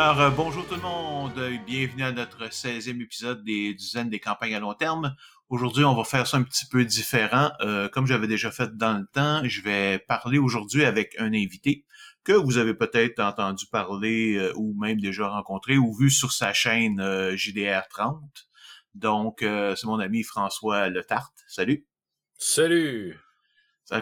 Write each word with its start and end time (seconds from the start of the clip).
Alors, 0.00 0.20
euh, 0.20 0.30
bonjour 0.30 0.64
tout 0.64 0.76
le 0.76 0.80
monde, 0.80 1.36
et 1.40 1.58
bienvenue 1.58 2.04
à 2.04 2.12
notre 2.12 2.44
16e 2.44 3.02
épisode 3.02 3.42
des 3.42 3.74
dizaines 3.74 4.08
des 4.08 4.20
campagnes 4.20 4.54
à 4.54 4.60
long 4.60 4.74
terme. 4.74 5.16
Aujourd'hui, 5.48 5.82
on 5.82 5.92
va 5.92 6.04
faire 6.04 6.24
ça 6.28 6.36
un 6.36 6.44
petit 6.44 6.66
peu 6.66 6.84
différent. 6.84 7.50
Euh, 7.62 7.88
comme 7.88 8.06
j'avais 8.06 8.28
déjà 8.28 8.52
fait 8.52 8.76
dans 8.76 8.96
le 8.96 9.06
temps, 9.12 9.40
je 9.42 9.60
vais 9.60 9.98
parler 9.98 10.38
aujourd'hui 10.38 10.84
avec 10.84 11.16
un 11.18 11.34
invité 11.34 11.84
que 12.22 12.32
vous 12.32 12.58
avez 12.58 12.74
peut-être 12.74 13.18
entendu 13.18 13.66
parler 13.66 14.36
euh, 14.36 14.52
ou 14.54 14.72
même 14.80 15.00
déjà 15.00 15.26
rencontré 15.28 15.78
ou 15.78 15.92
vu 15.92 16.10
sur 16.10 16.30
sa 16.30 16.52
chaîne 16.52 17.00
JDR30. 17.34 18.20
Donc, 18.94 19.38
c'est 19.40 19.84
mon 19.84 19.98
ami 19.98 20.22
François 20.22 20.90
Letarte. 20.90 21.42
Salut. 21.48 21.88
Salut. 22.38 23.18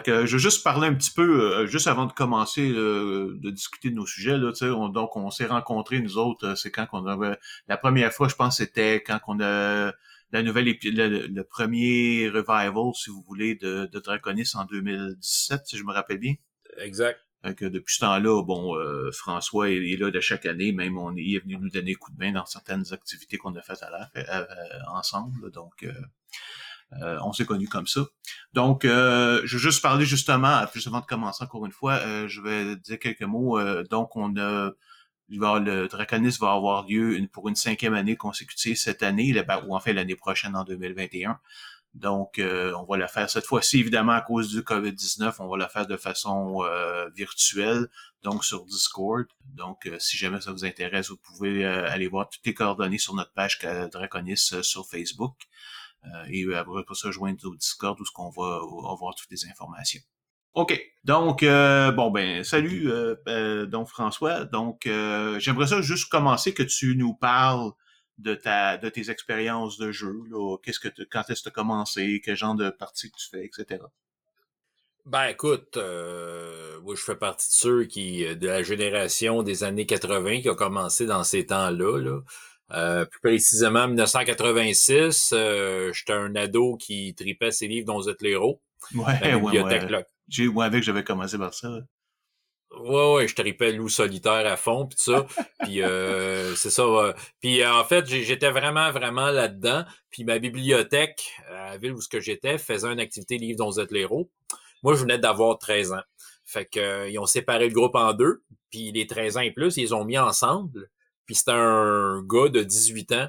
Que 0.03 0.25
je 0.25 0.33
veux 0.33 0.37
juste 0.37 0.63
parler 0.63 0.87
un 0.87 0.93
petit 0.93 1.11
peu, 1.11 1.65
juste 1.65 1.87
avant 1.87 2.05
de 2.05 2.13
commencer 2.13 2.69
de 2.69 3.49
discuter 3.51 3.89
de 3.89 3.95
nos 3.95 4.05
sujets. 4.05 4.37
Là, 4.37 4.51
on, 4.75 4.89
donc, 4.89 5.15
on 5.15 5.29
s'est 5.31 5.45
rencontrés, 5.45 6.01
nous 6.01 6.17
autres, 6.17 6.55
c'est 6.55 6.71
quand 6.71 6.87
qu'on 6.87 7.05
avait... 7.05 7.37
La 7.67 7.77
première 7.77 8.11
fois, 8.11 8.27
je 8.27 8.35
pense, 8.35 8.57
c'était 8.57 9.01
quand 9.01 9.19
on 9.27 9.39
a 9.39 9.93
la 10.31 10.43
nouvelle 10.43 10.65
le, 10.65 11.27
le, 11.27 11.43
premier 11.43 12.27
revival, 12.29 12.93
si 12.95 13.09
vous 13.09 13.23
voulez, 13.25 13.55
de, 13.55 13.85
de 13.85 13.99
Draconis 13.99 14.51
en 14.55 14.65
2017, 14.65 15.61
si 15.65 15.77
je 15.77 15.83
me 15.83 15.93
rappelle 15.93 16.19
bien. 16.19 16.35
Exact. 16.77 17.19
Donc, 17.43 17.63
depuis 17.63 17.95
ce 17.95 17.99
temps-là, 18.01 18.43
bon, 18.43 18.75
euh, 18.75 19.11
François 19.11 19.69
est, 19.69 19.97
là 19.97 20.11
de 20.11 20.19
chaque 20.19 20.45
année, 20.45 20.71
même 20.73 20.97
on 20.97 21.15
est, 21.15 21.39
venu 21.39 21.57
nous 21.57 21.69
donner 21.69 21.95
coup 21.95 22.11
de 22.11 22.17
main 22.17 22.31
dans 22.33 22.45
certaines 22.45 22.91
activités 22.91 23.37
qu'on 23.37 23.55
a 23.55 23.61
faites 23.61 23.83
à 23.83 23.89
la, 23.89 24.09
euh, 24.17 24.45
ensemble. 24.89 25.51
Donc, 25.51 25.85
euh, 26.93 27.17
on 27.23 27.33
s'est 27.33 27.45
connus 27.45 27.67
comme 27.67 27.87
ça. 27.87 28.01
Donc, 28.53 28.83
je 28.83 29.41
veux 29.41 29.59
juste 29.59 29.81
parler 29.81 30.05
justement, 30.05 30.65
plus 30.67 30.85
avant 30.87 31.01
de 31.01 31.05
commencer 31.05 31.43
encore 31.43 31.65
une 31.65 31.71
fois, 31.71 31.99
je 32.27 32.41
vais 32.41 32.75
dire 32.75 32.99
quelques 32.99 33.23
mots. 33.23 33.59
donc, 33.83 34.15
on 34.15 34.35
a 34.37 34.71
le 35.29 35.87
Draconis 35.87 36.37
va 36.39 36.53
avoir 36.53 36.87
lieu 36.87 37.19
pour 37.31 37.49
une 37.49 37.55
cinquième 37.55 37.93
année 37.93 38.15
consécutive 38.15 38.77
cette 38.77 39.03
année, 39.03 39.35
ou 39.67 39.75
en 39.75 39.79
fait 39.79 39.93
l'année 39.93 40.15
prochaine 40.15 40.55
en 40.55 40.63
2021. 40.63 41.39
Donc, 41.93 42.37
euh, 42.37 42.73
on 42.75 42.83
va 42.85 42.97
la 42.97 43.07
faire 43.07 43.27
cette 43.29 43.45
fois-ci, 43.45 43.79
évidemment, 43.79 44.11
à 44.11 44.21
cause 44.21 44.49
du 44.49 44.61
COVID-19, 44.61 45.35
on 45.39 45.47
va 45.47 45.57
la 45.57 45.67
faire 45.67 45.87
de 45.87 45.97
façon 45.97 46.59
euh, 46.63 47.09
virtuelle, 47.15 47.87
donc 48.21 48.45
sur 48.45 48.65
Discord. 48.65 49.25
Donc, 49.55 49.87
euh, 49.87 49.97
si 49.97 50.15
jamais 50.15 50.39
ça 50.39 50.51
vous 50.51 50.63
intéresse, 50.63 51.09
vous 51.09 51.17
pouvez 51.17 51.65
aller 51.65 52.07
voir 52.07 52.29
toutes 52.29 52.45
les 52.45 52.53
coordonnées 52.53 52.99
sur 52.99 53.15
notre 53.15 53.33
page 53.33 53.59
Draconis 53.91 54.37
sur 54.61 54.87
Facebook. 54.87 55.33
Et 56.29 56.45
après 56.53 56.83
ça, 56.93 57.11
joindre 57.11 57.45
au 57.45 57.55
Discord 57.55 57.99
où 57.99 58.05
ce 58.05 58.11
qu'on 58.11 58.29
va 58.29 58.61
avoir 58.91 59.15
toutes 59.15 59.31
les 59.31 59.45
informations. 59.45 60.01
OK. 60.57 60.81
Donc, 61.03 61.43
euh, 61.43 61.91
bon, 61.91 62.09
ben, 62.09 62.43
salut, 62.43 62.89
euh, 62.89 63.13
euh, 63.27 63.67
donc 63.67 63.89
François. 63.89 64.43
Donc, 64.45 64.89
j'aimerais 65.37 65.67
ça 65.67 65.81
juste 65.81 66.09
commencer 66.09 66.51
que 66.55 66.63
tu 66.63 66.95
nous 66.95 67.13
parles 67.13 67.71
de 68.17 68.33
ta 68.33 68.77
de 68.77 68.89
tes 68.89 69.11
expériences 69.11 69.77
de 69.77 69.91
jeu. 69.91 70.15
Qu'est-ce 70.63 70.79
que 70.79 70.89
quand 71.11 71.29
est-ce 71.29 71.43
que 71.43 71.43
tu 71.43 71.49
as 71.49 71.51
commencé, 71.51 72.21
quel 72.25 72.35
genre 72.35 72.55
de 72.55 72.71
partie 72.71 73.11
que 73.11 73.17
tu 73.17 73.29
fais, 73.29 73.45
etc. 73.45 73.83
Ben 75.05 75.25
écoute, 75.27 75.77
moi 75.77 76.95
je 76.95 77.03
fais 77.03 77.15
partie 77.15 77.51
de 77.51 77.55
ceux 77.55 77.83
qui, 77.85 78.25
de 78.35 78.47
la 78.47 78.63
génération 78.63 79.43
des 79.43 79.63
années 79.63 79.85
80 79.85 80.41
qui 80.41 80.49
a 80.49 80.55
commencé 80.55 81.05
dans 81.05 81.23
ces 81.23 81.45
temps-là. 81.45 81.99
Là. 81.99 82.21
Plus 82.69 83.19
précisément, 83.21 83.81
en 83.81 83.87
1986, 83.87 85.33
j'étais 85.93 86.13
un 86.13 86.35
ado 86.35 86.77
qui 86.77 87.15
tripait 87.15 87.51
ses 87.51 87.67
livres 87.67 87.87
dont 87.87 87.99
vous 87.99 88.09
êtes 88.09 88.21
l'héros. 88.21 88.61
Ouais, 88.93 89.39
ouais, 89.41 89.61
ouais. 89.61 90.05
J'ai, 90.27 90.47
moi, 90.47 90.65
avec, 90.65 90.83
j'avais 90.83 91.03
commencé 91.03 91.37
par 91.37 91.53
ça. 91.53 91.69
Ouais, 92.75 93.13
ouais, 93.13 93.27
je 93.27 93.35
tripais 93.35 93.71
loup 93.71 93.87
solitaire 93.87 94.45
à 94.45 94.57
fond, 94.57 94.87
puis 94.87 94.99
ça. 94.99 95.25
puis 95.63 95.81
euh, 95.81 96.53
c'est 96.55 96.69
ça. 96.69 96.83
Puis 97.39 97.65
en 97.65 97.83
fait, 97.85 98.05
j'étais 98.05 98.51
vraiment, 98.51 98.91
vraiment 98.91 99.31
là-dedans. 99.31 99.85
Puis 100.09 100.23
ma 100.25 100.37
bibliothèque, 100.37 101.31
à 101.49 101.71
la 101.71 101.77
ville 101.77 101.93
où 101.93 102.01
ce 102.01 102.09
que 102.09 102.19
j'étais, 102.19 102.57
faisait 102.57 102.91
une 102.91 102.99
activité 102.99 103.37
livre 103.37 103.57
dont 103.57 103.69
vous 103.69 103.79
êtes 103.79 103.91
l'héros. 103.91 104.29
Moi, 104.83 104.95
je 104.95 105.01
venais 105.01 105.17
d'avoir 105.17 105.57
13 105.57 105.93
ans. 105.93 106.03
Fait 106.45 106.65
que 106.65 106.79
euh, 106.79 107.09
ils 107.09 107.19
ont 107.19 107.25
séparé 107.25 107.67
le 107.67 107.73
groupe 107.73 107.95
en 107.95 108.13
deux. 108.13 108.43
Puis 108.69 108.91
les 108.91 109.07
13 109.07 109.37
ans 109.37 109.41
et 109.41 109.51
plus, 109.51 109.77
ils 109.77 109.83
les 109.83 109.93
ont 109.93 110.05
mis 110.05 110.17
ensemble. 110.17 110.89
Puis 111.27 111.35
c'était 111.35 111.51
un 111.51 112.23
gars 112.23 112.49
de 112.49 112.63
18 112.63 113.11
ans 113.11 113.27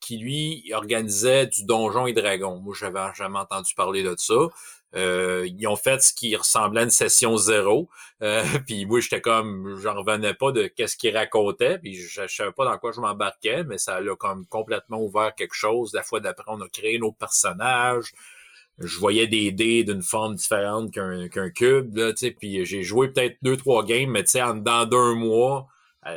qui, 0.00 0.16
lui, 0.16 0.70
organisait 0.74 1.46
du 1.46 1.64
donjon 1.64 2.06
et 2.06 2.14
dragon. 2.14 2.58
Moi, 2.58 2.74
j'avais 2.78 3.00
jamais 3.14 3.38
entendu 3.38 3.74
parler 3.74 4.02
de 4.02 4.14
ça. 4.16 4.48
Euh, 4.96 5.46
ils 5.46 5.66
ont 5.68 5.76
fait 5.76 6.02
ce 6.02 6.12
qui 6.12 6.34
ressemblait 6.34 6.80
à 6.80 6.84
une 6.84 6.90
session 6.90 7.36
zéro. 7.36 7.88
Euh, 8.22 8.42
puis 8.66 8.86
moi, 8.86 9.00
j'étais 9.00 9.20
comme, 9.20 9.78
j'en 9.80 9.94
revenais 9.94 10.34
pas 10.34 10.52
de 10.52 10.66
qu'est-ce 10.66 10.96
qu'ils 10.96 11.16
racontaient. 11.16 11.78
Puis 11.78 11.94
je, 11.94 12.26
savais 12.26 12.52
pas 12.52 12.64
dans 12.64 12.78
quoi 12.78 12.92
je 12.92 13.00
m'embarquais, 13.00 13.62
mais 13.64 13.78
ça 13.78 13.96
a 13.96 14.16
comme 14.16 14.46
complètement 14.46 15.00
ouvert 15.00 15.34
quelque 15.34 15.54
chose. 15.54 15.92
La 15.94 16.02
fois 16.02 16.20
d'après, 16.20 16.44
on 16.48 16.60
a 16.60 16.68
créé 16.68 16.98
nos 16.98 17.12
personnages. 17.12 18.12
Je 18.78 18.98
voyais 18.98 19.26
des 19.26 19.52
dés 19.52 19.84
d'une 19.84 20.02
forme 20.02 20.36
différente 20.36 20.90
qu'un 20.90 21.28
qu'un 21.28 21.50
cube. 21.50 21.94
Là, 21.96 22.12
puis 22.38 22.64
j'ai 22.64 22.82
joué 22.82 23.08
peut-être 23.08 23.36
deux, 23.42 23.56
trois 23.58 23.84
games, 23.84 24.10
mais 24.10 24.24
tu 24.24 24.30
sais, 24.30 24.42
en 24.42 24.54
dedans 24.54 24.86
d'un 24.86 25.14
mois, 25.14 25.68
à 26.02 26.16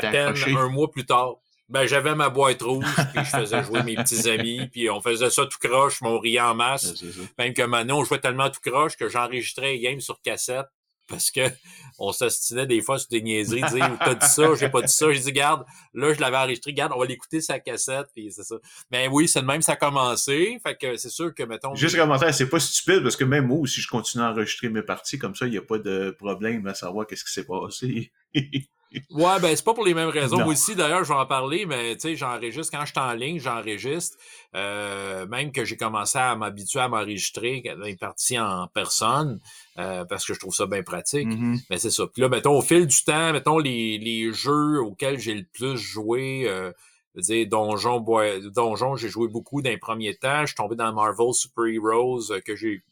peine 0.00 0.34
un 0.56 0.68
mois 0.68 0.90
plus 0.90 1.06
tard, 1.06 1.36
ben, 1.68 1.86
j'avais 1.86 2.16
ma 2.16 2.30
boîte 2.30 2.62
rouge, 2.62 2.84
puis 3.14 3.24
je 3.24 3.30
faisais 3.30 3.62
jouer 3.62 3.82
mes 3.84 3.94
petits 3.94 4.28
amis, 4.28 4.68
puis 4.72 4.90
on 4.90 5.00
faisait 5.00 5.30
ça 5.30 5.46
tout 5.46 5.58
croche, 5.60 6.00
mais 6.02 6.08
on 6.08 6.18
riait 6.18 6.40
en 6.40 6.54
masse. 6.54 7.02
Même 7.38 7.54
que 7.54 7.62
maintenant, 7.62 8.00
on 8.00 8.04
jouait 8.04 8.18
tellement 8.18 8.50
tout 8.50 8.60
croche 8.60 8.96
que 8.96 9.08
j'enregistrais 9.08 9.74
les 9.74 9.80
games 9.80 10.00
sur 10.00 10.20
cassette 10.20 10.66
parce 11.10 11.30
que 11.30 11.40
on 11.98 12.12
s'ostinait 12.12 12.66
des 12.66 12.80
fois 12.80 12.98
sur 12.98 13.08
des 13.08 13.20
niaiseries, 13.20 13.62
dire 13.72 13.98
t'as 13.98 14.14
dit 14.14 14.26
ça, 14.26 14.54
j'ai 14.54 14.68
pas 14.68 14.80
dit 14.80 14.92
ça, 14.92 15.12
j'ai 15.12 15.20
dit 15.20 15.32
garde, 15.32 15.64
là 15.92 16.14
je 16.14 16.20
l'avais 16.20 16.38
enregistré, 16.38 16.72
garde, 16.72 16.92
on 16.94 16.98
va 16.98 17.06
l'écouter 17.06 17.40
sa 17.40 17.58
cassette, 17.58 18.06
puis 18.14 18.32
c'est 18.32 18.44
ça. 18.44 18.56
Mais 18.90 19.08
oui, 19.08 19.28
c'est 19.28 19.42
de 19.42 19.46
même 19.46 19.60
ça 19.60 19.72
a 19.72 19.76
commencé, 19.76 20.58
fait 20.64 20.76
que 20.76 20.96
c'est 20.96 21.10
sûr 21.10 21.34
que 21.34 21.42
mettons. 21.42 21.74
Juste 21.74 21.96
commentaire, 21.96 22.32
c'est 22.32 22.48
pas 22.48 22.60
stupide 22.60 23.02
parce 23.02 23.16
que 23.16 23.24
même 23.24 23.46
moi 23.46 23.58
aussi 23.58 23.80
je 23.80 23.88
continue 23.88 24.24
à 24.24 24.30
enregistrer 24.30 24.70
mes 24.70 24.82
parties 24.82 25.18
comme 25.18 25.34
ça, 25.34 25.46
il 25.46 25.54
y 25.54 25.58
a 25.58 25.62
pas 25.62 25.78
de 25.78 26.10
problème 26.18 26.66
à 26.66 26.74
savoir 26.74 27.06
qu'est-ce 27.06 27.24
qui 27.24 27.32
s'est 27.32 27.46
passé. 27.46 28.12
Ouais, 29.10 29.38
ben 29.40 29.54
c'est 29.54 29.64
pas 29.64 29.74
pour 29.74 29.84
les 29.84 29.94
mêmes 29.94 30.08
raisons. 30.08 30.38
Moi 30.38 30.52
aussi, 30.52 30.74
d'ailleurs, 30.74 31.04
je 31.04 31.12
vais 31.12 31.18
en 31.18 31.26
parler, 31.26 31.64
mais 31.64 31.94
tu 31.94 32.00
sais, 32.00 32.16
j'enregistre 32.16 32.76
quand 32.76 32.84
je 32.84 32.90
suis 32.90 32.98
en 32.98 33.12
ligne, 33.12 33.38
j'enregistre. 33.38 34.16
Euh, 34.56 35.26
même 35.26 35.52
que 35.52 35.64
j'ai 35.64 35.76
commencé 35.76 36.18
à 36.18 36.34
m'habituer 36.34 36.80
à 36.80 36.88
m'enregistrer 36.88 37.62
les 37.84 37.96
parties 37.96 38.38
en 38.38 38.66
personne, 38.66 39.40
euh, 39.78 40.04
parce 40.04 40.26
que 40.26 40.34
je 40.34 40.40
trouve 40.40 40.54
ça 40.54 40.66
bien 40.66 40.82
pratique. 40.82 41.28
Mm-hmm. 41.28 41.60
Mais 41.70 41.78
c'est 41.78 41.90
ça. 41.90 42.06
Puis 42.08 42.20
là, 42.20 42.28
mettons, 42.28 42.58
au 42.58 42.62
fil 42.62 42.86
du 42.86 43.04
temps, 43.04 43.32
mettons 43.32 43.58
les, 43.58 43.98
les 43.98 44.32
jeux 44.32 44.80
auxquels 44.80 45.20
j'ai 45.20 45.34
le 45.34 45.44
plus 45.52 45.76
joué, 45.76 46.48
euh, 46.48 46.72
je 47.14 47.20
veux 47.20 47.22
dire, 47.22 47.48
Donjon, 47.48 48.04
Donjon, 48.52 48.96
j'ai 48.96 49.08
joué 49.08 49.28
beaucoup 49.28 49.62
dans 49.62 49.70
les 49.70 49.78
premiers 49.78 50.16
temps. 50.16 50.42
Je 50.42 50.46
suis 50.46 50.56
tombé 50.56 50.76
dans 50.76 50.92
Marvel 50.92 51.32
Super 51.32 51.66
Heroes 51.66 52.30
euh, 52.30 52.40
que 52.40 52.56
j'ai 52.56 52.82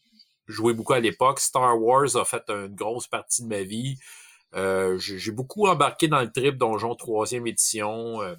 joué 0.47 0.75
beaucoup 0.75 0.93
à 0.93 1.01
l'époque. 1.01 1.41
Star 1.41 1.81
Wars 1.81 2.17
a 2.17 2.25
fait 2.25 2.49
une 2.49 2.75
grosse 2.75 3.07
partie 3.07 3.43
de 3.43 3.49
ma 3.49 3.63
vie. 3.63 3.97
Euh, 4.55 4.99
j'ai 4.99 5.31
beaucoup 5.31 5.67
embarqué 5.67 6.09
dans 6.09 6.21
le 6.21 6.31
trip 6.31 6.57
Donjon 6.57 6.95
troisième 6.95 7.47
édition. 7.47 8.23
Euh. 8.23 8.35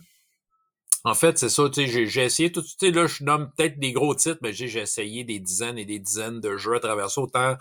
en 1.03 1.13
fait, 1.13 1.37
c'est 1.37 1.49
ça, 1.49 1.69
tu 1.69 1.87
sais, 1.87 2.07
j'ai 2.07 2.23
essayé 2.23 2.51
tout, 2.51 2.61
tu 2.61 2.69
sais, 2.79 2.91
là, 2.91 3.07
je 3.07 3.23
nomme 3.23 3.51
peut-être 3.55 3.79
des 3.79 3.91
gros 3.93 4.15
titres, 4.15 4.39
mais 4.41 4.53
j'ai 4.53 4.79
essayé 4.79 5.23
des 5.23 5.39
dizaines 5.39 5.77
et 5.77 5.85
des 5.85 5.99
dizaines 5.99 6.41
de 6.41 6.57
jeux 6.57 6.75
à 6.75 6.79
travers 6.79 7.09
ça, 7.11 7.21
autant 7.21 7.55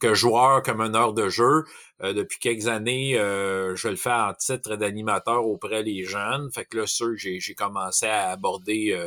que 0.00 0.12
joueur 0.14 0.62
que 0.62 0.72
meneur 0.72 1.14
de 1.14 1.28
jeu. 1.28 1.64
Euh, 2.02 2.12
depuis 2.12 2.38
quelques 2.40 2.66
années, 2.66 3.14
je 3.14 3.88
le 3.88 3.96
fais 3.96 4.12
en 4.12 4.34
titre 4.34 4.76
d'animateur 4.76 5.46
auprès 5.46 5.84
des 5.84 6.04
jeunes. 6.04 6.50
Fait 6.52 6.64
que 6.64 6.78
là, 6.78 6.86
sûr, 6.86 7.14
j'ai 7.16 7.54
commencé 7.54 8.06
à 8.06 8.30
aborder 8.30 8.98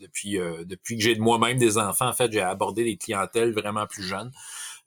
depuis 0.00 0.38
depuis 0.64 0.96
que 0.96 1.02
j'ai 1.02 1.16
de 1.16 1.20
moi-même 1.20 1.58
des 1.58 1.76
enfants. 1.78 2.08
En 2.08 2.12
fait, 2.12 2.32
j'ai 2.32 2.40
abordé 2.40 2.84
des 2.84 2.96
clientèles 2.96 3.52
vraiment 3.52 3.86
plus 3.86 4.04
jeunes. 4.04 4.30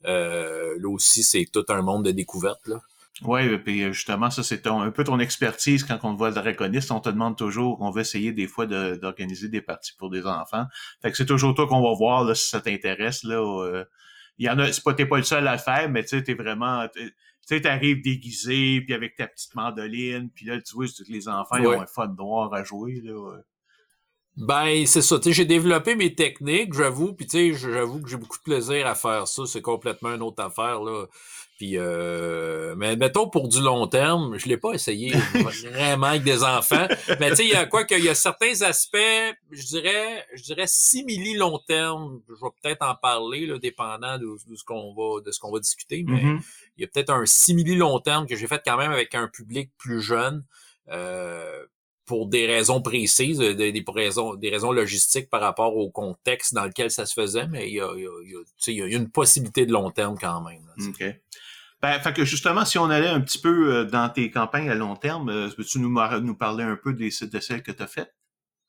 là 0.04 0.88
aussi, 0.88 1.22
c'est 1.22 1.46
tout 1.52 1.66
un 1.68 1.82
monde 1.82 2.06
de 2.06 2.12
découverte. 2.12 2.66
Là. 2.66 2.80
Oui, 3.20 3.58
puis 3.58 3.82
euh, 3.82 3.92
justement, 3.92 4.30
ça, 4.30 4.42
c'est 4.42 4.66
un 4.66 4.90
peu 4.90 5.04
ton 5.04 5.20
expertise 5.20 5.84
quand 5.84 5.98
on 6.02 6.14
te 6.14 6.18
voit 6.18 6.30
le 6.30 6.34
draconiste. 6.34 6.90
On 6.90 7.00
te 7.00 7.10
demande 7.10 7.36
toujours, 7.36 7.80
on 7.82 7.90
veut 7.90 8.00
essayer 8.00 8.32
des 8.32 8.46
fois 8.46 8.66
d'organiser 8.66 9.48
des 9.48 9.60
parties 9.60 9.92
pour 9.98 10.08
des 10.10 10.26
enfants. 10.26 10.64
Fait 11.02 11.10
que 11.10 11.16
c'est 11.16 11.26
toujours 11.26 11.54
toi 11.54 11.66
qu'on 11.66 11.82
va 11.82 11.94
voir 11.94 12.24
là, 12.24 12.34
si 12.34 12.48
ça 12.48 12.60
t'intéresse. 12.60 13.22
là. 13.22 13.36
Euh, 13.36 13.84
il 14.38 14.46
y 14.46 14.50
en 14.50 14.58
a, 14.58 14.72
c'est 14.72 14.82
pas, 14.82 14.94
t'es 14.94 15.06
pas 15.06 15.18
le 15.18 15.22
seul 15.24 15.46
à 15.46 15.52
le 15.52 15.58
faire, 15.58 15.90
mais 15.90 16.02
tu 16.02 16.08
sais, 16.08 16.22
t'es 16.22 16.34
vraiment. 16.34 16.88
Tu 16.88 17.12
sais, 17.42 17.60
t'arrives 17.60 18.02
déguisé, 18.02 18.80
puis 18.80 18.94
avec 18.94 19.14
ta 19.16 19.26
petite 19.26 19.54
mandoline, 19.54 20.30
puis 20.30 20.46
là, 20.46 20.60
tu 20.60 20.74
vois, 20.74 20.86
les 21.08 21.28
enfants, 21.28 21.56
ils 21.56 21.66
ont 21.66 21.80
un 21.80 21.86
fun 21.86 22.08
noir 22.16 22.52
à 22.54 22.64
jouer. 22.64 23.00
Là, 23.04 23.36
Ben, 24.38 24.86
c'est 24.86 25.02
ça. 25.02 25.18
Tu 25.18 25.24
sais, 25.24 25.32
j'ai 25.34 25.44
développé 25.44 25.94
mes 25.94 26.14
techniques, 26.14 26.72
j'avoue, 26.72 27.12
puis 27.12 27.26
tu 27.26 27.52
sais, 27.52 27.70
j'avoue 27.70 28.00
que 28.00 28.08
j'ai 28.08 28.16
beaucoup 28.16 28.38
de 28.38 28.42
plaisir 28.42 28.86
à 28.86 28.94
faire 28.94 29.28
ça. 29.28 29.44
C'est 29.44 29.60
complètement 29.60 30.14
une 30.14 30.22
autre 30.22 30.42
affaire, 30.42 30.80
là. 30.82 31.06
Puis, 31.62 31.78
euh, 31.78 32.74
mais 32.76 32.96
mettons 32.96 33.28
pour 33.28 33.46
du 33.46 33.60
long 33.60 33.86
terme, 33.86 34.36
je 34.36 34.48
l'ai 34.48 34.56
pas 34.56 34.72
essayé 34.72 35.12
vraiment 35.72 36.08
avec 36.08 36.24
des 36.24 36.42
enfants. 36.42 36.88
Mais 37.20 37.30
tu 37.30 37.36
sais, 37.36 37.44
il 37.44 37.50
y 37.50 37.54
a 37.54 37.66
quoi 37.66 37.84
qu'il 37.84 38.02
y 38.02 38.08
a 38.08 38.16
certains 38.16 38.62
aspects, 38.62 38.98
je 39.52 39.66
dirais, 39.66 40.26
je 40.34 40.42
dirais 40.42 40.64
simili 40.66 41.36
long 41.36 41.60
terme. 41.60 42.20
Je 42.28 42.34
vais 42.34 42.50
peut-être 42.60 42.82
en 42.82 42.96
parler, 42.96 43.46
là, 43.46 43.60
dépendant 43.60 44.18
de, 44.18 44.36
ce 44.56 44.64
qu'on 44.64 44.92
va, 44.92 45.20
de 45.20 45.30
ce 45.30 45.38
qu'on 45.38 45.52
va 45.52 45.60
discuter. 45.60 46.04
Mais 46.04 46.20
mm-hmm. 46.20 46.40
il 46.78 46.80
y 46.80 46.84
a 46.84 46.88
peut-être 46.88 47.10
un 47.10 47.26
simili 47.26 47.76
long 47.76 48.00
terme 48.00 48.26
que 48.26 48.34
j'ai 48.34 48.48
fait 48.48 48.60
quand 48.66 48.76
même 48.76 48.90
avec 48.90 49.14
un 49.14 49.28
public 49.28 49.70
plus 49.78 50.00
jeune. 50.00 50.44
pour 52.06 52.26
des 52.26 52.44
raisons 52.48 52.82
précises, 52.82 53.38
des, 53.38 53.84
raisons, 53.86 54.34
des 54.34 54.50
raisons 54.50 54.72
logistiques 54.72 55.30
par 55.30 55.40
rapport 55.40 55.76
au 55.76 55.90
contexte 55.90 56.54
dans 56.54 56.64
lequel 56.64 56.90
ça 56.90 57.06
se 57.06 57.14
faisait, 57.14 57.46
mais 57.46 57.68
il 57.68 57.74
y 57.74 57.80
a, 57.80 57.88
il 58.66 58.74
y 58.74 58.82
a, 58.82 58.86
une 58.86 59.10
possibilité 59.10 59.64
de 59.64 59.72
long 59.72 59.92
terme 59.92 60.18
quand 60.20 60.40
même. 60.40 60.66
OK. 60.88 61.04
Ben, 61.82 61.98
fait 62.00 62.12
que 62.12 62.24
justement, 62.24 62.64
si 62.64 62.78
on 62.78 62.88
allait 62.90 63.08
un 63.08 63.20
petit 63.20 63.38
peu 63.38 63.84
dans 63.86 64.08
tes 64.08 64.30
campagnes 64.30 64.70
à 64.70 64.74
long 64.74 64.94
terme, 64.94 65.50
peux-tu 65.56 65.80
nous, 65.80 65.90
nous 65.90 66.34
parler 66.36 66.62
un 66.62 66.76
peu 66.76 66.92
des, 66.92 67.10
de 67.22 67.40
celles 67.40 67.62
que 67.62 67.72
tu 67.72 67.82
as 67.82 67.88
faites? 67.88 68.14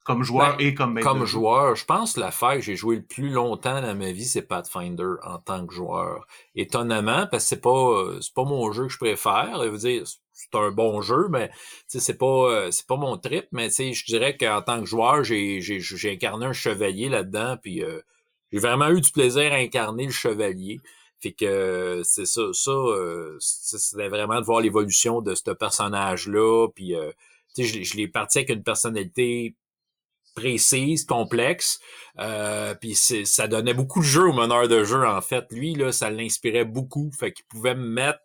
Comme 0.03 0.23
joueur 0.23 0.57
ben, 0.57 0.65
et 0.65 0.73
comme 0.73 0.93
maître 0.93 1.07
Comme 1.07 1.25
joueur, 1.25 1.77
je 1.77 1.85
pense 1.85 2.13
que 2.13 2.19
l'affaire 2.19 2.55
que 2.55 2.61
j'ai 2.61 2.75
joué 2.75 2.97
le 2.97 3.03
plus 3.03 3.29
longtemps 3.29 3.81
dans 3.81 3.95
ma 3.95 4.11
vie, 4.11 4.25
c'est 4.25 4.41
Pathfinder 4.41 5.13
en 5.23 5.37
tant 5.37 5.65
que 5.65 5.73
joueur. 5.73 6.27
Étonnamment, 6.55 7.25
parce 7.27 7.45
que 7.45 7.49
c'est 7.49 7.61
pas 7.61 8.03
c'est 8.19 8.33
pas 8.33 8.43
mon 8.43 8.69
jeu 8.73 8.87
que 8.87 8.91
je 8.91 8.97
préfère. 8.97 9.63
Je 9.63 9.69
veux 9.69 9.77
dire, 9.77 10.03
c'est 10.33 10.55
un 10.55 10.71
bon 10.71 11.01
jeu, 11.01 11.27
mais 11.29 11.51
c'est 11.87 12.17
pas 12.17 12.69
c'est 12.69 12.85
pas 12.85 12.97
mon 12.97 13.17
trip. 13.17 13.47
Mais 13.53 13.69
je 13.69 14.05
dirais 14.05 14.35
qu'en 14.35 14.61
tant 14.61 14.81
que 14.81 14.85
joueur, 14.85 15.23
j'ai 15.23 15.61
j'ai 15.61 16.11
incarné 16.11 16.47
un 16.47 16.53
chevalier 16.53 17.07
là-dedans, 17.07 17.55
puis 17.61 17.81
euh, 17.81 18.01
j'ai 18.51 18.59
vraiment 18.59 18.89
eu 18.89 18.99
du 18.99 19.11
plaisir 19.11 19.53
à 19.53 19.55
incarner 19.55 20.05
le 20.05 20.11
chevalier. 20.11 20.81
Fait 21.23 21.31
que 21.31 22.01
c'est 22.03 22.25
ça, 22.25 22.41
ça, 22.51 22.71
euh, 22.71 23.37
c'était 23.39 24.09
vraiment 24.09 24.41
de 24.41 24.45
voir 24.45 24.59
l'évolution 24.59 25.21
de 25.21 25.35
ce 25.35 25.51
personnage-là. 25.51 26.67
Puis 26.75 26.95
euh, 26.95 27.11
je, 27.57 27.81
je 27.81 27.95
l'ai 27.95 28.09
parti 28.09 28.39
avec 28.39 28.49
une 28.49 28.63
personnalité 28.63 29.55
précise, 30.35 31.05
complexe. 31.05 31.79
Euh, 32.19 32.75
puis 32.75 32.93
ça 32.95 33.47
donnait 33.47 33.73
beaucoup 33.73 34.01
de 34.01 34.05
jeu 34.05 34.27
au 34.27 34.33
meneur 34.33 34.67
de 34.67 34.83
jeu, 34.83 35.07
en 35.07 35.21
fait. 35.21 35.45
Lui, 35.51 35.75
là, 35.75 35.93
ça 35.93 36.09
l'inspirait 36.09 36.65
beaucoup. 36.65 37.09
Fait 37.17 37.31
qu'il 37.31 37.45
pouvait 37.45 37.75
me 37.75 37.87
mettre 37.87 38.19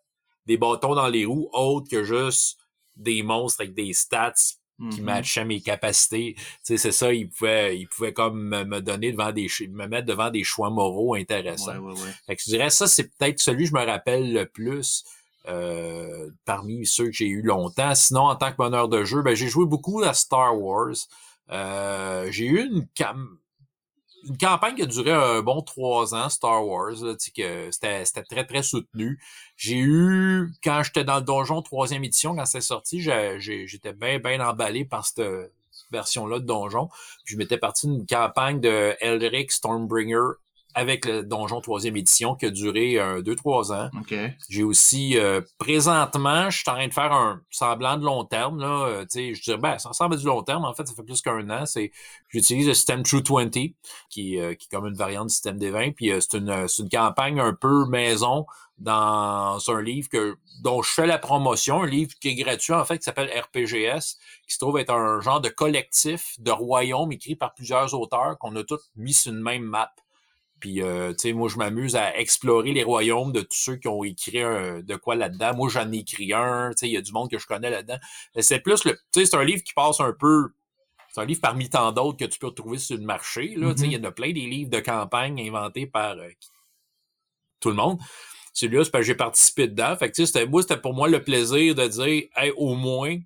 des 0.46 0.56
bâtons 0.56 0.96
dans 0.96 1.08
les 1.08 1.24
roues 1.24 1.50
autres 1.52 1.88
que 1.88 2.02
juste 2.02 2.58
des 2.96 3.22
monstres 3.22 3.60
avec 3.60 3.74
des 3.74 3.92
stats 3.92 4.57
qui 4.78 5.00
mm-hmm. 5.00 5.02
matchaient 5.02 5.44
mes 5.44 5.60
capacités. 5.60 6.34
Tu 6.36 6.44
sais, 6.62 6.76
c'est 6.76 6.92
ça, 6.92 7.12
il 7.12 7.28
pouvait, 7.28 7.78
il 7.78 7.88
pouvait 7.88 8.12
comme 8.12 8.64
me, 8.64 8.80
donner 8.80 9.10
devant 9.12 9.32
des, 9.32 9.48
me 9.68 9.86
mettre 9.86 10.06
devant 10.06 10.30
des 10.30 10.44
choix 10.44 10.70
moraux 10.70 11.14
intéressants. 11.14 11.78
Ouais, 11.78 11.92
ouais, 11.92 12.00
ouais. 12.00 12.10
Fait 12.26 12.36
que 12.36 12.42
je 12.42 12.50
dirais 12.50 12.70
ça, 12.70 12.86
c'est 12.86 13.04
peut-être 13.04 13.40
celui 13.40 13.64
que 13.64 13.70
je 13.70 13.74
me 13.74 13.84
rappelle 13.84 14.32
le 14.32 14.46
plus. 14.46 15.04
Euh, 15.46 16.28
parmi 16.44 16.84
ceux 16.84 17.06
que 17.06 17.12
j'ai 17.12 17.28
eu 17.28 17.40
longtemps. 17.40 17.94
Sinon, 17.94 18.22
en 18.22 18.36
tant 18.36 18.52
que 18.52 18.62
meneur 18.62 18.88
de 18.88 19.04
jeu, 19.04 19.22
ben, 19.22 19.34
j'ai 19.34 19.48
joué 19.48 19.64
beaucoup 19.64 20.02
à 20.02 20.12
Star 20.12 20.60
Wars. 20.60 20.94
Euh, 21.50 22.30
j'ai 22.30 22.44
eu 22.44 22.60
une, 22.60 22.86
cam 22.94 23.38
une 24.28 24.38
campagne 24.38 24.74
qui 24.74 24.82
a 24.82 24.86
duré 24.86 25.10
un 25.10 25.42
bon 25.42 25.62
trois 25.62 26.14
ans, 26.14 26.28
Star 26.28 26.66
Wars, 26.66 26.94
que 27.34 27.70
c'était, 27.70 28.04
c'était 28.04 28.22
très, 28.22 28.44
très 28.44 28.62
soutenu. 28.62 29.18
J'ai 29.56 29.78
eu, 29.78 30.52
quand 30.62 30.82
j'étais 30.82 31.04
dans 31.04 31.16
le 31.16 31.22
donjon 31.22 31.62
troisième 31.62 32.04
édition, 32.04 32.36
quand 32.36 32.46
c'est 32.46 32.60
sorti, 32.60 33.00
j'étais 33.00 33.92
bien, 33.92 34.18
bien 34.18 34.46
emballé 34.46 34.84
par 34.84 35.06
cette 35.06 35.22
version-là 35.90 36.38
de 36.38 36.44
donjon. 36.44 36.88
Je 37.24 37.36
m'étais 37.36 37.58
parti 37.58 37.86
d'une 37.86 38.06
campagne 38.06 38.60
de 38.60 38.94
Eldrick 39.00 39.50
Stormbringer 39.50 40.36
avec 40.74 41.04
le 41.04 41.22
Donjon 41.22 41.60
troisième 41.60 41.96
édition 41.96 42.34
qui 42.34 42.46
a 42.46 42.50
duré 42.50 42.98
euh, 42.98 43.22
deux, 43.22 43.34
trois 43.34 43.72
ans. 43.72 43.90
J'ai 44.48 44.62
aussi 44.62 45.18
euh, 45.18 45.40
présentement, 45.58 46.50
je 46.50 46.58
suis 46.58 46.70
en 46.70 46.74
train 46.74 46.88
de 46.88 46.92
faire 46.92 47.12
un 47.12 47.40
semblant 47.50 47.96
de 47.96 48.04
long 48.04 48.24
terme. 48.24 48.60
Là, 48.60 48.86
euh, 48.86 49.06
je 49.12 49.42
dirais 49.42 49.58
ben, 49.58 49.78
ça 49.78 49.88
ressemble 49.88 50.14
à 50.14 50.18
du 50.18 50.26
long 50.26 50.42
terme, 50.42 50.64
en 50.64 50.74
fait, 50.74 50.86
ça 50.86 50.94
fait 50.94 51.02
plus 51.02 51.22
qu'un 51.22 51.48
an. 51.50 51.66
C'est 51.66 51.90
j'utilise 52.28 52.68
le 52.68 52.74
système 52.74 53.02
True 53.02 53.22
20, 53.28 53.50
qui, 53.50 53.74
qui 54.10 54.38
est 54.38 54.68
comme 54.70 54.86
une 54.86 54.96
variante 54.96 55.28
du 55.28 55.34
système 55.34 55.58
des 55.58 55.70
20. 55.70 55.92
Puis 55.92 56.12
c'est 56.20 56.38
une, 56.38 56.66
une 56.78 56.88
campagne 56.88 57.40
un 57.40 57.54
peu 57.54 57.86
maison 57.86 58.46
dans 58.78 59.58
un 59.68 59.82
livre 59.82 60.08
que 60.08 60.36
dont 60.62 60.82
je 60.82 60.92
fais 60.92 61.06
la 61.06 61.18
promotion, 61.18 61.82
un 61.82 61.86
livre 61.86 62.12
qui 62.20 62.28
est 62.28 62.34
gratuit 62.34 62.72
en 62.72 62.84
fait, 62.84 62.98
qui 62.98 63.04
s'appelle 63.04 63.28
RPGS, 63.28 64.16
qui 64.46 64.54
se 64.54 64.58
trouve 64.58 64.78
être 64.78 64.92
un 64.92 65.20
genre 65.20 65.40
de 65.40 65.48
collectif 65.48 66.36
de 66.38 66.50
royaumes 66.50 67.12
écrit 67.12 67.34
par 67.34 67.54
plusieurs 67.54 67.92
auteurs 67.94 68.38
qu'on 68.38 68.54
a 68.56 68.64
tous 68.64 68.80
mis 68.96 69.12
sur 69.12 69.32
une 69.32 69.40
même 69.40 69.64
map. 69.64 69.92
Puis, 70.60 70.82
euh, 70.82 71.12
tu 71.12 71.18
sais, 71.18 71.32
moi, 71.32 71.48
je 71.48 71.56
m'amuse 71.56 71.96
à 71.96 72.16
explorer 72.18 72.72
les 72.72 72.82
royaumes 72.82 73.32
de 73.32 73.40
tous 73.40 73.56
ceux 73.56 73.76
qui 73.76 73.88
ont 73.88 74.04
écrit 74.04 74.40
de 74.40 74.96
quoi 74.96 75.14
là-dedans. 75.14 75.54
Moi, 75.54 75.68
j'en 75.68 75.90
ai 75.92 75.98
écrit 75.98 76.32
un. 76.32 76.70
Tu 76.70 76.78
sais, 76.78 76.88
il 76.88 76.92
y 76.92 76.96
a 76.96 77.02
du 77.02 77.12
monde 77.12 77.30
que 77.30 77.38
je 77.38 77.46
connais 77.46 77.70
là-dedans. 77.70 77.98
C'est 78.38 78.60
plus 78.60 78.84
le... 78.84 78.92
Tu 79.12 79.20
sais, 79.20 79.26
c'est 79.26 79.36
un 79.36 79.44
livre 79.44 79.62
qui 79.62 79.74
passe 79.74 80.00
un 80.00 80.12
peu... 80.18 80.48
C'est 81.10 81.20
un 81.20 81.24
livre 81.24 81.40
parmi 81.40 81.70
tant 81.70 81.90
d'autres 81.92 82.18
que 82.18 82.24
tu 82.26 82.38
peux 82.38 82.48
retrouver 82.48 82.78
sur 82.78 82.96
le 82.96 83.02
marché. 83.02 83.54
Là, 83.56 83.72
Tu 83.72 83.80
sais, 83.80 83.86
il 83.86 83.92
y 83.92 83.96
mm-hmm. 83.96 84.06
en 84.06 84.08
a 84.08 84.12
plein 84.12 84.32
des 84.32 84.46
livres 84.46 84.70
de 84.70 84.80
campagne 84.80 85.40
inventés 85.40 85.86
par 85.86 86.18
euh, 86.18 86.28
tout 87.60 87.70
le 87.70 87.76
monde. 87.76 87.98
Celui-là, 88.52 88.84
c'est 88.84 88.90
parce 88.90 89.02
que 89.02 89.06
j'ai 89.06 89.14
participé 89.14 89.68
dedans. 89.68 89.96
Fait 89.96 90.10
que, 90.10 90.16
tu 90.16 90.26
sais, 90.26 90.46
moi, 90.46 90.62
c'était 90.62 90.80
pour 90.80 90.92
moi 90.92 91.08
le 91.08 91.22
plaisir 91.22 91.74
de 91.74 91.86
dire, 91.86 92.24
hey, 92.36 92.52
au 92.56 92.74
moins, 92.74 93.18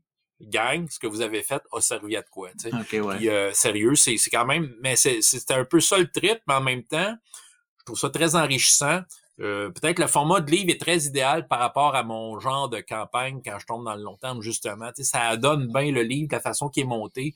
gang, 0.43 0.89
ce 0.89 0.99
que 0.99 1.07
vous 1.07 1.21
avez 1.21 1.43
fait 1.43 1.63
a 1.73 1.81
servi 1.81 2.17
à 2.17 2.23
de 2.23 2.29
quoi. 2.29 2.51
Tu 2.61 2.71
sais. 2.71 2.77
Puis, 2.89 3.29
euh, 3.29 3.53
sérieux, 3.53 3.95
c'est 3.95 4.17
quand 4.31 4.45
même, 4.45 4.75
mais 4.83 4.97
c'était 4.97 5.55
un 5.55 5.65
peu 5.65 5.81
ça 5.81 5.99
le 5.99 6.11
trip, 6.11 6.41
mais 6.47 6.55
en 6.55 6.61
même 6.61 6.83
temps, 6.83 7.17
je 7.79 7.85
trouve 7.85 7.99
ça 7.99 8.11
très 8.11 8.35
enrichissant. 8.35 9.01
Euh, 9.41 9.71
peut-être 9.71 9.99
le 9.99 10.07
format 10.07 10.41
de 10.41 10.51
livre 10.51 10.71
est 10.71 10.81
très 10.81 11.05
idéal 11.05 11.49
par 11.49 11.59
rapport 11.59 11.97
à 11.97 12.03
mon 12.03 12.39
genre 12.39 12.69
de 12.69 12.81
campagne 12.81 13.41
quand 13.45 13.59
je 13.59 13.67
tombe 13.67 13.85
dans 13.85 13.95
le 13.95 14.03
long 14.03 14.17
terme, 14.17 14.43
justement. 14.43 14.89
Tu 14.89 15.05
sais, 15.05 15.11
ça 15.11 15.37
donne 15.37 15.73
bien 15.73 15.91
le 15.91 16.03
livre, 16.03 16.29
la 16.33 16.41
façon 16.41 16.69
qui 16.69 16.81
est 16.81 16.85
monté 16.85 17.35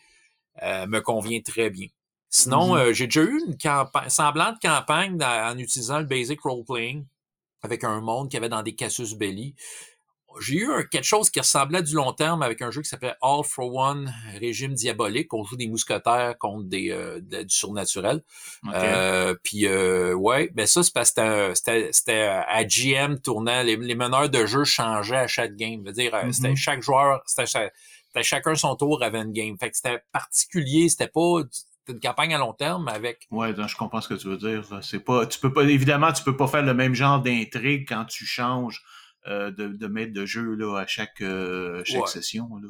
euh, 0.62 0.86
me 0.86 1.00
convient 1.00 1.40
très 1.40 1.70
bien. 1.70 1.88
Sinon, 2.28 2.76
mm-hmm. 2.76 2.92
j'ai 2.92 3.06
déjà 3.06 3.22
eu 3.22 3.40
une 3.46 3.56
campagne, 3.56 4.08
semblante 4.08 4.60
campagne 4.60 5.18
en 5.22 5.56
utilisant 5.58 5.98
le 5.98 6.04
basic 6.04 6.40
role-playing 6.40 7.06
avec 7.62 7.84
un 7.84 8.00
monde 8.00 8.30
qui 8.30 8.36
avait 8.36 8.48
dans 8.48 8.62
des 8.62 8.74
Casus 8.74 9.14
Belli 9.14 9.54
j'ai 10.40 10.56
eu 10.56 10.88
quelque 10.90 11.04
chose 11.04 11.30
qui 11.30 11.40
ressemblait 11.40 11.78
à 11.78 11.82
du 11.82 11.94
long 11.94 12.12
terme 12.12 12.42
avec 12.42 12.62
un 12.62 12.70
jeu 12.70 12.82
qui 12.82 12.88
s'appelait 12.88 13.14
All 13.22 13.42
for 13.44 13.74
One 13.74 14.12
Régime 14.38 14.74
Diabolique. 14.74 15.32
On 15.34 15.44
joue 15.44 15.56
des 15.56 15.68
mousquetaires 15.68 16.36
contre 16.38 16.64
des 16.64 16.90
euh, 16.90 17.20
du 17.20 17.44
surnaturel. 17.48 18.22
Euh, 18.72 19.34
puis 19.42 19.66
euh, 19.66 20.14
ouais, 20.14 20.50
ben 20.54 20.66
ça 20.66 20.82
c'est 20.82 20.92
parce 20.92 21.12
que 21.12 21.52
c'était 21.54 21.90
c'était 21.92 22.22
à 22.22 22.64
GM 22.64 23.18
tournant 23.18 23.62
les, 23.62 23.76
meneurs 23.94 24.28
de 24.28 24.46
jeu 24.46 24.64
changeaient 24.64 25.16
à 25.16 25.26
chaque 25.26 25.56
game. 25.56 25.80
Je 25.82 25.86
veux 25.86 25.92
dire, 25.92 26.12
c'était 26.32 26.48
mm-hmm. 26.48 26.56
chaque 26.56 26.82
joueur, 26.82 27.22
c'était 27.26 27.70
chacun 28.22 28.54
son 28.54 28.76
tour 28.76 29.02
avait 29.02 29.20
une 29.20 29.32
game. 29.32 29.56
Fait 29.58 29.70
que 29.70 29.76
c'était 29.76 30.00
particulier, 30.12 30.88
c'était 30.88 31.08
pas 31.08 31.42
une 31.88 32.00
campagne 32.00 32.34
à 32.34 32.38
long 32.38 32.52
terme 32.52 32.88
avec. 32.88 33.26
Ouais, 33.30 33.54
je 33.54 33.76
comprends 33.76 34.00
ce 34.00 34.08
que 34.08 34.14
tu 34.14 34.28
veux 34.28 34.36
dire. 34.36 34.64
C'est 34.82 35.00
pas, 35.00 35.26
tu 35.26 35.38
peux 35.38 35.52
pas, 35.52 35.62
évidemment, 35.62 36.12
tu 36.12 36.22
peux 36.22 36.36
pas 36.36 36.46
faire 36.46 36.62
le 36.62 36.74
même 36.74 36.94
genre 36.94 37.20
d'intrigue 37.20 37.86
quand 37.88 38.04
tu 38.06 38.26
changes 38.26 38.82
euh, 38.82 38.95
de, 39.26 39.68
de 39.68 39.86
mettre 39.86 40.12
de 40.12 40.24
jeu 40.24 40.54
là, 40.54 40.78
à 40.78 40.86
chaque, 40.86 41.20
euh, 41.20 41.82
chaque 41.84 42.08
session. 42.08 42.48
Là. 42.62 42.68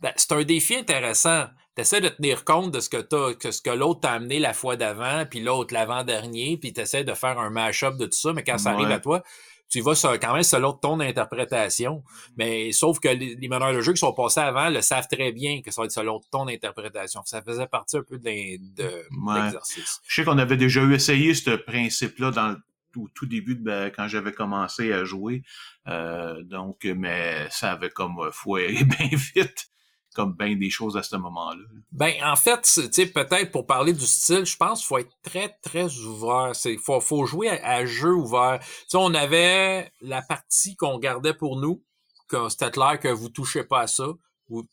Ben, 0.00 0.12
c'est 0.16 0.32
un 0.32 0.44
défi 0.44 0.76
intéressant. 0.76 1.46
Tu 1.74 1.82
essaies 1.82 2.00
de 2.00 2.08
tenir 2.08 2.44
compte 2.44 2.72
de 2.72 2.80
ce 2.80 2.88
que 2.88 2.98
t'as, 2.98 3.34
que 3.34 3.50
ce 3.50 3.62
que 3.62 3.70
l'autre 3.70 4.00
t'a 4.00 4.12
amené 4.12 4.38
la 4.38 4.52
fois 4.52 4.76
d'avant, 4.76 5.24
puis 5.28 5.40
l'autre 5.40 5.74
l'avant-dernier, 5.74 6.56
puis 6.56 6.72
tu 6.72 6.80
essaies 6.80 7.04
de 7.04 7.14
faire 7.14 7.38
un 7.38 7.50
mash-up 7.50 7.96
de 7.96 8.06
tout 8.06 8.18
ça, 8.18 8.32
mais 8.32 8.44
quand 8.44 8.58
ça 8.58 8.70
arrive 8.70 8.90
à 8.90 9.00
toi, 9.00 9.22
tu 9.68 9.80
vas 9.80 9.94
sur, 9.94 10.12
quand 10.18 10.32
même 10.32 10.42
selon 10.42 10.72
ton 10.72 11.00
interprétation. 11.00 12.02
Mais 12.36 12.72
sauf 12.72 13.00
que 13.00 13.08
les, 13.08 13.48
meneurs 13.48 13.74
de 13.74 13.80
jeu 13.80 13.92
qui 13.92 13.98
sont 13.98 14.14
passés 14.14 14.40
avant 14.40 14.70
le 14.70 14.80
savent 14.80 15.08
très 15.10 15.32
bien 15.32 15.60
que 15.62 15.70
ça 15.70 15.82
va 15.82 15.86
être 15.86 15.92
selon 15.92 16.20
ton 16.30 16.48
interprétation. 16.48 17.22
Ça 17.24 17.42
faisait 17.42 17.66
partie 17.66 17.98
un 17.98 18.02
peu 18.02 18.18
de, 18.18 18.28
l'exercice. 18.28 20.00
Je 20.06 20.14
sais 20.14 20.24
qu'on 20.24 20.38
avait 20.38 20.56
déjà 20.56 20.80
eu 20.82 20.94
essayé 20.94 21.34
ce 21.34 21.50
principe-là 21.50 22.30
dans 22.30 22.56
au 22.96 23.08
tout 23.14 23.26
début 23.26 23.54
de, 23.54 23.62
ben, 23.62 23.90
quand 23.90 24.08
j'avais 24.08 24.32
commencé 24.32 24.92
à 24.92 25.04
jouer. 25.04 25.42
Euh, 25.86 26.42
donc, 26.44 26.84
mais 26.84 27.48
ça 27.50 27.72
avait 27.72 27.90
comme 27.90 28.18
euh, 28.20 28.30
foiré 28.30 28.84
bien 28.98 29.10
vite, 29.34 29.66
comme 30.14 30.34
bien 30.34 30.56
des 30.56 30.70
choses 30.70 30.96
à 30.96 31.02
ce 31.02 31.16
moment-là. 31.16 31.64
Ben, 31.92 32.14
en 32.24 32.36
fait, 32.36 32.62
tu 32.62 32.92
sais, 32.92 33.06
peut-être 33.06 33.50
pour 33.50 33.66
parler 33.66 33.92
du 33.92 34.06
style, 34.06 34.44
je 34.44 34.56
pense 34.56 34.80
qu'il 34.80 34.88
faut 34.88 34.98
être 34.98 35.16
très, 35.22 35.56
très 35.62 35.94
ouvert. 35.98 36.52
Il 36.64 36.78
faut, 36.78 37.00
faut 37.00 37.26
jouer 37.26 37.50
à, 37.50 37.84
jeu 37.86 38.14
ouvert. 38.14 38.58
Tu 38.60 38.66
sais, 38.88 38.98
on 38.98 39.14
avait 39.14 39.92
la 40.00 40.22
partie 40.22 40.76
qu'on 40.76 40.98
gardait 40.98 41.34
pour 41.34 41.58
nous, 41.60 41.84
que 42.28 42.48
c'était 42.48 42.70
clair 42.70 42.98
que 43.00 43.08
vous 43.08 43.28
touchez 43.28 43.64
pas 43.64 43.80
à 43.80 43.86
ça. 43.86 44.08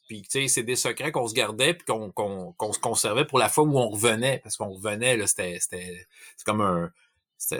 Puis, 0.07 0.21
tu 0.21 0.27
sais, 0.29 0.47
c'est 0.47 0.63
des 0.63 0.77
secrets 0.77 1.11
qu'on 1.11 1.27
se 1.27 1.33
gardait 1.33 1.73
puis 1.73 1.85
qu'on 1.85 2.09
qu'on 2.09 2.73
se 2.73 2.79
conservait 2.79 3.25
pour 3.25 3.39
la 3.39 3.49
fois 3.49 3.65
où 3.65 3.77
on 3.77 3.89
revenait. 3.89 4.39
Parce 4.41 4.55
qu'on 4.55 4.69
revenait, 4.69 5.17
là, 5.17 5.27
c'était 5.27 5.57
c'était 5.59 6.07
comme 6.45 6.61
un 6.61 6.89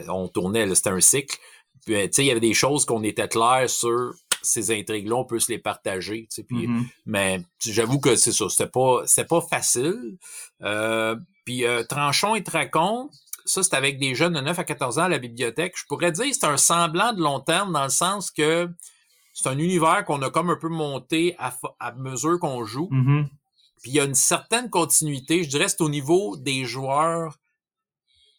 on 0.08 0.28
tournait, 0.28 0.74
c'était 0.76 0.90
un 0.90 1.02
cycle. 1.02 1.38
Puis, 1.86 1.96
euh, 1.96 2.08
il 2.18 2.26
y 2.26 2.32
avait 2.32 2.40
des 2.40 2.54
choses 2.54 2.86
qu'on 2.86 3.04
était 3.04 3.28
clair 3.28 3.70
sur 3.70 4.14
ces 4.42 4.72
intrigues-là, 4.72 5.16
on 5.16 5.26
peut 5.26 5.40
se 5.40 5.52
les 5.52 5.58
partager. 5.58 6.28
Puis, 6.48 6.68
mm-hmm. 6.68 6.84
Mais 7.06 7.42
j'avoue 7.60 8.00
que 8.00 8.16
c'est 8.16 8.32
ça, 8.32 8.48
c'était 8.50 8.70
pas, 8.70 9.04
pas 9.28 9.42
facile. 9.42 10.18
Euh, 10.62 11.16
puis 11.46 11.66
euh, 11.66 11.84
Tranchon 11.84 12.36
et 12.36 12.44
Tracon, 12.44 13.10
ça, 13.46 13.64
c'est 13.64 13.76
avec 13.76 14.00
des 14.00 14.16
jeunes 14.16 14.34
de 14.34 14.42
9 14.42 14.58
à 14.58 14.64
14 14.64 15.00
ans 15.00 15.04
à 15.04 15.10
la 15.10 15.20
bibliothèque. 15.20 15.74
Je 15.78 15.86
pourrais 15.86 16.12
dire 16.12 16.26
que 16.26 16.34
c'est 16.34 16.46
un 16.46 16.58
semblant 16.58 17.14
de 17.14 17.22
long 17.22 17.40
terme 17.40 17.74
dans 17.74 17.84
le 17.84 17.90
sens 17.90 18.32
que 18.32 18.70
c'est 19.34 19.50
un 19.50 19.58
univers 19.58 20.06
qu'on 20.06 20.22
a 20.22 20.30
comme 20.30 20.50
un 20.50 20.56
peu 20.56 20.70
monté 20.70 21.36
à, 21.38 21.92
mesure 21.94 22.40
qu'on 22.40 22.66
joue. 22.66 22.90
Mm-hmm. 22.92 23.26
Puis 23.82 23.92
il 23.92 23.94
y 23.96 24.00
a 24.00 24.06
une 24.06 24.16
certaine 24.16 24.70
continuité. 24.70 25.44
Je 25.44 25.50
dirais 25.50 25.68
c'est 25.68 25.82
au 25.82 25.90
niveau 25.90 26.38
des 26.38 26.66
joueurs 26.66 27.38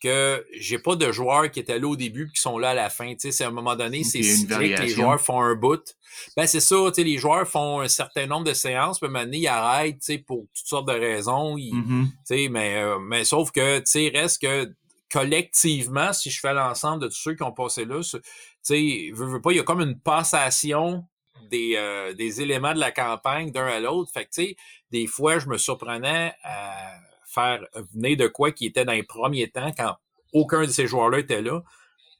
que 0.00 0.46
j'ai 0.58 0.78
pas 0.78 0.94
de 0.96 1.10
joueurs 1.12 1.50
qui 1.50 1.60
étaient 1.60 1.78
là 1.78 1.88
au 1.88 1.96
début 1.96 2.30
qui 2.30 2.40
sont 2.40 2.58
là 2.58 2.70
à 2.70 2.74
la 2.74 2.90
fin. 2.90 3.08
Tu 3.14 3.20
sais, 3.20 3.32
c'est 3.32 3.44
à 3.44 3.48
un 3.48 3.50
moment 3.50 3.76
donné, 3.76 4.04
c'est 4.04 4.20
une 4.42 4.46
que 4.46 4.82
les 4.82 4.88
joueurs 4.88 5.20
font 5.20 5.40
un 5.40 5.54
bout. 5.54 5.96
Ben 6.36 6.46
c'est 6.46 6.60
ça, 6.60 6.76
tu 6.88 6.94
sais, 6.94 7.02
les 7.04 7.18
joueurs 7.18 7.46
font 7.48 7.80
un 7.80 7.88
certain 7.88 8.26
nombre 8.26 8.44
de 8.44 8.52
séances, 8.54 8.98
puis 8.98 9.06
à 9.06 9.10
un 9.10 9.12
moment 9.12 9.24
donné, 9.24 9.38
ils 9.38 9.48
arrêtent, 9.48 9.98
tu 10.00 10.12
sais, 10.12 10.18
pour 10.18 10.46
toutes 10.54 10.66
sortes 10.66 10.88
de 10.88 10.92
raisons. 10.94 11.56
Ils- 11.58 11.74
Mhm. 11.74 12.06
tu 12.08 12.12
sais, 12.24 12.48
mais, 12.48 12.76
euh, 12.76 12.98
mais 12.98 13.24
sauf 13.24 13.50
que, 13.50 13.78
tu 13.78 13.84
sais, 13.86 14.10
reste 14.14 14.42
que 14.42 14.70
collectivement, 15.12 16.12
si 16.12 16.30
je 16.30 16.40
fais 16.40 16.52
l'ensemble 16.52 17.02
de 17.02 17.08
tous 17.08 17.16
ceux 17.16 17.34
qui 17.34 17.42
ont 17.42 17.52
passé 17.52 17.84
là, 17.84 18.00
tu 18.02 18.20
sais, 18.62 19.10
veux, 19.14 19.26
veux 19.26 19.40
pas, 19.40 19.52
il 19.52 19.56
y 19.56 19.60
a 19.60 19.62
comme 19.64 19.80
une 19.80 19.98
passation 19.98 21.04
des, 21.50 21.74
euh, 21.76 22.12
des 22.14 22.42
éléments 22.42 22.74
de 22.74 22.80
la 22.80 22.90
campagne 22.90 23.50
d'un 23.52 23.66
à 23.66 23.78
l'autre. 23.80 24.10
Fait 24.12 24.24
que, 24.24 24.30
tu 24.30 24.42
sais, 24.46 24.56
des 24.90 25.06
fois, 25.06 25.38
je 25.38 25.46
me 25.46 25.58
surprenais 25.58 26.32
à 26.42 26.98
faire 27.36 27.60
venir 27.94 28.16
de 28.16 28.26
quoi 28.28 28.50
qui 28.50 28.66
était 28.66 28.84
dans 28.84 28.92
les 28.92 29.02
premiers 29.02 29.48
temps 29.50 29.72
quand 29.76 29.94
aucun 30.32 30.62
de 30.62 30.70
ces 30.70 30.86
joueurs-là 30.86 31.18
était 31.20 31.42
là. 31.42 31.62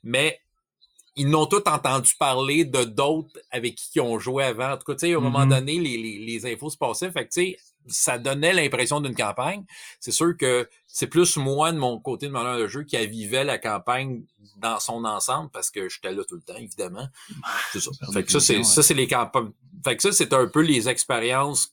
Mais 0.05 0.39
ils 1.17 1.29
n'ont 1.29 1.47
tous 1.47 1.63
entendu 1.67 2.13
parler 2.19 2.65
de 2.67 2.85
d'autres 2.85 3.41
avec 3.51 3.75
qui 3.77 3.89
ils 3.97 4.01
ont 4.03 4.19
joué 4.19 4.45
avant. 4.45 4.73
En 4.73 4.77
tout 4.77 4.85
cas, 4.85 4.95
tu 4.95 5.07
sais, 5.07 5.15
à 5.15 5.17
un 5.17 5.21
moment 5.21 5.47
Mhm. 5.47 5.49
donné, 5.51 5.79
les, 5.79 5.97
les, 5.97 6.19
les 6.19 6.53
infos 6.53 6.69
se 6.71 6.77
passaient. 6.77 7.11
Fait 7.11 7.27
que, 7.27 7.33
tu 7.33 7.41
sais, 7.53 7.57
ça 7.89 8.19
donnait 8.19 8.53
l'impression 8.53 9.01
d'une 9.01 9.15
campagne. 9.15 9.65
C'est 9.99 10.11
sûr 10.13 10.37
que 10.37 10.69
c'est 10.87 11.07
plus 11.07 11.37
moi, 11.39 11.73
de 11.73 11.79
mon 11.79 11.99
côté 12.01 12.27
de 12.27 12.33
meneur 12.33 12.59
de 12.59 12.67
jeu, 12.67 12.83
qui 12.85 12.97
avivait 12.99 13.45
la 13.45 13.57
campagne 13.59 14.25
dans 14.59 14.79
son 14.79 15.05
ensemble 15.05 15.51
parce 15.51 15.71
que 15.71 15.89
j'étais 15.89 16.13
là 16.13 16.23
tout 16.29 16.35
le 16.37 16.43
temps, 16.43 16.57
évidemment. 16.57 17.09
C'est 17.73 17.81
ça. 17.81 17.91
Fait 18.13 18.25
que 18.25 18.31
ça, 18.33 18.41
c'est, 18.41 18.63
ça, 18.63 18.83
c'est 18.83 18.95
les 18.95 19.09
campagnes. 19.09 19.53
Fait 19.85 19.97
que 19.97 20.03
ça, 20.03 20.13
c'est 20.13 20.33
un 20.33 20.47
peu 20.49 20.61
les 20.63 20.89
expériences, 20.89 21.71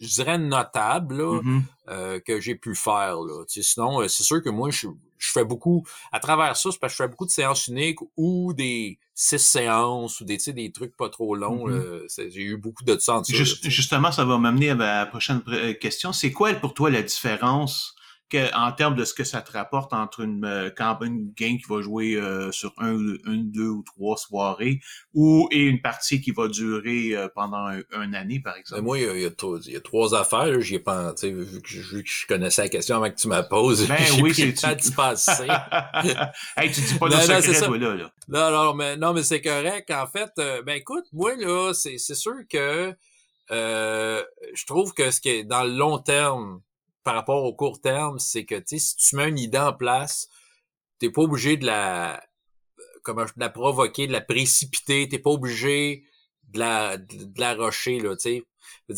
je 0.00 0.06
dirais, 0.14 0.38
notables, 0.38 1.16
là, 1.16 1.40
Mhm. 1.42 1.62
euh, 1.88 2.20
que 2.20 2.40
j'ai 2.40 2.54
pu 2.54 2.74
faire. 2.74 3.16
Là. 3.22 3.44
Tu 3.48 3.62
sais, 3.62 3.72
sinon, 3.74 4.00
euh, 4.02 4.08
c'est 4.08 4.22
sûr 4.22 4.42
que 4.42 4.50
moi, 4.50 4.70
je, 4.70 4.88
je 5.18 5.32
fais 5.32 5.44
beaucoup, 5.44 5.84
à 6.12 6.20
travers 6.20 6.56
ça, 6.56 6.70
c'est 6.70 6.78
parce 6.78 6.92
que 6.92 6.98
je 6.98 7.02
fais 7.04 7.08
beaucoup 7.08 7.26
de 7.26 7.30
séances 7.30 7.66
uniques 7.68 7.98
ou 8.16 8.52
des 8.52 8.98
six 9.14 9.38
séances 9.38 10.20
ou 10.20 10.24
des, 10.24 10.36
tu 10.36 10.44
sais, 10.44 10.52
des 10.52 10.70
trucs 10.70 10.94
pas 10.96 11.08
trop 11.08 11.34
longs. 11.34 11.66
Mhm. 11.66 11.74
là. 11.74 11.98
C'est- 12.08 12.30
j'ai 12.30 12.42
eu 12.42 12.56
beaucoup 12.58 12.84
de 12.84 12.94
là, 13.32 13.38
Juste- 13.38 13.68
justement, 13.68 14.12
ça 14.12 14.24
va 14.24 14.36
m'amener 14.38 14.70
à 14.70 14.74
la 14.74 15.06
prochaine 15.06 15.38
pr- 15.38 15.54
euh, 15.54 15.72
question. 15.72 16.12
C'est 16.12 16.32
quoi 16.32 16.52
pour 16.54 16.74
toi 16.74 16.90
la 16.90 17.02
différence 17.02 17.94
que, 18.28 18.52
en 18.56 18.72
termes 18.72 18.96
de 18.96 19.04
ce 19.04 19.14
que 19.14 19.22
ça 19.24 19.40
te 19.40 19.52
rapporte 19.52 19.92
entre 19.92 20.20
une, 20.20 20.44
euh, 20.44 20.68
camp- 20.70 21.00
une 21.02 21.32
game 21.36 21.58
qui 21.58 21.64
va 21.68 21.80
jouer 21.80 22.14
euh, 22.16 22.50
sur 22.50 22.72
un, 22.78 22.90
une, 22.96 23.50
deux 23.52 23.68
ou 23.68 23.82
trois 23.84 24.16
soirées 24.16 24.80
ou 25.14 25.48
et 25.52 25.62
une 25.62 25.80
partie 25.80 26.20
qui 26.20 26.32
va 26.32 26.48
durer 26.48 27.14
euh, 27.14 27.28
pendant 27.34 27.66
un, 27.68 27.80
une 28.02 28.14
année, 28.16 28.40
par 28.40 28.54
Mais 28.54 28.60
exemple? 28.60 28.82
moi, 28.82 28.98
il 28.98 29.04
y 29.04 29.08
a, 29.08 29.14
il 29.14 29.22
y 29.22 29.76
a 29.76 29.80
trois- 29.80 30.14
affaires. 30.18 30.60
J'y 30.60 30.74
ai 30.74 30.78
pas, 30.80 31.12
tu 31.14 31.20
sais, 31.20 31.30
vu 31.30 31.62
que, 31.62 31.68
je- 31.68 31.96
vu 31.96 32.02
que 32.02 32.08
je 32.10 32.26
connaissais 32.26 32.62
la 32.62 32.68
question 32.68 32.96
avant 32.96 33.10
que 33.10 33.16
tu 33.16 33.28
me 33.28 33.34
la 33.34 33.42
poses, 33.44 33.86
Ben 33.86 33.96
oui, 34.22 34.34
c'est- 34.34 34.52
temps 34.60 34.74
d'y 34.74 34.90
passer. 34.90 35.46
hey, 36.56 36.70
tu 36.72 36.80
dis 36.80 36.94
pas 36.98 37.08
de 37.08 37.14
Non, 37.14 37.20
non, 37.20 37.26
c'est 37.26 37.40
secret, 37.42 37.54
ça. 37.54 37.66
toi, 37.66 37.78
là, 37.78 37.94
là. 37.94 38.10
Non, 38.28 38.50
non, 38.50 38.74
mais 38.74 38.96
non, 38.96 39.12
mais 39.12 39.22
c'est 39.22 39.40
correct. 39.40 39.90
En 39.90 40.06
fait, 40.08 40.30
euh, 40.38 40.62
ben 40.62 40.76
écoute, 40.76 41.04
moi 41.12 41.36
là, 41.36 41.72
c'est 41.74 41.98
sûr 41.98 42.34
que 42.50 42.92
je 43.50 44.66
trouve 44.66 44.92
que 44.94 45.10
ce 45.10 45.20
qui 45.20 45.28
est 45.28 45.44
dans 45.44 45.62
le 45.62 45.70
long 45.76 45.98
terme 45.98 46.60
par 47.06 47.14
rapport 47.14 47.44
au 47.44 47.54
court 47.54 47.80
terme, 47.80 48.18
c'est 48.18 48.44
que 48.44 48.60
si 48.66 48.96
tu 48.96 49.14
mets 49.14 49.28
une 49.28 49.38
idée 49.38 49.58
en 49.58 49.72
place, 49.72 50.28
t'es 50.98 51.08
pas 51.08 51.22
obligé 51.22 51.56
de 51.56 51.64
la 51.64 52.20
comment 53.04 53.22
de 53.24 53.30
la 53.36 53.48
provoquer, 53.48 54.08
de 54.08 54.12
la 54.12 54.20
précipiter, 54.20 55.08
t'es 55.08 55.20
pas 55.20 55.30
obligé 55.30 56.04
de 56.48 56.58
la 56.58 56.96
de, 56.96 57.40
la 57.40 57.54
rusher 57.54 58.00
là, 58.00 58.16
tu 58.16 58.22
sais. 58.22 58.42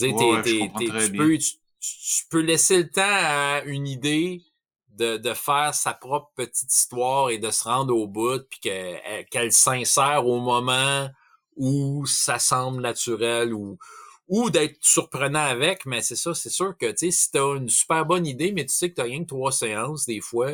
Ouais, 0.07 0.43
tu 0.43 1.13
peux 1.17 1.37
tu, 1.37 1.57
tu 1.81 2.25
peux 2.31 2.41
laisser 2.41 2.79
le 2.79 2.91
temps 2.91 3.03
à 3.05 3.61
une 3.67 3.87
idée 3.87 4.41
de, 4.89 5.19
de 5.19 5.35
faire 5.35 5.75
sa 5.75 5.93
propre 5.93 6.33
petite 6.35 6.73
histoire 6.73 7.29
et 7.29 7.37
de 7.37 7.51
se 7.51 7.65
rendre 7.65 7.95
au 7.95 8.07
bout, 8.09 8.41
puis 8.49 8.61
que- 8.61 9.23
qu'elle 9.25 9.53
s'insère 9.53 10.27
au 10.27 10.41
moment 10.41 11.11
où 11.57 12.07
ça 12.07 12.39
semble 12.39 12.81
naturel 12.81 13.53
ou 13.53 13.79
ou 14.29 14.51
d'être 14.51 14.79
surprenant 14.83 15.41
avec, 15.45 15.87
mais 15.87 16.03
c'est 16.03 16.17
ça, 16.17 16.35
c'est 16.35 16.51
sûr 16.51 16.77
que 16.77 16.87
tu 16.91 16.99
sais, 16.99 17.11
si 17.11 17.31
t'as 17.33 17.57
une 17.57 17.69
super 17.69 18.05
bonne 18.07 18.27
idée, 18.27 18.53
mais 18.53 18.67
tu 18.67 18.75
sais 18.75 18.91
que 18.91 18.97
t'as 18.97 19.05
rien 19.05 19.21
que 19.23 19.29
trois 19.29 19.53
séances, 19.53 20.07
des 20.07 20.21
fois, 20.21 20.53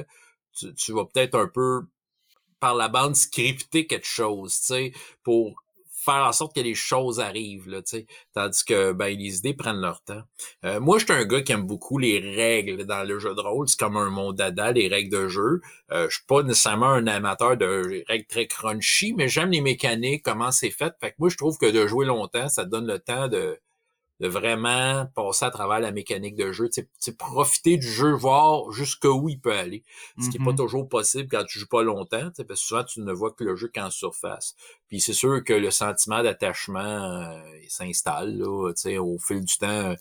tu, 0.53 0.75
tu 0.75 0.93
vas 0.93 1.05
peut-être 1.07 1.35
un 1.37 1.49
peu 1.49 1.83
par 2.61 2.75
la 2.75 2.89
bande 2.89 3.17
scripter 3.17 3.87
quelque 3.87 4.07
chose, 4.07 4.59
tu 4.61 4.67
sais, 4.67 4.93
pour 5.23 5.64
faire 6.05 6.27
en 6.27 6.33
sorte 6.33 6.55
que 6.55 6.61
les 6.61 6.75
choses 6.75 7.21
arrivent, 7.21 7.69
là, 7.69 7.83
tu 7.83 7.99
sais. 7.99 8.07
Tandis 8.35 8.65
que, 8.65 8.93
ben, 8.93 9.17
les 9.17 9.39
idées 9.39 9.55
prennent 9.55 9.81
leur 9.81 10.03
temps. 10.03 10.23
Euh, 10.65 10.81
moi, 10.81 10.99
je 10.99 11.05
suis 11.05 11.13
un 11.13 11.25
gars 11.25 11.43
qui 11.43 11.53
aime 11.53 11.67
beaucoup 11.67 11.99
les 11.99 12.19
règles 12.19 12.85
dans 12.85 13.07
le 13.07 13.19
jeu 13.19 13.35
de 13.35 13.41
rôle. 13.41 13.69
C'est 13.69 13.79
comme 13.79 13.97
un 13.97 14.11
monde 14.11 14.37
dada, 14.37 14.73
les 14.73 14.89
règles 14.89 15.11
de 15.11 15.29
jeu. 15.29 15.61
Euh, 15.93 16.09
je 16.09 16.17
suis 16.17 16.27
pas 16.27 16.43
nécessairement 16.43 16.91
un 16.91 17.07
amateur 17.07 17.57
de 17.57 18.05
règles 18.09 18.27
très 18.27 18.47
crunchy, 18.47 19.15
mais 19.15 19.29
j'aime 19.29 19.51
les 19.51 19.61
mécaniques, 19.61 20.23
comment 20.23 20.53
c'est 20.53 20.71
fait. 20.71 20.95
Fait 21.01 21.11
que 21.11 21.17
moi, 21.19 21.29
je 21.29 21.37
trouve 21.37 21.59
que 21.59 21.71
de 21.71 21.87
jouer 21.87 22.07
longtemps, 22.07 22.49
ça 22.49 22.65
donne 22.65 22.87
le 22.87 22.99
temps 22.99 23.29
de, 23.29 23.59
de 24.21 24.29
vraiment 24.29 25.07
passer 25.15 25.45
à 25.45 25.51
travers 25.51 25.81
la 25.81 25.91
mécanique 25.91 26.37
de 26.37 26.53
jeu, 26.53 26.69
tu 26.69 26.75
sais, 26.75 26.83
tu 26.85 26.91
sais, 27.01 27.13
profiter 27.17 27.77
du 27.77 27.87
jeu, 27.91 28.13
voir 28.13 28.71
jusqu'où 28.71 29.29
il 29.29 29.41
peut 29.41 29.53
aller. 29.53 29.83
Ce 30.21 30.31
qui 30.31 30.39
n'est 30.39 30.45
pas 30.45 30.53
Mhm. 30.53 30.59
toujours 30.59 30.89
possible 30.89 31.29
quand 31.29 31.45
tu 31.45 31.59
joues 31.59 31.67
pas 31.69 31.83
longtemps, 31.83 32.31
parce 32.37 32.47
que 32.47 32.55
souvent 32.55 32.85
tu 32.85 33.01
ne 33.01 33.13
vois 33.13 33.33
que 33.33 33.43
le 33.43 33.57
jeu 33.57 33.71
qu'en 33.75 33.91
surface. 33.91 34.55
Puis 34.89 35.01
c'est 35.01 35.13
sûr 35.15 35.43
que 35.43 35.53
le 35.53 35.71
sentiment 35.73 36.23
d'attachement 36.23 36.79
euh, 36.81 37.41
s'installe 37.69 38.39
là, 38.39 38.73
tu 38.73 38.83
sais, 38.83 38.99
au 38.99 39.19
fil 39.19 39.45
du 39.45 39.57
temps. 39.59 39.67
euh, 39.69 39.97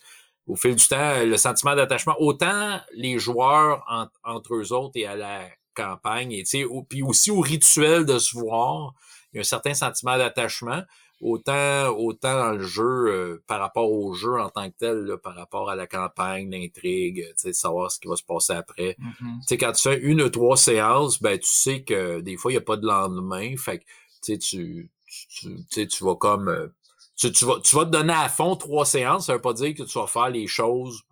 Au 0.45 0.57
fil 0.57 0.75
du 0.75 0.85
temps, 0.85 1.23
le 1.23 1.37
sentiment 1.37 1.73
d'attachement, 1.73 2.15
autant 2.19 2.77
les 2.93 3.17
joueurs 3.17 3.81
en- 3.89 4.07
entre 4.25 4.55
eux 4.55 4.73
autres 4.73 4.91
et 4.95 5.05
à 5.05 5.15
la 5.15 5.47
campagne, 5.73 6.33
et 6.33 6.65
au- 6.65 6.83
puis 6.83 7.01
aussi 7.01 7.31
au 7.31 7.39
rituel 7.39 8.05
de 8.05 8.19
se 8.19 8.37
voir, 8.37 8.93
il 9.31 9.37
y 9.37 9.39
a 9.39 9.41
un 9.41 9.45
certain 9.45 9.73
sentiment 9.73 10.17
d'attachement 10.17 10.83
autant 11.21 11.89
autant 11.97 12.37
dans 12.37 12.51
le 12.51 12.63
jeu 12.63 12.83
euh, 12.83 13.43
par 13.47 13.59
rapport 13.59 13.91
au 13.91 14.13
jeu 14.13 14.39
en 14.39 14.49
tant 14.49 14.69
que 14.69 14.75
tel, 14.77 15.05
là, 15.05 15.17
par 15.17 15.35
rapport 15.35 15.69
à 15.69 15.75
la 15.75 15.87
campagne, 15.87 16.49
l'intrigue, 16.51 17.25
tu 17.29 17.33
sais, 17.37 17.49
de 17.49 17.53
savoir 17.53 17.91
ce 17.91 17.99
qui 17.99 18.07
va 18.07 18.15
se 18.15 18.23
passer 18.23 18.53
après. 18.53 18.95
Tu 19.41 19.47
sais, 19.47 19.57
quand 19.57 19.71
tu 19.71 19.81
fais 19.81 19.99
une 19.99 20.21
ou 20.21 20.29
trois 20.29 20.57
séances, 20.57 21.21
ben 21.21 21.37
tu 21.39 21.49
sais 21.49 21.83
que 21.83 22.19
des 22.21 22.37
fois, 22.37 22.51
il 22.51 22.55
n'y 22.55 22.59
a 22.59 22.61
pas 22.61 22.77
de 22.77 22.85
lendemain. 22.85 23.55
Fait 23.57 23.79
que 23.79 23.83
tu 23.83 24.33
sais, 24.33 24.37
tu, 24.37 24.91
tu, 25.05 25.47
tu 25.55 25.65
sais, 25.69 25.87
tu 25.87 26.03
vas 26.03 26.15
comme 26.15 26.49
euh, 26.49 26.67
tu, 27.15 27.31
tu 27.31 27.45
vas, 27.45 27.59
tu 27.63 27.75
vas 27.75 27.85
te 27.85 27.91
donner 27.91 28.13
à 28.13 28.29
fond 28.29 28.55
trois 28.55 28.85
séances, 28.85 29.27
ça 29.27 29.33
veut 29.33 29.41
pas 29.41 29.53
dire 29.53 29.73
que 29.75 29.83
tu 29.83 29.99
vas 29.99 30.07
faire 30.07 30.29
les 30.29 30.47
choses 30.47 31.03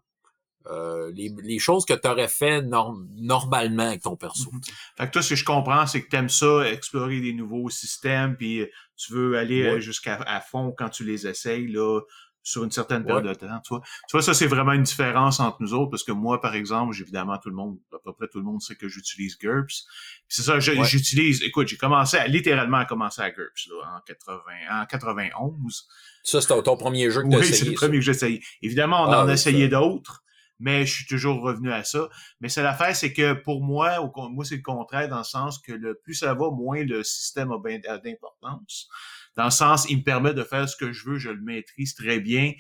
euh, 0.67 1.11
les, 1.15 1.33
les 1.43 1.59
choses 1.59 1.85
que 1.85 1.93
tu 1.93 2.07
aurais 2.07 2.27
fait 2.27 2.61
norm- 2.61 3.07
normalement 3.15 3.87
avec 3.87 4.01
ton 4.01 4.15
perso. 4.15 4.51
Mhm. 4.51 4.61
Fait 4.97 5.07
que 5.07 5.11
toi, 5.11 5.21
ce 5.21 5.29
que 5.31 5.35
je 5.35 5.45
comprends, 5.45 5.87
c'est 5.87 6.01
que 6.03 6.09
t'aimes 6.09 6.29
ça, 6.29 6.67
explorer 6.69 7.19
des 7.19 7.33
nouveaux 7.33 7.69
systèmes, 7.69 8.35
puis 8.37 8.61
euh, 8.61 8.67
tu 8.97 9.13
veux 9.13 9.37
aller 9.37 9.63
euh, 9.63 9.73
Ouais. 9.75 9.81
jusqu'à 9.81 10.15
à 10.27 10.41
fond 10.41 10.73
quand 10.77 10.89
tu 10.89 11.03
les 11.03 11.25
essayes, 11.27 11.67
là, 11.67 12.01
sur 12.43 12.63
une 12.63 12.71
certaine 12.71 13.05
période 13.05 13.23
Ouais. 13.25 13.33
de 13.33 13.37
temps, 13.39 13.59
tu 13.63 13.69
vois. 13.69 13.81
Tu 14.09 14.13
vois, 14.13 14.23
ça, 14.23 14.33
c'est 14.33 14.47
vraiment 14.47 14.71
une 14.73 14.81
différence 14.81 15.39
entre 15.39 15.57
nous 15.59 15.75
autres, 15.75 15.91
parce 15.91 16.03
que 16.03 16.11
moi, 16.11 16.41
par 16.41 16.55
exemple, 16.55 16.91
j'ai- 16.93 17.03
évidemment, 17.03 17.37
tout 17.37 17.49
le 17.49 17.55
monde, 17.55 17.77
à 17.93 17.97
peu 18.03 18.13
près 18.13 18.27
tout 18.31 18.39
le 18.39 18.43
monde 18.45 18.59
sait 18.61 18.75
que 18.75 18.87
j'utilise 18.87 19.37
GURPS. 19.37 19.85
C'est 20.27 20.41
ça, 20.41 20.55
Ouais. 20.55 20.61
j'utilise, 20.85 21.43
écoute, 21.43 21.67
j'ai 21.67 21.77
commencé 21.77 22.17
à, 22.17 22.25
littéralement 22.27 22.77
à 22.77 22.85
commencer 22.85 23.21
à 23.21 23.29
GURPS, 23.29 23.67
là, 23.69 23.97
en 23.97 24.01
80, 24.07 24.41
en 24.81 24.85
91. 24.87 25.87
Ça, 26.23 26.41
c'est 26.41 26.47
ton, 26.63 26.77
premier 26.77 27.09
jeu 27.11 27.21
que 27.23 27.29
tu 27.29 27.35
as 27.35 27.39
Oui, 27.39 27.45
c'est 27.45 27.65
le 27.65 27.71
ça. 27.71 27.77
premier 27.77 27.97
que 27.99 28.05
j'ai 28.05 28.11
essayé. 28.11 28.43
Évidemment, 28.63 29.03
on 29.03 29.11
Ah, 29.11 29.23
en 29.23 29.27
a 29.27 29.33
essayé 29.33 29.67
d'autres, 29.69 30.23
mais 30.61 30.85
je 30.85 30.93
suis 30.95 31.05
toujours 31.05 31.41
revenu 31.41 31.71
à 31.71 31.83
ça. 31.83 32.07
Mais 32.39 32.47
c'est 32.49 32.63
l'affaire, 32.63 32.95
c'est 32.95 33.11
que 33.13 33.33
pour 33.33 33.63
moi, 33.63 33.99
au 34.01 34.29
moi, 34.29 34.45
c'est 34.45 34.55
le 34.57 34.61
contraire, 34.61 35.09
dans 35.09 35.17
le 35.19 35.23
sens 35.23 35.59
que 35.59 35.73
le 35.73 35.95
plus 35.95 36.13
ça 36.13 36.33
va, 36.33 36.49
moins 36.51 36.83
le 36.83 37.03
système 37.03 37.51
a 37.51 37.57
ben- 37.57 37.81
a 37.87 37.97
d'importance. 37.97 38.87
Dans 39.35 39.45
le 39.45 39.51
sens, 39.51 39.85
il 39.89 39.97
me 39.97 40.03
permet 40.03 40.33
de 40.33 40.43
faire 40.43 40.67
ce 40.69 40.75
que 40.77 40.91
je 40.93 41.09
veux, 41.09 41.17
je 41.17 41.29
le 41.29 41.41
maîtrise 41.41 41.95
très 41.95 42.19
bien. 42.19 42.53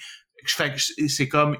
C'est- 1.07 1.27
comme, 1.27 1.57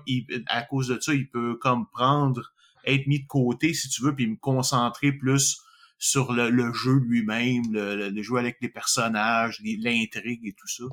à 0.48 0.64
cause 0.64 0.88
de 0.88 1.00
ça, 1.00 1.14
il 1.14 1.30
peut 1.30 1.56
comme 1.62 1.88
prendre, 1.92 2.52
être 2.86 3.06
mis 3.08 3.22
de 3.22 3.28
côté, 3.28 3.74
si 3.74 3.90
tu 3.90 4.02
veux, 4.04 4.16
puis 4.16 4.28
me 4.28 4.38
concentrer 4.38 5.12
plus 5.12 5.62
sur 6.00 6.34
le, 6.34 6.74
jeu 6.74 6.96
lui-même, 6.96 7.62
le, 7.72 7.96
le- 7.96 8.10
le 8.10 8.22
jouer 8.24 8.40
avec 8.40 8.58
les 8.62 8.70
personnages, 8.70 9.62
l'intrigue 9.64 10.48
et 10.48 10.54
tout 10.54 10.68
ça. 10.68 10.86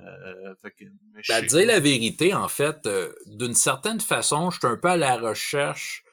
Euh, 0.00 0.54
fait 0.60 0.70
que, 0.72 0.84
mais 1.14 1.20
je 1.22 1.32
Ben, 1.32 1.40
sais 1.40 1.46
dire 1.46 1.66
la 1.66 1.80
vérité, 1.80 2.34
en 2.34 2.48
fait, 2.48 2.86
euh, 2.86 3.12
d'une 3.26 3.54
certaine 3.54 4.00
façon, 4.00 4.50
je 4.50 4.58
suis 4.58 4.66
un 4.66 4.76
peu 4.76 4.88
à 4.88 4.96
la 4.96 5.16
recherche. 5.16 6.04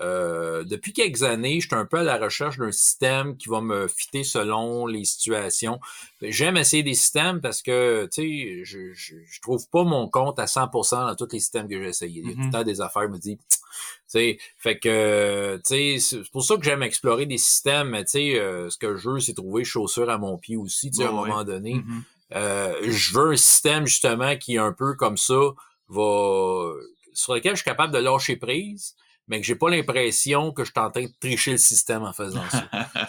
euh, 0.00 0.64
depuis 0.64 0.94
quelques 0.94 1.24
années, 1.24 1.60
je 1.60 1.66
suis 1.68 1.76
un 1.76 1.84
peu 1.84 1.98
à 1.98 2.02
la 2.02 2.16
recherche 2.16 2.56
d'un 2.56 2.72
système 2.72 3.36
qui 3.36 3.50
va 3.50 3.60
me 3.60 3.86
fitter 3.86 4.24
selon 4.24 4.86
les 4.86 5.04
situations. 5.04 5.78
J'aime 6.22 6.56
essayer 6.56 6.82
des 6.82 6.94
systèmes 6.94 7.42
parce 7.42 7.60
que, 7.60 8.08
tu 8.10 8.22
sais, 8.22 8.64
je, 8.64 8.92
je, 8.94 9.16
je 9.26 9.40
trouve 9.42 9.68
pas 9.68 9.84
mon 9.84 10.08
compte 10.08 10.38
à 10.38 10.46
100% 10.46 11.06
dans 11.06 11.14
tous 11.14 11.28
les 11.32 11.38
systèmes 11.40 11.68
que 11.68 11.78
j'ai 11.78 11.90
essayés. 11.90 12.22
Il 12.24 12.30
y 12.30 12.32
a 12.32 12.34
tout 12.34 12.40
le 12.46 12.50
temps 12.50 12.64
des 12.64 12.80
affaires, 12.80 13.02
je 13.02 13.08
me 13.08 13.18
dis, 13.18 13.36
tu 13.36 13.58
sais, 14.06 14.38
fait 14.56 14.78
que, 14.78 15.56
tu 15.58 15.62
sais, 15.64 15.98
c'est 16.00 16.30
pour 16.30 16.44
ça 16.44 16.56
que 16.56 16.62
j'aime 16.64 16.82
explorer 16.82 17.26
des 17.26 17.36
systèmes, 17.38 17.90
mais 17.90 18.04
tu 18.06 18.12
sais, 18.12 18.38
euh, 18.40 18.70
ce 18.70 18.78
que 18.78 18.96
je 18.96 19.10
veux, 19.10 19.20
c'est 19.20 19.34
trouver 19.34 19.64
chaussure 19.64 20.08
à 20.08 20.16
mon 20.16 20.38
pied 20.38 20.56
aussi, 20.56 20.90
tu 20.90 20.96
sais, 20.98 21.04
à 21.04 21.08
un 21.08 21.12
Ouais, 21.12 21.20
ouais. 21.20 21.28
moment 21.28 21.44
donné. 21.44 21.74
Mhm. 21.74 22.02
Euh, 22.34 22.74
je 22.82 23.12
veux 23.14 23.32
un 23.32 23.36
système 23.36 23.86
justement 23.86 24.36
qui 24.36 24.56
est 24.56 24.58
un 24.58 24.72
peu 24.72 24.94
comme 24.94 25.16
ça, 25.16 25.40
va 25.88 26.72
sur 27.12 27.34
lequel 27.34 27.52
je 27.52 27.62
suis 27.62 27.64
capable 27.64 27.92
de 27.92 27.98
lâcher 27.98 28.36
prise, 28.36 28.94
mais 29.30 29.40
que 29.40 29.46
j'ai 29.46 29.54
pas 29.54 29.70
l'impression 29.70 30.52
que 30.52 30.64
je 30.64 30.72
suis 30.72 30.80
en 30.80 30.90
train 30.90 31.04
de 31.04 31.12
tricher 31.20 31.52
le 31.52 31.58
système 31.58 32.02
en 32.02 32.12
faisant 32.12 32.42
ça. 32.50 32.68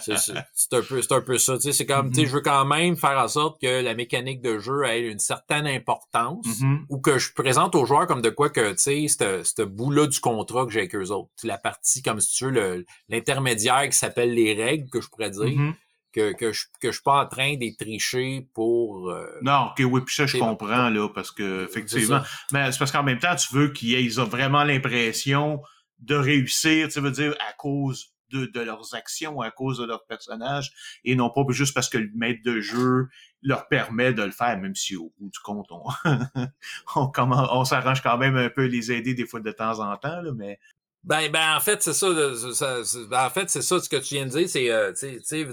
c'est 0.54 0.72
un 0.72 0.82
peu, 0.82 1.02
c'est 1.02 1.12
un 1.12 1.20
peu 1.20 1.36
ça. 1.36 1.58
C'est 1.58 1.84
comme, 1.84 2.10
tu 2.10 2.14
sais, 2.14 2.22
mm-hmm. 2.22 2.26
je 2.28 2.32
veux 2.32 2.40
quand 2.40 2.64
même 2.64 2.96
faire 2.96 3.18
en 3.18 3.26
sorte 3.26 3.60
que 3.60 3.82
la 3.82 3.94
mécanique 3.94 4.40
de 4.40 4.60
jeu 4.60 4.84
ait 4.84 5.08
une 5.08 5.18
certaine 5.18 5.66
importance 5.66 6.46
mm-hmm. 6.46 6.84
ou 6.90 7.00
que 7.00 7.18
je 7.18 7.32
présente 7.32 7.74
aux 7.74 7.84
joueurs 7.86 8.06
comme 8.06 8.22
de 8.22 8.30
quoi 8.30 8.50
que, 8.50 8.70
tu 8.72 9.08
sais, 9.08 9.42
ce 9.44 9.62
bout-là 9.62 10.06
du 10.06 10.20
contrat 10.20 10.64
que 10.64 10.70
j'ai 10.70 10.80
avec 10.80 10.94
eux 10.94 11.10
autres. 11.10 11.30
La 11.42 11.58
partie, 11.58 12.02
comme 12.02 12.20
si 12.20 12.36
tu 12.36 12.52
veux, 12.52 12.84
l'intermédiaire 13.08 13.88
qui 13.88 13.96
s'appelle 13.96 14.32
les 14.32 14.54
règles, 14.54 14.88
que 14.90 15.00
je 15.00 15.08
pourrais 15.08 15.30
dire. 15.30 15.42
Mm-hmm. 15.42 15.74
Que, 16.12 16.32
que, 16.34 16.52
je, 16.52 16.66
que 16.80 16.88
je 16.88 16.92
suis 16.92 17.02
pas 17.02 17.24
en 17.24 17.26
train 17.26 17.56
d'être 17.56 17.78
tricher 17.78 18.46
pour... 18.52 19.10
Euh, 19.10 19.26
non, 19.40 19.70
ok, 19.70 19.82
oui, 19.90 20.02
puis 20.02 20.14
ça, 20.14 20.26
je 20.26 20.36
comprends, 20.36 20.90
là, 20.90 21.08
parce 21.08 21.30
que, 21.30 21.64
effectivement... 21.64 22.20
Mais 22.52 22.70
c'est 22.70 22.78
parce 22.78 22.92
qu'en 22.92 23.02
même 23.02 23.18
temps, 23.18 23.34
tu 23.34 23.54
veux 23.54 23.72
qu'ils 23.72 23.94
aient 23.94 24.24
vraiment 24.24 24.62
l'impression 24.62 25.62
de 26.00 26.14
réussir, 26.14 26.88
tu 26.88 27.00
veux 27.00 27.10
dire, 27.10 27.34
à 27.48 27.52
cause 27.54 28.12
de, 28.30 28.46
de, 28.46 28.60
leurs 28.60 28.94
actions, 28.94 29.40
à 29.40 29.50
cause 29.50 29.78
de 29.78 29.84
leurs 29.84 30.04
personnages, 30.06 30.72
et 31.04 31.14
non 31.14 31.30
pas 31.30 31.42
juste 31.50 31.74
parce 31.74 31.88
que 31.88 31.98
le 31.98 32.10
maître 32.14 32.40
de 32.44 32.60
jeu 32.60 33.08
leur 33.42 33.68
permet 33.68 34.12
de 34.12 34.22
le 34.22 34.30
faire, 34.30 34.58
même 34.58 34.74
si 34.74 34.96
au 34.96 35.12
bout 35.18 35.30
du 35.30 35.38
compte, 35.38 35.70
on, 35.70 35.84
on, 36.96 37.10
on 37.16 37.64
s'arrange 37.64 38.02
quand 38.02 38.18
même 38.18 38.36
un 38.36 38.50
peu 38.50 38.64
les 38.64 38.92
aider 38.92 39.14
des 39.14 39.26
fois 39.26 39.40
de 39.40 39.52
temps 39.52 39.80
en 39.80 39.96
temps, 39.96 40.20
là, 40.20 40.32
mais... 40.34 40.58
Ben, 41.04 41.30
ben, 41.32 41.56
en 41.56 41.60
fait, 41.60 41.82
c'est 41.82 41.94
ça, 41.94 42.08
ben, 42.10 43.26
en 43.26 43.30
fait, 43.30 43.50
c'est 43.50 43.62
ça, 43.62 43.80
ce 43.80 43.88
que 43.88 43.96
tu 43.96 44.14
viens 44.14 44.26
de 44.26 44.30
dire, 44.30 44.48
c'est, 44.48 44.70
euh, 44.70 44.92
tu 44.92 45.20
sais, 45.22 45.44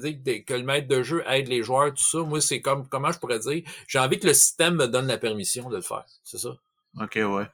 que 0.46 0.54
le 0.54 0.64
maître 0.64 0.88
de 0.88 1.02
jeu 1.02 1.24
aide 1.28 1.48
les 1.48 1.64
joueurs, 1.64 1.92
tout 1.94 2.04
ça. 2.04 2.20
Moi, 2.20 2.40
c'est 2.40 2.62
comme, 2.62 2.88
comment 2.88 3.12
je 3.12 3.18
pourrais 3.18 3.40
dire, 3.40 3.64
j'ai 3.88 4.00
envie 4.00 4.20
que 4.20 4.28
le 4.28 4.34
système 4.34 4.76
me 4.76 4.88
donne 4.88 5.08
la 5.08 5.18
permission 5.18 5.70
de 5.70 5.78
le 5.78 5.82
faire. 5.82 6.06
C'est 6.24 6.38
ça. 6.38 6.56
OK, 7.00 7.16
ouais 7.16 7.48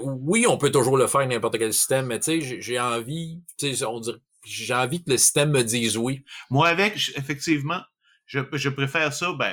oui, 0.00 0.46
on 0.48 0.58
peut 0.58 0.70
toujours 0.70 0.96
le 0.96 1.06
faire 1.06 1.26
n'importe 1.26 1.58
quel 1.58 1.72
système, 1.72 2.06
mais 2.06 2.20
j'ai 2.22 2.80
envie, 2.80 3.40
on 3.86 4.00
dirait, 4.00 4.18
j'ai 4.44 4.74
envie 4.74 5.02
que 5.02 5.10
le 5.10 5.18
système 5.18 5.50
me 5.50 5.62
dise 5.62 5.96
oui. 5.96 6.24
Moi, 6.50 6.68
avec, 6.68 6.94
effectivement, 7.16 7.80
je, 8.28 8.40
je 8.52 8.68
préfère 8.68 9.12
ça. 9.12 9.32
Ben, 9.32 9.52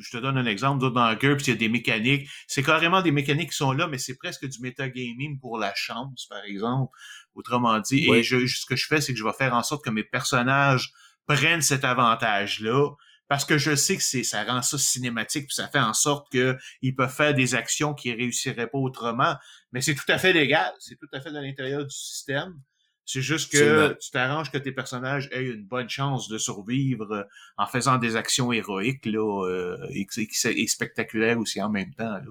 je 0.00 0.10
te 0.10 0.16
donne 0.16 0.38
un 0.38 0.46
exemple. 0.46 0.90
Dans 0.90 1.10
le 1.10 1.16
puis 1.16 1.44
il 1.46 1.50
y 1.50 1.52
a 1.52 1.56
des 1.56 1.68
mécaniques. 1.68 2.28
C'est 2.48 2.62
carrément 2.62 3.02
des 3.02 3.12
mécaniques 3.12 3.50
qui 3.50 3.56
sont 3.56 3.72
là, 3.72 3.86
mais 3.86 3.98
c'est 3.98 4.16
presque 4.16 4.48
du 4.48 4.60
metagaming 4.60 5.38
pour 5.38 5.58
la 5.58 5.74
chance, 5.74 6.26
par 6.28 6.42
exemple. 6.44 6.96
Autrement 7.34 7.78
dit. 7.80 8.10
Et 8.10 8.22
je, 8.22 8.46
ce 8.46 8.64
que 8.66 8.76
je 8.76 8.86
fais, 8.86 9.00
c'est 9.00 9.12
que 9.12 9.18
je 9.18 9.24
vais 9.24 9.32
faire 9.32 9.54
en 9.54 9.62
sorte 9.62 9.84
que 9.84 9.90
mes 9.90 10.04
personnages 10.04 10.92
prennent 11.26 11.62
cet 11.62 11.84
avantage-là 11.84 12.90
parce 13.28 13.44
que 13.44 13.58
je 13.58 13.74
sais 13.74 13.96
que 13.96 14.02
c'est 14.02 14.22
ça 14.22 14.44
rend 14.44 14.60
ça 14.60 14.76
cinématique 14.76 15.46
puis 15.46 15.54
ça 15.54 15.68
fait 15.68 15.78
en 15.78 15.94
sorte 15.94 16.30
que 16.30 16.58
ils 16.82 16.94
peuvent 16.94 17.14
faire 17.14 17.32
des 17.32 17.54
actions 17.54 17.94
qui 17.94 18.12
réussiraient 18.12 18.66
pas 18.66 18.76
autrement 18.76 19.36
mais 19.72 19.80
c'est 19.80 19.94
tout 19.94 20.04
à 20.08 20.18
fait 20.18 20.34
légal 20.34 20.70
c'est 20.78 20.96
tout 20.96 21.08
à 21.10 21.22
fait 21.22 21.30
à 21.30 21.40
l'intérieur 21.40 21.86
du 21.86 21.94
système 21.94 22.60
c'est 23.04 23.20
juste 23.20 23.52
que 23.52 23.92
tu 24.00 24.10
t'arranges 24.10 24.50
que 24.50 24.58
tes 24.58 24.72
personnages 24.72 25.28
aient 25.32 25.42
une 25.42 25.64
bonne 25.64 25.88
chance 25.88 26.28
de 26.28 26.38
survivre 26.38 27.12
euh, 27.12 27.22
en 27.58 27.66
faisant 27.66 27.98
des 27.98 28.16
actions 28.16 28.52
héroïques 28.52 29.06
là 29.06 29.46
euh, 29.46 29.76
et, 29.90 30.06
et, 30.16 30.66
spectaculaires 30.66 31.38
aussi 31.38 31.60
en 31.62 31.70
même 31.70 31.92
temps 31.94 32.04
là. 32.04 32.26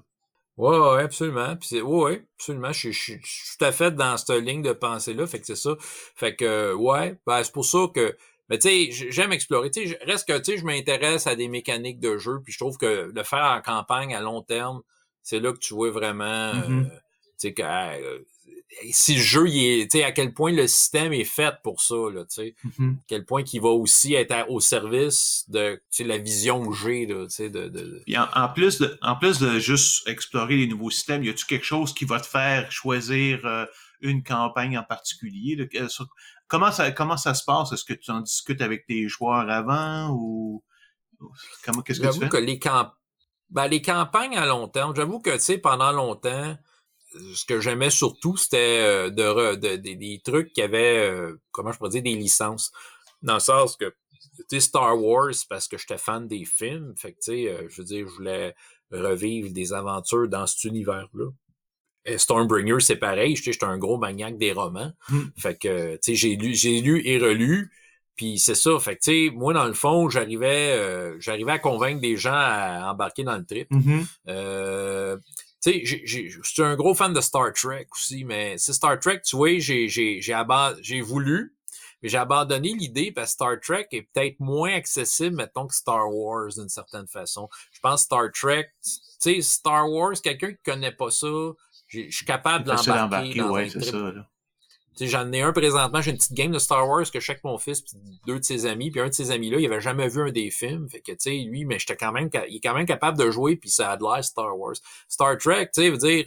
Ouais, 0.56 0.77
ouais, 0.77 1.01
absolument. 1.01 1.56
Puis 1.56 1.82
ouais, 1.82 2.25
absolument. 2.36 2.72
Je, 2.72 2.92
suis 2.92 3.20
tout 3.20 3.65
à 3.65 3.72
fait 3.72 3.92
dans 3.96 4.18
cette 4.18 4.38
ligne 4.39 4.62
de 4.62 4.74
pensée 4.74 5.15
là. 5.15 5.25
Fait 5.25 5.39
que 5.39 5.48
c'est 5.48 5.56
ça. 5.56 5.72
Fait 5.80 6.36
que 6.36 6.74
ouais, 6.75 7.18
ben, 7.25 7.44
c'est 7.44 7.51
pour 7.51 7.65
ça 7.65 7.88
que 7.94 8.15
mais 8.50 8.60
tu 8.60 8.70
sais, 8.70 9.10
j'aime 9.10 9.32
explorer. 9.32 9.72
Tu 9.72 9.88
sais, 9.88 10.00
reste 10.03 10.27
que 10.27 10.38
tu 10.38 10.51
sais, 10.51 10.58
je 10.58 10.65
m'intéresse 10.65 11.27
à 11.27 11.36
des 11.36 11.48
mécaniques 11.48 12.00
de 12.00 12.18
jeu, 12.18 12.42
puis 12.44 12.53
je 12.53 12.60
trouve 12.60 12.77
que 12.77 13.12
le 13.13 13.24
faire 13.24 13.46
en 13.46 13.62
campagne 13.62 14.13
à 14.13 14.22
long 14.22 14.42
terme, 14.42 14.82
c'est 15.22 15.39
là 15.39 15.53
que 15.53 15.60
tu 15.60 15.74
vois 15.74 15.92
vraiment, 15.92 16.53
mm-hmm. 16.53 16.86
euh, 16.86 16.89
tu 16.89 17.32
sais, 17.38 17.53
que 17.53 17.63
euh, 17.63 18.20
si 18.92 19.15
le 19.15 19.22
jeu, 19.22 19.48
il 19.48 19.65
est, 19.65 19.92
tu 19.92 19.98
sais, 19.98 20.03
à 20.03 20.12
quel 20.12 20.34
point 20.34 20.51
le 20.51 20.68
système 20.68 21.13
est 21.13 21.24
fait 21.24 21.56
pour 21.63 21.82
ça, 21.82 21.96
là, 22.13 22.25
tu 22.25 22.36
sais, 22.36 22.56
mm-hmm. 22.65 22.94
à 22.94 23.03
quel 23.08 23.25
point 23.25 23.44
qu'il 23.44 23.62
va 23.62 23.70
aussi 23.70 24.14
être 24.14 24.50
au 24.50 24.59
service 24.59 25.46
de, 25.50 25.75
tu 25.75 25.81
sais, 25.90 26.03
la 26.03 26.18
vision 26.18 26.66
que 26.68 26.75
j'ai, 26.75 27.05
là, 27.05 27.25
tu 27.25 27.36
sais, 27.36 27.50
de. 27.50 27.68
de, 27.70 28.03
en, 28.16 28.50
plus 28.50 28.79
de, 28.79 28.98
en 29.01 29.16
plus 29.16 29.40
de 29.40 29.59
juste 29.59 30.07
explorer 30.07 30.57
les 30.57 30.68
nouveaux 30.68 30.90
systèmes, 30.90 31.24
y 31.24 31.29
a-tu 31.29 31.46
quelque 31.46 31.66
chose 31.66 31.94
qui 31.94 32.05
va 32.05 32.20
te 32.20 32.27
faire 32.27 32.72
choisir 32.72 33.46
euh, 33.46 33.66
une 34.01 34.24
campagne 34.24 34.77
en 34.77 34.83
particulier? 34.83 35.55
Là, 35.55 35.88
Comment 36.53 36.72
ça, 36.72 36.92
comment 36.92 37.18
ça 37.18 37.33
se 37.33 37.44
passe? 37.44 37.72
Est-ce 37.72 37.83
que 37.83 37.94
tu 37.94 38.12
en 38.12 38.22
discutes 38.22 38.62
avec 38.62 38.86
tes 38.86 39.07
joueurs 39.07 39.50
avant 39.50 40.09
ou 40.12 40.64
comment 41.64 41.81
qu'est-ce 41.81 42.00
que 42.00 42.14
tu 42.14 42.20
fais? 42.20 42.29
que 42.29 42.38
les 42.38 42.59
camp... 42.59 42.92
ben, 43.50 43.68
les 43.68 43.81
campagnes 43.81 44.38
à 44.38 44.46
long 44.46 44.68
terme, 44.68 44.96
j'avoue 44.96 45.20
que 45.20 45.31
tu 45.31 45.40
sais, 45.40 45.57
pendant 45.57 45.92
longtemps, 45.92 46.55
ce 47.34 47.46
que 47.46 47.60
j'aimais 47.60 47.90
surtout, 47.90 48.38
c'était 48.38 48.80
euh, 48.82 49.10
de, 49.10 49.56
de, 49.56 49.76
des 49.76 50.22
trucs 50.24 50.54
qui 50.54 50.62
avaient, 50.62 51.10
euh, 51.10 51.40
comment 51.52 51.72
je 51.72 51.78
pourrais 51.78 51.90
dire, 51.90 52.04
des 52.04 52.16
licences. 52.16 52.72
Dans 53.22 53.36
le 53.36 53.40
sens 53.40 53.78
que, 53.78 53.86
tu 53.86 54.44
sais, 54.50 54.60
Star 54.60 55.02
Wars, 55.02 55.34
parce 55.50 55.68
que 55.68 55.78
j'étais 55.78 55.98
fan 55.98 56.28
des 56.28 56.46
films, 56.46 56.94
fait 56.98 57.14
que, 57.14 57.20
tu 57.20 57.32
sais, 57.32 57.50
euh, 57.50 57.68
je 57.70 57.82
veux 57.82 57.86
dire, 57.86 58.08
je 58.08 58.14
voulais 58.14 58.56
revivre 58.92 59.52
des 59.52 59.74
aventures 59.74 60.28
dans 60.28 60.46
cet 60.46 60.64
univers-là. 60.66 61.30
Stormbringer, 62.18 62.80
c'est 62.80 62.98
pareil. 62.98 63.36
J'étais 63.36 63.64
un 63.64 63.78
gros 63.78 63.98
maniaque 63.98 64.38
des 64.38 64.52
romans. 64.52 64.92
Hmm. 65.10 65.24
Fait 65.38 65.58
que, 65.58 65.94
tu 65.94 66.00
sais, 66.02 66.16
j'ai 66.16 66.36
lu, 66.36 66.54
j'ai 66.54 66.82
lu 66.82 67.02
et 67.06 67.18
relu. 67.18 67.72
Puis 68.16 68.38
c'est 68.40 68.56
ça. 68.56 68.78
Fait 68.80 68.96
que, 68.96 69.02
tu 69.02 69.30
sais, 69.30 69.34
moi, 69.34 69.54
dans 69.54 69.66
le 69.66 69.74
fond, 69.74 70.10
j'arrivais, 70.10 70.74
euh, 70.78 71.20
j'arrivais 71.20 71.54
à 71.54 71.60
convaincre 71.60 72.02
des 72.02 72.18
gens 72.18 72.34
à 72.34 72.92
embarquer 72.92 73.24
dans 73.24 73.38
le 73.38 73.46
trip. 73.46 73.72
Mm-hmm. 73.72 74.06
euh, 74.28 75.18
tu 75.64 75.86
sais, 75.86 75.86
je 75.86 76.40
suis 76.44 76.62
un 76.62 76.76
gros 76.76 76.94
fan 76.94 77.14
de 77.14 77.22
Star 77.22 77.54
Trek 77.54 77.88
aussi, 77.94 78.26
mais 78.26 78.58
c'est 78.58 78.74
Star 78.74 79.00
Trek, 79.00 79.22
tu 79.22 79.38
vois, 79.38 79.60
j'ai, 79.60 79.88
j'ai, 79.88 80.20
j'ai, 80.20 80.36
j'ai 80.82 81.02
voulu, 81.02 81.56
mais 82.02 82.10
j'ai 82.10 82.18
abandonné 82.18 82.74
l'idée 82.74 83.14
parce 83.14 83.30
que 83.30 83.34
Star 83.34 83.60
Trek 83.62 83.88
est 83.92 84.02
peut-être 84.14 84.40
moins 84.42 84.74
accessible, 84.74 85.38
mettons, 85.38 85.68
que 85.68 85.74
Star 85.74 86.14
Wars 86.14 86.50
d'une 86.58 86.68
certaine 86.68 87.08
façon. 87.08 87.48
Je 87.72 87.80
pense 87.80 88.04
Star 88.04 88.30
Trek, 88.34 88.70
tu 88.84 88.92
sais, 89.20 89.42
Star 89.42 89.90
Wars, 89.90 90.16
quelqu'un 90.22 90.52
qui 90.52 90.64
connaît 90.66 90.92
pas 90.92 91.12
ça, 91.12 91.28
je 91.88 92.10
suis 92.10 92.26
capable 92.26 92.66
d'embarquer 92.66 93.36
dans 93.36 93.52
ouais, 93.52 93.70
c'est 93.70 93.84
ça. 93.84 94.12
J'en 95.00 95.32
ai 95.32 95.42
un 95.42 95.53
présentement, 95.53 96.01
j'ai 96.01 96.12
une 96.12 96.18
petite 96.18 96.34
game 96.34 96.51
de 96.51 96.60
Star 96.60 96.88
Wars 96.88 97.10
que 97.12 97.20
chaque 97.20 97.44
mon 97.44 97.58
fils 97.58 97.82
puis 97.82 97.96
deux 98.27 98.40
de 98.40 98.44
ses 98.44 98.66
amis, 98.66 98.92
puis 98.92 99.01
un 99.01 99.08
de 99.08 99.14
ses 99.14 99.32
amis 99.32 99.50
là, 99.50 99.58
il 99.60 99.66
avait 99.66 99.82
jamais 99.82 100.08
vu 100.08 100.22
un 100.22 100.32
des 100.32 100.51
films, 100.51 100.88
fait 100.90 101.01
que 101.01 101.12
tu 101.12 101.18
sais 101.20 101.38
lui, 101.38 101.66
mais 101.66 101.79
j'étais 101.79 101.96
quand 101.96 102.12
même, 102.12 102.29
il 102.48 102.58
est 102.58 102.60
quand 102.60 102.75
même 102.75 102.86
capable 102.86 103.18
de 103.18 103.32
jouer 103.32 103.56
puis 103.56 103.70
ça 103.70 103.92
a 103.92 103.98
de 103.98 104.03
l'air 104.03 104.24
Star 104.24 104.58
Wars. 104.58 104.75
Star 105.08 105.38
Trek, 105.38 105.70
tu 105.74 105.82
sais, 105.82 105.90
veut 105.90 105.98
dire 105.98 106.25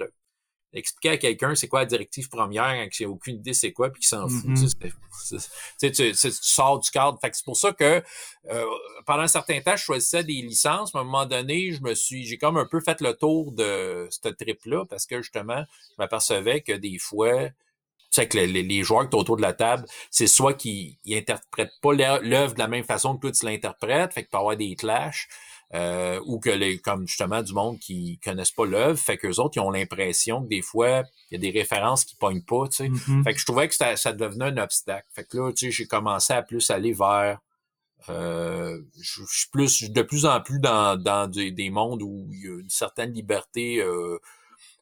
expliquer 0.73 1.11
à 1.11 1.17
quelqu'un 1.17 1.55
c'est 1.55 1.69
quoi 1.69 1.81
la 1.81 1.87
directive 1.87 2.29
première 2.29 2.75
quand 2.75 3.01
il 3.01 3.07
n'a 3.07 3.13
aucune 3.13 3.37
idée 3.37 3.55
c'est 3.55 3.73
quoi 3.73 3.91
puis 3.91 4.01
qu'il 4.01 4.09
s'en 4.09 4.29
fout. 4.29 4.51
Mm-hmm. 4.51 5.49
Tu, 5.81 5.91
tu, 5.91 6.15
sors 6.15 6.79
du 6.79 6.91
cadre. 6.91 7.19
Fait 7.21 7.31
que 7.31 7.37
c'est 7.37 7.45
pour 7.45 7.57
ça 7.57 7.73
que 7.73 8.03
euh, 8.51 8.65
pendant 9.07 9.23
un 9.23 9.29
certain 9.29 9.61
temps, 9.61 9.77
je 9.77 9.83
choisissais 9.83 10.23
des 10.23 10.43
licences. 10.43 10.93
Mais 10.93 10.99
à 10.99 11.01
un 11.01 11.05
moment 11.05 11.27
donné, 11.27 11.73
je 11.73 11.81
me 11.83 11.95
suis. 11.95 12.25
J'ai 12.25 12.39
comme 12.39 12.57
un 12.57 12.67
peu 12.67 12.81
fait 12.81 13.01
le 13.01 13.15
tour 13.15 13.53
de 13.53 14.07
ce 14.11 14.29
trip-là 14.29 14.85
parce 14.85 15.07
que 15.07 15.23
justement, 15.23 15.65
je 15.91 15.95
m'apercevais 15.99 16.61
que 16.61 16.73
des 16.73 16.99
fois. 16.99 17.49
Tu 18.17 18.23
sais, 18.23 18.29
que 18.29 18.39
les, 18.39 18.83
joueurs 18.83 19.05
qui 19.05 19.11
sont 19.13 19.19
autour 19.19 19.37
de 19.37 19.43
la 19.43 19.53
table, 19.53 19.85
c'est 20.11 20.27
soit 20.27 20.55
qu'ils 20.55 20.97
n'interprètent 21.07 21.79
pas 21.83 21.93
l'œuvre 21.93 22.55
de 22.55 22.59
la 22.59 22.69
même 22.69 22.85
façon 22.85 23.17
que 23.17 23.23
toi 23.23 23.33
tu 23.33 23.45
l'interprètes, 23.47 24.15
fait 24.15 24.23
qu'il 24.23 24.31
peut 24.31 24.39
avoir 24.39 24.57
des 24.57 24.75
clashs. 24.75 25.29
Euh, 25.75 26.21
ou 26.27 26.39
que 26.39 26.51
les, 26.51 26.79
comme 26.79 27.09
justement 27.09 27.43
du 27.43 27.53
monde 27.53 27.81
qui 27.81 28.21
connaissent 28.23 28.53
pas 28.53 28.67
l'œuvre, 28.67 29.01
fait 29.01 29.19
qu'eux 29.19 29.41
autres, 29.41 29.57
ils 29.57 29.61
ont 29.61 29.73
l'impression 29.73 30.45
que 30.45 30.49
des 30.49 30.63
fois, 30.63 31.03
il 31.29 31.35
y 31.35 31.35
a 31.35 31.39
des 31.39 31.51
références 31.51 32.05
qui 32.05 32.15
pognent 32.15 32.45
pas, 32.45 32.69
tu 32.69 32.77
sais. 32.77 32.89
Mm-hmm. 32.89 33.25
Fait 33.25 33.35
que 33.35 33.41
je 33.41 33.45
trouvais 33.45 33.67
que 33.67 33.75
ça, 33.75 33.97
ça 33.97 34.13
devenait 34.13 34.45
un 34.45 34.59
obstacle. 34.59 35.09
Fait 35.13 35.25
que 35.25 35.37
là, 35.37 35.53
tu 35.53 35.67
sais, 35.67 35.71
j'ai 35.73 35.87
commencé 35.89 36.33
à 36.33 36.43
plus 36.43 36.71
aller 36.71 36.93
vers 36.93 37.41
euh, 38.09 38.81
je, 39.01 39.23
suis 39.27 39.49
plus 39.51 39.91
de 39.91 40.03
plus 40.03 40.27
en 40.27 40.41
plus 40.41 40.61
dans, 40.61 40.97
dans 40.97 41.29
des, 41.29 41.51
des, 41.51 41.71
mondes 41.71 42.03
où 42.03 42.29
il 42.31 42.41
y 42.41 42.47
a 42.47 42.61
une 42.61 42.71
certaine 42.71 43.13
liberté 43.13 43.81
euh, 43.81 44.19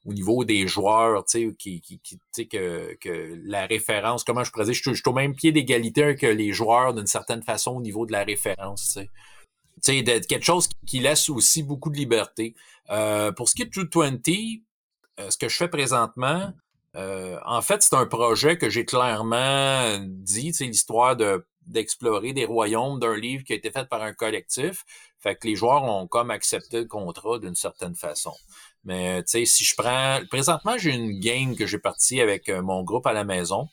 au 0.04 0.12
niveau 0.12 0.44
des 0.44 0.66
joueurs, 0.66 1.24
tu 1.24 1.48
sais, 1.48 1.54
qui, 1.58 1.80
qui, 1.80 1.98
qui 1.98 2.16
tu 2.16 2.22
sais, 2.32 2.46
que, 2.46 2.94
que 3.00 3.40
la 3.44 3.66
référence, 3.66 4.24
comment 4.24 4.44
je 4.44 4.50
pourrais 4.50 4.66
dire, 4.66 4.74
je, 4.74 4.92
suis 4.92 5.02
au 5.06 5.12
même 5.12 5.34
pied 5.34 5.52
d'égalité 5.52 6.14
que 6.14 6.26
les 6.26 6.52
joueurs 6.52 6.92
d'une 6.94 7.06
certaine 7.06 7.42
façon 7.42 7.72
au 7.76 7.80
niveau 7.80 8.04
de 8.04 8.12
la 8.12 8.24
référence, 8.24 8.84
tu 8.84 9.00
sais 9.00 9.10
sais, 9.84 10.02
quelque 10.02 10.44
chose 10.44 10.68
qui 10.86 11.00
laisse 11.00 11.28
aussi 11.30 11.62
beaucoup 11.62 11.90
de 11.90 11.96
liberté. 11.96 12.54
Euh, 12.90 13.32
pour 13.32 13.48
ce 13.48 13.54
qui 13.54 13.62
est 13.62 13.76
de 13.76 13.82
220, 13.82 14.60
euh, 15.20 15.30
ce 15.30 15.36
que 15.36 15.48
je 15.48 15.56
fais 15.56 15.68
présentement, 15.68 16.52
euh, 16.96 17.38
en 17.44 17.62
fait, 17.62 17.82
c'est 17.82 17.94
un 17.94 18.06
projet 18.06 18.56
que 18.56 18.70
j'ai 18.70 18.84
clairement 18.84 19.98
dit, 20.00 20.52
c'est 20.52 20.66
l'histoire 20.66 21.16
de 21.16 21.46
d'explorer 21.66 22.34
des 22.34 22.44
royaumes 22.44 22.98
d'un 23.00 23.16
livre 23.16 23.42
qui 23.42 23.54
a 23.54 23.56
été 23.56 23.70
fait 23.70 23.88
par 23.88 24.02
un 24.02 24.12
collectif. 24.12 24.84
Fait 25.18 25.34
que 25.34 25.48
les 25.48 25.56
joueurs 25.56 25.82
ont 25.84 26.06
comme 26.06 26.30
accepté 26.30 26.80
le 26.80 26.84
contrat 26.86 27.38
d'une 27.38 27.54
certaine 27.54 27.94
façon. 27.94 28.34
Mais 28.84 29.22
tu 29.24 29.30
sais, 29.30 29.44
si 29.44 29.64
je 29.64 29.74
prends. 29.76 30.20
Présentement, 30.30 30.76
j'ai 30.78 30.90
une 30.90 31.18
game 31.18 31.56
que 31.56 31.66
j'ai 31.66 31.78
partie 31.78 32.20
avec 32.20 32.48
mon 32.48 32.82
groupe 32.82 33.06
à 33.06 33.12
la 33.12 33.24
maison. 33.24 33.68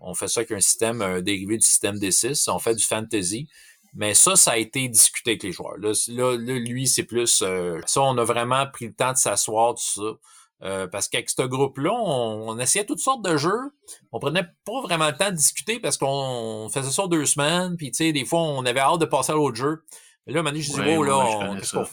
On 0.00 0.14
fait 0.14 0.28
ça 0.28 0.40
avec 0.40 0.52
un 0.52 0.60
système 0.60 1.20
dérivé 1.20 1.56
du 1.56 1.66
système 1.66 1.96
D6. 1.96 2.50
On 2.50 2.58
fait 2.58 2.74
du 2.74 2.84
fantasy. 2.84 3.48
Mais 3.94 4.14
ça, 4.14 4.36
ça 4.36 4.52
a 4.52 4.56
été 4.56 4.88
discuté 4.88 5.32
avec 5.32 5.42
les 5.42 5.52
joueurs. 5.52 5.76
Là, 5.78 5.92
là, 6.08 6.36
lui, 6.36 6.86
c'est 6.86 7.04
plus... 7.04 7.42
Euh, 7.42 7.80
ça, 7.86 8.02
on 8.02 8.16
a 8.18 8.24
vraiment 8.24 8.66
pris 8.66 8.86
le 8.86 8.92
temps 8.92 9.12
de 9.12 9.16
s'asseoir, 9.16 9.74
tout 9.74 9.82
ça. 9.82 10.18
Euh, 10.62 10.86
parce 10.88 11.08
qu'avec 11.08 11.30
ce 11.30 11.42
groupe-là, 11.42 11.92
on, 11.92 12.58
essayait 12.58 12.84
toutes 12.84 12.98
sortes 12.98 13.24
de 13.24 13.36
jeux. 13.36 13.72
On 14.12 14.18
prenait 14.18 14.46
pas 14.64 14.80
vraiment 14.82 15.06
le 15.06 15.16
temps 15.16 15.30
de 15.30 15.36
discuter 15.36 15.78
parce 15.78 15.96
qu'on 15.96 16.68
faisait 16.72 16.90
ça 16.90 17.06
deux 17.06 17.26
semaines. 17.26 17.76
Puis, 17.76 17.90
tu 17.90 18.04
sais, 18.04 18.12
des 18.12 18.24
fois, 18.24 18.40
on 18.40 18.64
avait 18.66 18.80
hâte 18.80 19.00
de 19.00 19.06
passer 19.06 19.32
à 19.32 19.36
l'autre 19.36 19.56
jeu. 19.56 19.82
Mais 20.26 20.32
là, 20.32 20.42
maintenant, 20.42 20.60
je 20.60 20.72
dis, 20.72 20.80
oh, 20.96 21.02
là, 21.02 21.56
qu'est-ce 21.58 21.72
qu'on 21.72 21.86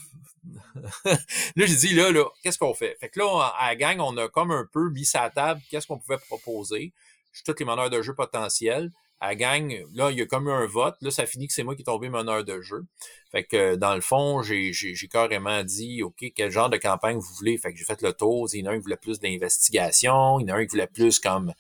là, 1.06 1.66
j'ai 1.66 1.76
dit, 1.76 1.94
là, 1.94 2.12
là, 2.12 2.26
qu'est-ce 2.44 2.58
qu'on 2.58 2.74
fait? 2.74 2.98
Fait 3.00 3.10
que 3.10 3.20
là, 3.20 3.54
à 3.58 3.68
la 3.68 3.76
gang, 3.76 4.00
on 4.00 4.16
a 4.18 4.28
comme 4.28 4.52
un 4.52 4.68
peu 4.72 4.90
mis 4.92 5.06
sa 5.06 5.30
table 5.30 5.62
qu'est-ce 5.70 5.88
qu'on 5.88 6.00
pouvait 6.00 6.18
proposer? 6.18 6.94
Je 7.34 7.44
tous 7.44 7.56
les 7.60 7.66
meneurs 7.66 7.90
de 7.90 8.02
jeu 8.02 8.14
potentiels 8.14 8.92
à 9.20 9.30
la 9.30 9.36
gang, 9.36 9.86
là, 9.94 10.12
il 10.12 10.18
y 10.18 10.22
a 10.22 10.26
comme 10.26 10.48
eu 10.48 10.52
un 10.52 10.66
vote. 10.66 10.96
Là, 11.02 11.10
ça 11.10 11.26
finit 11.26 11.48
que 11.48 11.54
c'est 11.54 11.64
moi 11.64 11.76
qui 11.76 11.82
est 11.82 11.86
tombé 11.86 12.10
meneur 12.10 12.44
de 12.44 12.62
jeu. 12.62 12.86
Fait 13.32 13.44
que 13.44 13.76
dans 13.76 13.96
le 13.96 14.02
fond, 14.02 14.42
j'ai, 14.42 14.72
carrément 15.12 15.64
dit 15.64 16.04
OK, 16.04 16.26
quel 16.36 16.52
genre 16.52 16.70
de 16.70 16.78
campagne 16.78 17.18
vous 17.18 17.34
voulez? 17.38 17.58
Fait 17.58 17.72
que 17.72 17.78
j'ai 17.78 17.86
fait 17.86 18.02
le 18.02 18.14
tour. 18.14 18.48
Il 18.54 18.60
y 18.60 18.68
en 18.68 18.72
a 18.72 18.74
un 18.74 18.78
qui 18.78 18.84
voulait 18.84 18.98
plus 18.98 19.20
d'investigation, 19.20 20.40
il 20.40 20.48
y 20.48 20.52
en 20.52 20.56
a 20.56 20.60
un 20.60 20.66
qui 20.66 20.72
voulait 20.72 20.88
plus 20.88 21.20
comme 21.20 21.54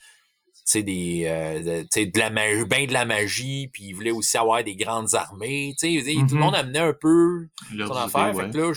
sais, 0.66 0.84
des 0.84 1.24
euh, 1.26 1.84
de, 1.84 2.12
de 2.12 2.20
la 2.20 2.30
magie, 2.30 2.66
ben 2.66 2.88
de 2.88 2.94
la 2.94 3.06
magie, 3.06 3.70
puis 3.72 3.86
il 3.86 3.94
voulait 3.94 4.12
aussi 4.12 4.38
avoir 4.38 4.64
des 4.64 4.76
grandes 4.76 5.14
armées. 5.16 5.76
Tu 5.80 6.02
sais, 6.02 6.14
tout 6.28 6.36
le 6.36 6.42
monde 6.42 6.56
amenait 6.56 6.80
un 6.80 6.94
peu 6.94 7.48
son 7.72 7.94
affaire. 7.94 8.36
Fait 8.36 8.52
que 8.52 8.58
là, 8.58 8.74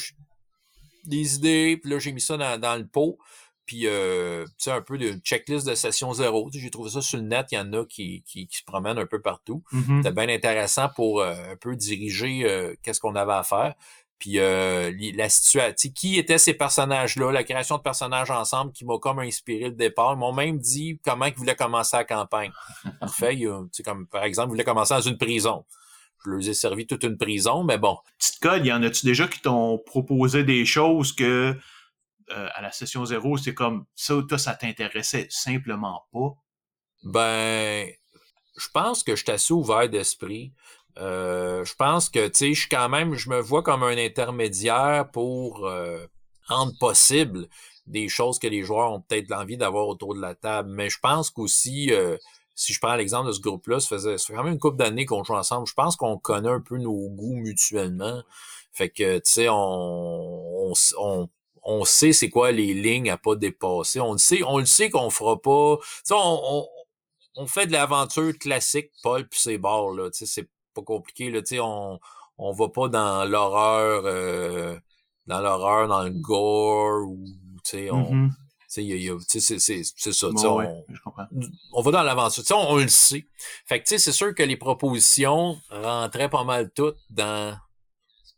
des 1.05 1.37
idées, 1.37 1.79
puis 1.81 1.91
là, 1.91 1.99
j'ai 1.99 2.13
mis 2.13 2.21
ça 2.21 2.37
dans, 2.37 2.61
dans 2.61 2.77
le 2.77 2.87
pot. 2.87 3.19
Puis, 3.69 3.83
euh, 3.85 4.47
tu 4.47 4.53
sais, 4.57 4.71
un 4.71 4.81
peu 4.81 4.97
de 4.97 5.13
checklist 5.23 5.67
de 5.67 5.75
session 5.75 6.15
zéro. 6.15 6.49
J'ai 6.51 6.71
trouvé 6.71 6.89
ça 6.89 7.03
sur 7.03 7.19
le 7.19 7.25
net. 7.25 7.49
Il 7.53 7.57
y 7.57 7.59
en 7.59 7.71
a 7.75 7.85
qui, 7.85 8.23
qui, 8.23 8.49
se 8.51 8.65
promènent 8.65 8.97
un 8.97 9.05
peu 9.05 9.21
partout. 9.21 9.63
Mm-hmm. 9.75 9.97
C'était 9.99 10.13
bien 10.13 10.35
intéressant 10.35 10.89
pour 10.97 11.21
euh, 11.21 11.35
un 11.53 11.57
peu 11.57 11.77
diriger 11.77 12.45
euh, 12.45 12.75
qu'est-ce 12.83 12.99
qu'on 12.99 13.15
avait 13.15 13.35
à 13.35 13.43
faire. 13.43 13.75
Puis 14.19 14.39
euh, 14.39 14.93
la 15.15 15.29
situation, 15.29 15.91
qui 15.95 16.19
étaient 16.19 16.39
ces 16.39 16.55
personnages-là, 16.55 17.31
la 17.31 17.45
création 17.45 17.77
de 17.77 17.83
personnages 17.83 18.31
ensemble 18.31 18.73
qui 18.73 18.85
m'a 18.85 18.99
comme 18.99 19.21
inspiré 19.21 19.67
le 19.67 19.77
départ. 19.77 20.15
Ils 20.15 20.19
m'ont 20.19 20.33
même 20.33 20.59
dit 20.59 20.99
comment 21.05 21.27
ils 21.27 21.35
voulaient 21.35 21.55
commencer 21.55 21.97
la 21.97 22.05
campagne. 22.05 22.51
Parfait. 23.01 23.39
sais 23.73 23.83
comme 23.83 24.07
par 24.09 24.25
exemple, 24.25 24.49
ils 24.49 24.51
voulaient 24.51 24.65
commencer 24.65 24.95
dans 24.95 25.01
une 25.01 25.19
prison. 25.19 25.65
Je 26.25 26.31
leur 26.31 26.49
ai 26.49 26.55
servi 26.55 26.87
toute 26.87 27.05
une 27.05 27.17
prison, 27.17 27.63
mais 27.63 27.79
bon. 27.79 27.97
Petite 28.19 28.41
code, 28.41 28.67
y 28.67 28.73
en 28.73 28.83
a-tu 28.83 29.07
déjà 29.07 29.29
qui 29.29 29.41
t'ont 29.41 29.79
proposé 29.79 30.43
des 30.43 30.65
choses 30.65 31.13
que 31.13 31.57
euh, 32.31 32.49
à 32.55 32.61
la 32.61 32.73
session 32.73 33.05
zéro, 33.05 33.37
c'est 33.37 33.55
comme 33.55 33.87
ça, 33.95 34.15
toi, 34.29 34.37
ça 34.37 34.55
t'intéressait 34.55 35.29
simplement 35.31 36.03
pas? 36.13 36.35
Ben, 37.05 37.89
je 38.59 38.69
pense 38.73 39.03
que 39.03 39.17
je 39.17 39.23
suis 39.23 39.33
assez 39.33 39.53
ouvert 39.53 39.89
d'esprit. 39.89 40.53
Euh, 40.99 41.65
je 41.65 41.75
pense 41.75 42.09
que, 42.09 42.27
tu 42.29 42.35
sais, 42.35 42.55
je 42.55 42.61
suis 42.61 42.69
quand 42.69 42.89
même, 42.89 43.15
je 43.15 43.31
me 43.31 43.41
vois 43.41 43.63
comme 43.63 43.83
un 43.83 43.97
intermédiaire 43.97 45.11
pour 45.13 45.67
euh, 45.67 46.07
rendre 46.47 46.73
possible 46.79 47.49
des 47.87 48.09
choses 48.09 48.39
que 48.39 48.47
les 48.47 48.63
joueurs 48.63 48.93
ont 48.93 49.01
peut-être 49.01 49.31
l'envie 49.31 49.57
d'avoir 49.57 49.89
autour 49.89 50.15
de 50.15 50.21
la 50.21 50.35
table. 50.35 50.71
Mais 50.71 50.91
je 50.91 50.99
pense 51.01 51.31
qu'aussi, 51.31 51.91
si 52.55 52.73
je 52.73 52.81
prends 52.81 52.97
l'exemple 52.97 53.29
de 53.29 53.33
ce 53.33 53.41
groupe-là, 53.41 53.81
ça 53.81 53.99
fait 53.99 54.35
quand 54.35 54.43
même 54.43 54.53
une 54.55 54.59
couple 54.59 54.77
d'années 54.77 55.07
qu'on 55.07 55.25
joue 55.25 55.35
ensemble. 55.35 55.67
Je 55.67 55.75
pense 55.75 55.97
qu'on 55.97 56.19
connaît 56.19 56.51
un 56.51 56.61
peu 56.61 56.77
nos 56.77 57.09
goûts 57.09 57.37
mutuellement. 57.37 58.23
Fait 58.73 58.91
que, 58.91 59.17
tu 59.19 59.23
sais, 59.25 59.49
on, 59.49 60.73
on, 60.99 61.29
on 61.63 61.85
sait 61.85 62.13
c'est 62.13 62.31
quoi 62.31 62.51
les 62.51 62.75
lignes 62.75 63.11
à 63.11 63.19
pas 63.19 63.37
dépasser. 63.37 64.01
On 64.01 64.13
le 64.13 64.19
sait, 64.19 64.43
on 64.43 64.59
le 64.59 64.67
sait 64.67 64.91
qu'on 64.91 65.11
fera 65.11 65.41
pas. 65.41 65.77
On, 66.11 66.67
on, 67.37 67.47
fait 67.47 67.67
de 67.67 67.73
l'aventure 67.73 68.37
classique, 68.39 68.91
Paul 69.03 69.29
puis 69.29 69.39
ses 69.39 69.59
bords, 69.59 69.93
là. 69.93 70.09
C'est 70.13 70.49
pas 70.81 70.85
compliqué. 70.85 71.31
Là, 71.31 71.41
on, 71.63 71.99
on 72.39 72.53
va 72.53 72.69
pas 72.69 72.89
dans 72.89 73.25
l'horreur 73.25 74.03
euh, 74.07 74.79
dans 75.27 75.41
l'horreur, 75.41 75.89
dans 75.89 76.03
le 76.03 76.11
gore 76.11 77.07
ou 77.07 77.25
on. 77.91 78.15
Mm-hmm. 78.15 78.31
c'est 78.69 80.13
ça. 80.13 80.29
on, 80.29 80.85
on, 81.73 81.83
va 81.83 81.91
dans 81.91 82.03
l'aventure. 82.03 82.45
On, 82.51 82.73
on 82.73 82.77
le 82.77 82.89
sait. 82.89 83.27
Fait 83.67 83.83
que 83.83 83.89
c'est 83.99 84.13
sûr 84.13 84.35
que 84.35 84.43
les 84.43 84.57
propositions 84.57 85.59
rentraient 85.71 86.31
pas 86.31 86.45
mal 86.45 86.71
toutes 86.75 86.99
dans, 87.11 87.57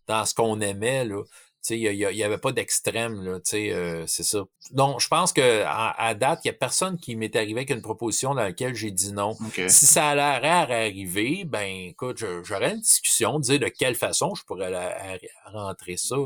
dans 0.06 0.24
ce 0.24 0.34
qu'on 0.34 0.60
aimait. 0.60 1.04
Là 1.04 1.22
il 1.68 1.96
n'y 1.96 2.22
avait 2.22 2.38
pas 2.38 2.52
d'extrême, 2.52 3.22
là, 3.22 3.38
euh, 3.54 4.04
c'est 4.06 4.22
ça. 4.22 4.44
Donc, 4.72 5.00
je 5.00 5.08
pense 5.08 5.32
que 5.32 5.62
à, 5.66 6.14
date, 6.14 6.40
il 6.44 6.48
n'y 6.48 6.54
a 6.54 6.58
personne 6.58 6.96
qui 6.98 7.16
m'est 7.16 7.34
arrivé 7.36 7.60
avec 7.60 7.70
une 7.70 7.82
proposition 7.82 8.34
dans 8.34 8.42
laquelle 8.42 8.74
j'ai 8.74 8.90
dit 8.90 9.12
non. 9.12 9.36
Si 9.68 9.86
ça 9.86 10.08
allait 10.08 10.48
arriver, 10.48 11.44
ben 11.44 11.88
écoute, 11.88 12.24
j'aurais 12.44 12.72
une 12.72 12.80
discussion, 12.80 13.38
dire 13.38 13.58
de 13.58 13.68
quelle 13.68 13.94
façon 13.94 14.34
je 14.34 14.44
pourrais 14.44 15.20
rentrer 15.46 15.96
ça. 15.96 16.16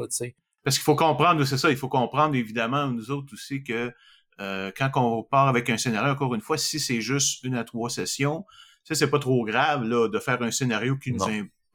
Parce 0.63 0.77
qu'il 0.77 0.85
faut 0.85 0.97
comprendre, 0.97 1.45
c'est 1.45 1.59
ça, 1.59 1.71
il 1.71 1.77
faut 1.77 1.89
comprendre 1.89 2.35
évidemment, 2.37 2.87
nous 2.89 3.11
autres 3.11 3.35
aussi, 3.35 3.63
que 3.63 3.93
euh, 4.41 4.73
quand 4.77 4.91
on 4.97 5.23
part 5.23 5.49
avec 5.49 5.69
un 5.71 5.77
scénario, 5.77 6.13
encore 6.13 6.35
une 6.35 6.41
fois, 6.41 6.59
si 6.59 6.81
c'est 6.81 7.01
juste 7.01 7.43
une 7.45 7.55
à 7.55 7.65
trois 7.65 7.91
sessions, 7.91 8.45
ça, 8.83 8.95
c'est 8.95 9.11
pas 9.11 9.19
trop 9.19 9.45
grave 9.45 9.85
là, 9.85 10.09
de 10.09 10.19
faire 10.19 10.43
un 10.43 10.51
scénario 10.51 10.97
qui 10.97 11.13
nous, 11.13 11.25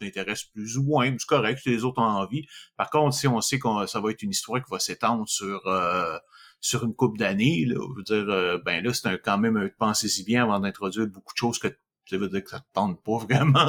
intéresse 0.06 0.44
plus 0.44 0.78
ou 0.78 0.84
moins, 0.84 1.12
c'est 1.18 1.28
correct, 1.28 1.62
les 1.66 1.84
autres 1.84 2.02
ont 2.02 2.06
envie. 2.06 2.48
Par 2.78 2.90
contre, 2.90 3.16
si 3.16 3.28
on 3.28 3.42
sait 3.42 3.60
que 3.60 3.86
ça 3.88 4.00
va 4.00 4.12
être 4.12 4.22
une 4.22 4.32
histoire 4.32 4.64
qui 4.64 4.72
va 4.72 4.80
s'étendre 4.80 5.28
sur 5.28 5.66
euh, 5.68 6.18
sur 6.62 6.84
une 6.84 6.94
coupe 6.94 7.18
d'années, 7.18 7.66
là, 7.66 7.76
je 7.76 7.96
veux 7.96 8.04
dire, 8.04 8.34
euh, 8.34 8.58
ben 8.66 8.84
là, 8.84 8.94
c'est 8.94 9.22
quand 9.22 9.38
même 9.38 9.70
pensez-y 9.78 10.24
bien 10.24 10.44
avant 10.44 10.60
d'introduire 10.60 11.08
beaucoup 11.08 11.34
de 11.34 11.38
choses 11.38 11.60
que 11.60 11.68
ça 12.06 12.18
veut 12.18 12.28
dire 12.28 12.44
que 12.44 12.50
ça 12.50 12.60
te 12.60 12.66
tente 12.74 13.02
pas 13.04 13.18
vraiment. 13.30 13.68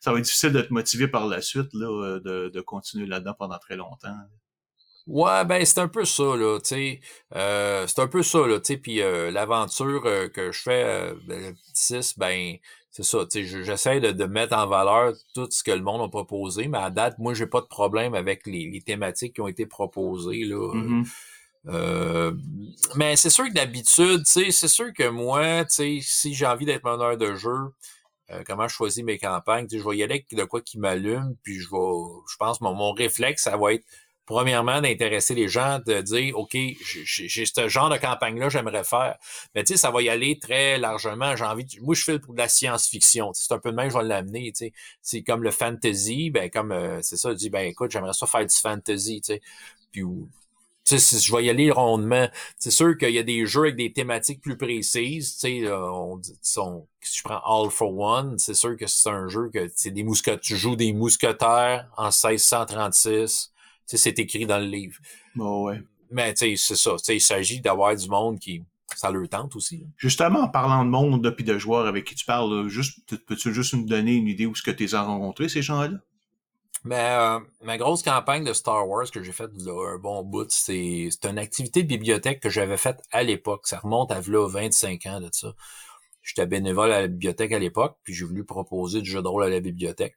Ça 0.00 0.12
va 0.12 0.18
être 0.18 0.24
difficile 0.24 0.52
de 0.52 0.62
te 0.62 0.72
motiver 0.72 1.08
par 1.08 1.26
la 1.26 1.40
suite, 1.40 1.72
là, 1.72 1.86
euh, 1.86 2.20
de, 2.20 2.48
de 2.48 2.60
continuer 2.60 3.06
là-dedans 3.06 3.34
pendant 3.38 3.58
très 3.58 3.76
longtemps. 3.76 4.16
Ouais, 5.06 5.44
ben 5.44 5.64
c'est 5.64 5.78
un 5.78 5.86
peu 5.86 6.04
ça, 6.04 6.34
là, 6.36 6.58
tu 6.58 6.68
sais. 6.68 7.00
c'est 7.30 7.98
un 8.00 8.08
peu 8.08 8.24
ça, 8.24 8.44
là, 8.44 8.58
tu 8.58 8.74
sais. 8.74 8.76
Puis 8.76 8.96
l'aventure 8.98 10.02
que 10.32 10.50
je 10.50 10.60
fais, 10.60 11.14
ben, 11.28 11.54
6, 11.74 12.18
ben 12.18 12.56
c'est 12.96 13.02
ça, 13.02 13.26
tu 13.30 13.46
sais, 13.46 13.62
j'essaie 13.62 14.00
de, 14.00 14.24
mettre 14.24 14.56
en 14.56 14.66
valeur 14.66 15.12
tout 15.34 15.46
ce 15.50 15.62
que 15.62 15.70
le 15.70 15.82
monde 15.82 16.00
a 16.00 16.08
proposé, 16.08 16.66
mais 16.66 16.78
à 16.78 16.88
date, 16.88 17.18
moi, 17.18 17.34
j'ai 17.34 17.46
pas 17.46 17.60
de 17.60 17.66
problème 17.66 18.14
avec 18.14 18.46
les, 18.46 18.80
thématiques 18.80 19.34
qui 19.34 19.42
ont 19.42 19.48
été 19.48 19.66
proposées, 19.66 20.44
là. 20.44 20.72
Mm-hmm. 20.74 21.06
Euh, 21.66 22.32
mais 22.94 23.16
c'est 23.16 23.28
sûr 23.28 23.44
que 23.48 23.52
d'habitude, 23.52 24.24
tu 24.24 24.32
sais, 24.32 24.50
c'est 24.50 24.68
sûr 24.68 24.94
que 24.94 25.08
moi, 25.10 25.66
tu 25.66 25.74
sais, 25.74 25.98
si 26.00 26.32
j'ai 26.32 26.46
envie 26.46 26.64
d'être 26.64 26.84
meneur 26.84 27.18
de 27.18 27.34
jeu, 27.34 27.74
euh, 28.30 28.42
comment 28.46 28.66
je 28.66 28.74
choisis 28.74 29.04
mes 29.04 29.18
campagnes, 29.18 29.66
tu 29.66 29.76
sais, 29.76 29.82
je 29.82 29.86
vais 29.86 29.98
y 29.98 30.02
aller 30.02 30.14
avec 30.14 30.34
de 30.34 30.44
quoi 30.44 30.62
qui 30.62 30.78
m'allume, 30.78 31.36
puis 31.42 31.56
je 31.56 31.68
vais, 31.70 32.22
je 32.32 32.36
pense, 32.38 32.62
mon, 32.62 32.72
mon 32.72 32.92
réflexe, 32.92 33.42
ça 33.42 33.58
va 33.58 33.74
être 33.74 33.84
premièrement, 34.26 34.80
d'intéresser 34.80 35.34
les 35.34 35.48
gens, 35.48 35.78
de 35.86 36.00
dire, 36.00 36.36
OK, 36.36 36.56
j'ai 36.82 37.46
ce 37.46 37.68
genre 37.68 37.88
de 37.88 37.96
campagne-là, 37.96 38.48
j'aimerais 38.48 38.84
faire. 38.84 39.16
Mais 39.54 39.64
tu 39.64 39.72
sais, 39.72 39.78
ça 39.78 39.90
va 39.90 40.02
y 40.02 40.08
aller 40.08 40.38
très 40.38 40.78
largement. 40.78 41.36
J'ai 41.36 41.44
envie 41.44 41.64
de... 41.64 41.80
Moi, 41.80 41.94
je 41.94 42.02
fais 42.02 42.18
pour 42.18 42.34
de 42.34 42.38
la 42.38 42.48
science-fiction. 42.48 43.32
C'est 43.32 43.52
un 43.52 43.58
peu 43.58 43.70
de 43.70 43.76
même, 43.76 43.88
je 43.88 43.96
vais 43.96 44.04
l'amener. 44.04 44.52
Tu 44.52 44.66
sais. 44.66 44.72
C'est 45.00 45.22
comme 45.22 45.42
le 45.44 45.52
fantasy, 45.52 46.30
ben 46.30 46.50
comme 46.50 46.72
euh, 46.72 47.00
c'est 47.02 47.16
ça, 47.16 47.30
je 47.30 47.36
dis, 47.36 47.50
ben 47.50 47.66
écoute, 47.66 47.92
j'aimerais 47.92 48.12
ça 48.12 48.26
faire 48.26 48.44
du 48.44 48.54
fantasy, 48.54 49.20
tu 49.20 49.34
sais. 49.34 49.40
Puis 49.92 50.02
tu 50.84 50.98
sais, 50.98 51.18
je 51.18 51.34
vais 51.34 51.44
y 51.44 51.50
aller 51.50 51.70
rondement. 51.70 52.28
C'est 52.58 52.70
sûr 52.70 52.96
qu'il 52.98 53.10
y 53.10 53.18
a 53.18 53.22
des 53.22 53.46
jeux 53.46 53.62
avec 53.62 53.76
des 53.76 53.92
thématiques 53.92 54.40
plus 54.40 54.56
précises. 54.56 55.34
Tu 55.34 55.64
sais, 55.64 55.72
on 55.72 56.16
dit, 56.16 56.36
si 56.42 56.60
je 57.02 57.22
prends 57.22 57.40
All 57.44 57.70
for 57.70 57.96
One, 57.96 58.38
c'est 58.38 58.54
sûr 58.54 58.76
que 58.76 58.86
c'est 58.86 59.08
un 59.08 59.28
jeu 59.28 59.50
que 59.52 59.70
c'est 59.74 59.90
des 59.90 60.04
mousquetaires. 60.04 60.40
Tu 60.40 60.56
joues 60.56 60.76
des 60.76 60.92
mousquetaires 60.92 61.88
en 61.96 62.10
1636 62.10 63.52
c'est 63.86 64.18
écrit 64.18 64.46
dans 64.46 64.58
le 64.58 64.66
livre. 64.66 64.98
Oh 65.38 65.64
ouais. 65.66 65.82
Mais 66.10 66.34
c'est 66.36 66.56
ça. 66.56 66.96
Il 67.08 67.20
s'agit 67.20 67.60
d'avoir 67.60 67.94
du 67.96 68.08
monde 68.08 68.38
qui. 68.38 68.62
Ça 68.94 69.10
leur 69.10 69.28
tente 69.28 69.56
aussi. 69.56 69.84
Justement, 69.96 70.42
en 70.42 70.48
parlant 70.48 70.84
de 70.84 70.90
monde 70.90 71.20
depuis 71.20 71.42
de 71.42 71.58
joueurs 71.58 71.86
avec 71.86 72.04
qui 72.04 72.14
tu 72.14 72.24
parles, 72.24 72.68
juste 72.68 73.00
peux-tu 73.26 73.52
juste 73.52 73.74
nous 73.74 73.84
donner 73.84 74.14
une 74.14 74.28
idée 74.28 74.46
où 74.46 74.54
ce 74.54 74.62
que 74.62 74.70
tu 74.70 74.94
as 74.94 75.02
rencontré, 75.02 75.48
ces 75.48 75.60
gens-là? 75.60 75.98
Mais 76.86 77.10
euh, 77.10 77.40
ma 77.64 77.78
grosse 77.78 78.04
campagne 78.04 78.44
de 78.44 78.52
Star 78.52 78.88
Wars 78.88 79.10
que 79.10 79.20
j'ai 79.20 79.32
faite 79.32 79.50
un 79.66 79.98
bon 79.98 80.22
bout, 80.22 80.48
c'est 80.52 81.10
une 81.24 81.38
activité 81.38 81.82
de 81.82 81.88
bibliothèque 81.88 82.38
que 82.38 82.48
j'avais 82.48 82.76
faite 82.76 83.02
à 83.10 83.24
l'époque. 83.24 83.66
Ça 83.66 83.80
remonte 83.80 84.12
à 84.12 84.20
là, 84.20 84.46
25 84.48 85.04
ans 85.06 85.20
de 85.20 85.28
ça. 85.32 85.52
J'étais 86.22 86.46
bénévole 86.46 86.92
à 86.92 87.00
la 87.00 87.08
bibliothèque 87.08 87.50
à 87.52 87.58
l'époque, 87.58 87.98
puis 88.04 88.14
j'ai 88.14 88.24
voulu 88.24 88.44
proposer 88.44 89.00
du 89.00 89.10
jeu 89.10 89.20
de 89.20 89.26
rôle 89.26 89.42
à 89.42 89.48
la 89.48 89.58
bibliothèque. 89.58 90.16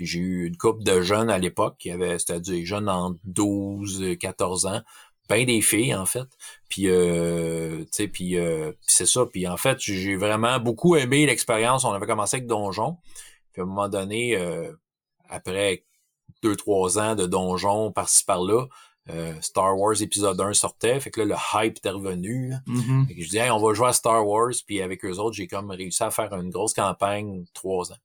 Puis 0.00 0.06
j'ai 0.06 0.20
eu 0.20 0.46
une 0.46 0.56
couple 0.56 0.82
de 0.82 1.02
jeunes 1.02 1.28
à 1.28 1.36
l'époque 1.36 1.76
qui 1.78 1.90
avaient, 1.90 2.18
c'est-à-dire 2.18 2.54
des 2.54 2.64
jeunes 2.64 2.88
en 2.88 3.16
12, 3.24 4.16
14 4.18 4.64
ans, 4.64 4.80
ben 5.28 5.44
des 5.44 5.60
filles 5.60 5.94
en 5.94 6.06
fait. 6.06 6.26
Puis 6.70 6.88
euh, 6.88 7.80
tu 7.80 7.88
sais, 7.90 8.08
puis 8.08 8.38
euh, 8.38 8.72
c'est 8.80 9.04
ça. 9.04 9.26
Puis 9.26 9.46
en 9.46 9.58
fait, 9.58 9.76
j'ai 9.78 10.16
vraiment 10.16 10.58
beaucoup 10.58 10.96
aimé 10.96 11.26
l'expérience. 11.26 11.84
On 11.84 11.92
avait 11.92 12.06
commencé 12.06 12.38
avec 12.38 12.46
Donjon. 12.46 12.96
Puis 13.52 13.60
à 13.60 13.64
un 13.64 13.66
moment 13.66 13.90
donné, 13.90 14.38
euh, 14.38 14.72
après 15.28 15.84
deux, 16.42 16.56
trois 16.56 16.98
ans 16.98 17.14
de 17.14 17.26
donjon 17.26 17.92
par-ci 17.92 18.24
par-là, 18.24 18.68
euh, 19.08 19.32
Star 19.40 19.76
Wars 19.78 20.00
épisode 20.02 20.40
1 20.40 20.52
sortait, 20.52 21.00
fait 21.00 21.10
que 21.10 21.20
là, 21.22 21.34
le 21.34 21.64
hype 21.66 21.78
était 21.78 21.90
revenu. 21.90 22.52
Mhm. 22.66 23.06
Fait 23.08 23.14
que 23.14 23.22
je 23.22 23.28
dis, 23.30 23.38
hey, 23.38 23.50
on 23.50 23.58
va 23.58 23.72
jouer 23.74 23.88
à 23.88 23.92
Star 23.92 24.24
Wars, 24.26 24.52
puis 24.66 24.82
avec 24.82 25.04
eux 25.04 25.16
autres, 25.18 25.34
j'ai 25.34 25.46
comme 25.48 25.70
réussi 25.70 26.02
à 26.02 26.10
faire 26.10 26.32
une 26.34 26.50
grosse 26.50 26.74
campagne 26.74 27.44
trois 27.54 27.90
ans. 27.92 27.96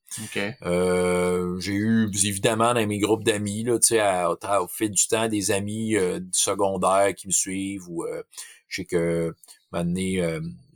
Euh, 0.63 1.59
j'ai 1.59 1.73
eu 1.73 2.09
évidemment 2.23 2.73
dans 2.73 2.87
mes 2.87 2.97
groupes 2.99 3.23
d'amis, 3.23 3.63
là, 3.63 3.77
tu 3.77 3.89
sais, 3.89 4.23
au, 4.25 4.67
fil 4.67 4.89
du 4.91 5.07
temps, 5.07 5.27
des 5.27 5.51
amis 5.51 5.95
euh, 5.95 6.19
du 6.19 6.29
secondaire 6.31 7.13
qui 7.13 7.27
me 7.27 7.33
suivent 7.33 7.87
ou 7.89 8.03
euh, 8.05 8.23
je 8.67 8.81
sais 8.81 8.85
que 8.85 9.35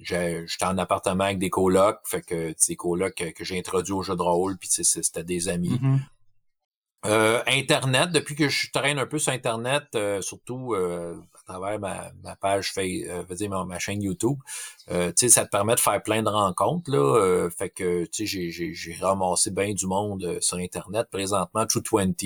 j'ai- 0.02 0.44
j'étais 0.48 0.66
en 0.66 0.78
appartement 0.78 1.24
avec 1.24 1.40
des 1.40 1.50
colocs, 1.50 2.00
fait 2.04 2.22
que 2.22 2.50
tu 2.50 2.56
sais, 2.58 2.76
colocs 2.76 3.16
que, 3.16 3.32
que 3.32 3.44
j'ai 3.46 3.58
introduits 3.58 3.94
au 3.94 4.04
jeu 4.04 4.16
de 4.16 4.22
rôle, 4.22 4.58
puis 4.58 4.70
c'était 4.70 5.24
des 5.24 5.48
amis. 5.48 5.80
Mhm. 5.82 6.02
Euh, 7.06 7.42
Internet, 7.48 8.12
depuis 8.12 8.36
que 8.36 8.50
je 8.50 8.70
traîne 8.72 9.00
un 9.00 9.06
peu 9.06 9.20
sur 9.20 9.32
Internet, 9.32 9.84
euh, 9.96 10.22
surtout 10.22 10.74
euh, 10.74 11.16
à 11.34 11.54
travers 11.54 11.80
ma, 11.80 12.12
ma 12.24 12.36
page, 12.36 12.74
euh, 12.78 13.24
veux 13.28 13.36
dire, 13.36 13.50
ma, 13.66 13.80
chaîne 13.80 14.02
YouTube, 14.02 14.38
euh, 14.92 15.14
ça 15.16 15.46
te 15.46 15.50
permet 15.50 15.76
de 15.76 15.80
faire 15.80 16.04
plein 16.04 16.22
de 16.24 16.28
rencontres, 16.30 16.92
là. 16.92 16.98
euh, 16.98 17.50
fait 17.50 17.70
que, 17.70 18.06
j'ai- 18.12 18.98
ramassé 19.00 19.50
bien 19.50 19.74
du 19.74 19.88
monde 19.88 20.40
sur 20.42 20.58
Internet. 20.58 21.08
Présentement, 21.10 21.66
True 21.66 21.82
20, 21.90 22.22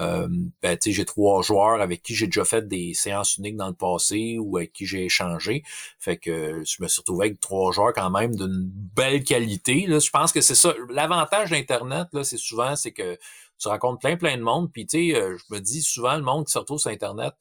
euh, 0.00 0.26
ben, 0.62 0.78
j'ai 0.84 1.04
trois 1.04 1.42
joueurs 1.42 1.80
avec 1.80 2.02
qui 2.02 2.14
j'ai 2.14 2.26
déjà 2.26 2.44
fait 2.44 2.66
des 2.66 2.94
séances 2.94 3.36
uniques 3.36 3.56
dans 3.56 3.68
le 3.68 3.74
passé 3.74 4.38
ou 4.40 4.56
avec 4.56 4.72
qui 4.72 4.86
j'ai 4.86 5.04
échangé. 5.04 5.62
Fait 5.98 6.16
que 6.16 6.62
je 6.64 6.82
me 6.82 6.88
suis 6.88 7.00
retrouvé 7.00 7.26
avec 7.26 7.40
trois 7.40 7.72
joueurs 7.72 7.92
quand 7.92 8.10
même 8.10 8.34
d'une 8.34 8.70
belle 8.96 9.22
qualité. 9.22 9.86
Là. 9.86 9.98
Je 9.98 10.10
pense 10.10 10.32
que 10.32 10.40
c'est 10.40 10.54
ça. 10.54 10.74
L'avantage 10.88 11.50
d'Internet, 11.50 12.08
là, 12.12 12.24
c'est 12.24 12.38
souvent, 12.38 12.74
c'est 12.74 12.92
que 12.92 13.18
tu 13.62 13.68
rencontres 13.68 14.00
plein, 14.00 14.16
plein 14.16 14.36
de 14.36 14.42
monde. 14.42 14.70
Puis, 14.72 14.86
tu 14.86 15.12
sais, 15.12 15.16
euh, 15.16 15.36
je 15.38 15.54
me 15.54 15.60
dis 15.60 15.82
souvent, 15.82 16.16
le 16.16 16.22
monde 16.22 16.46
qui 16.46 16.52
se 16.52 16.58
retrouve 16.58 16.78
sur 16.78 16.90
Internet, 16.90 17.32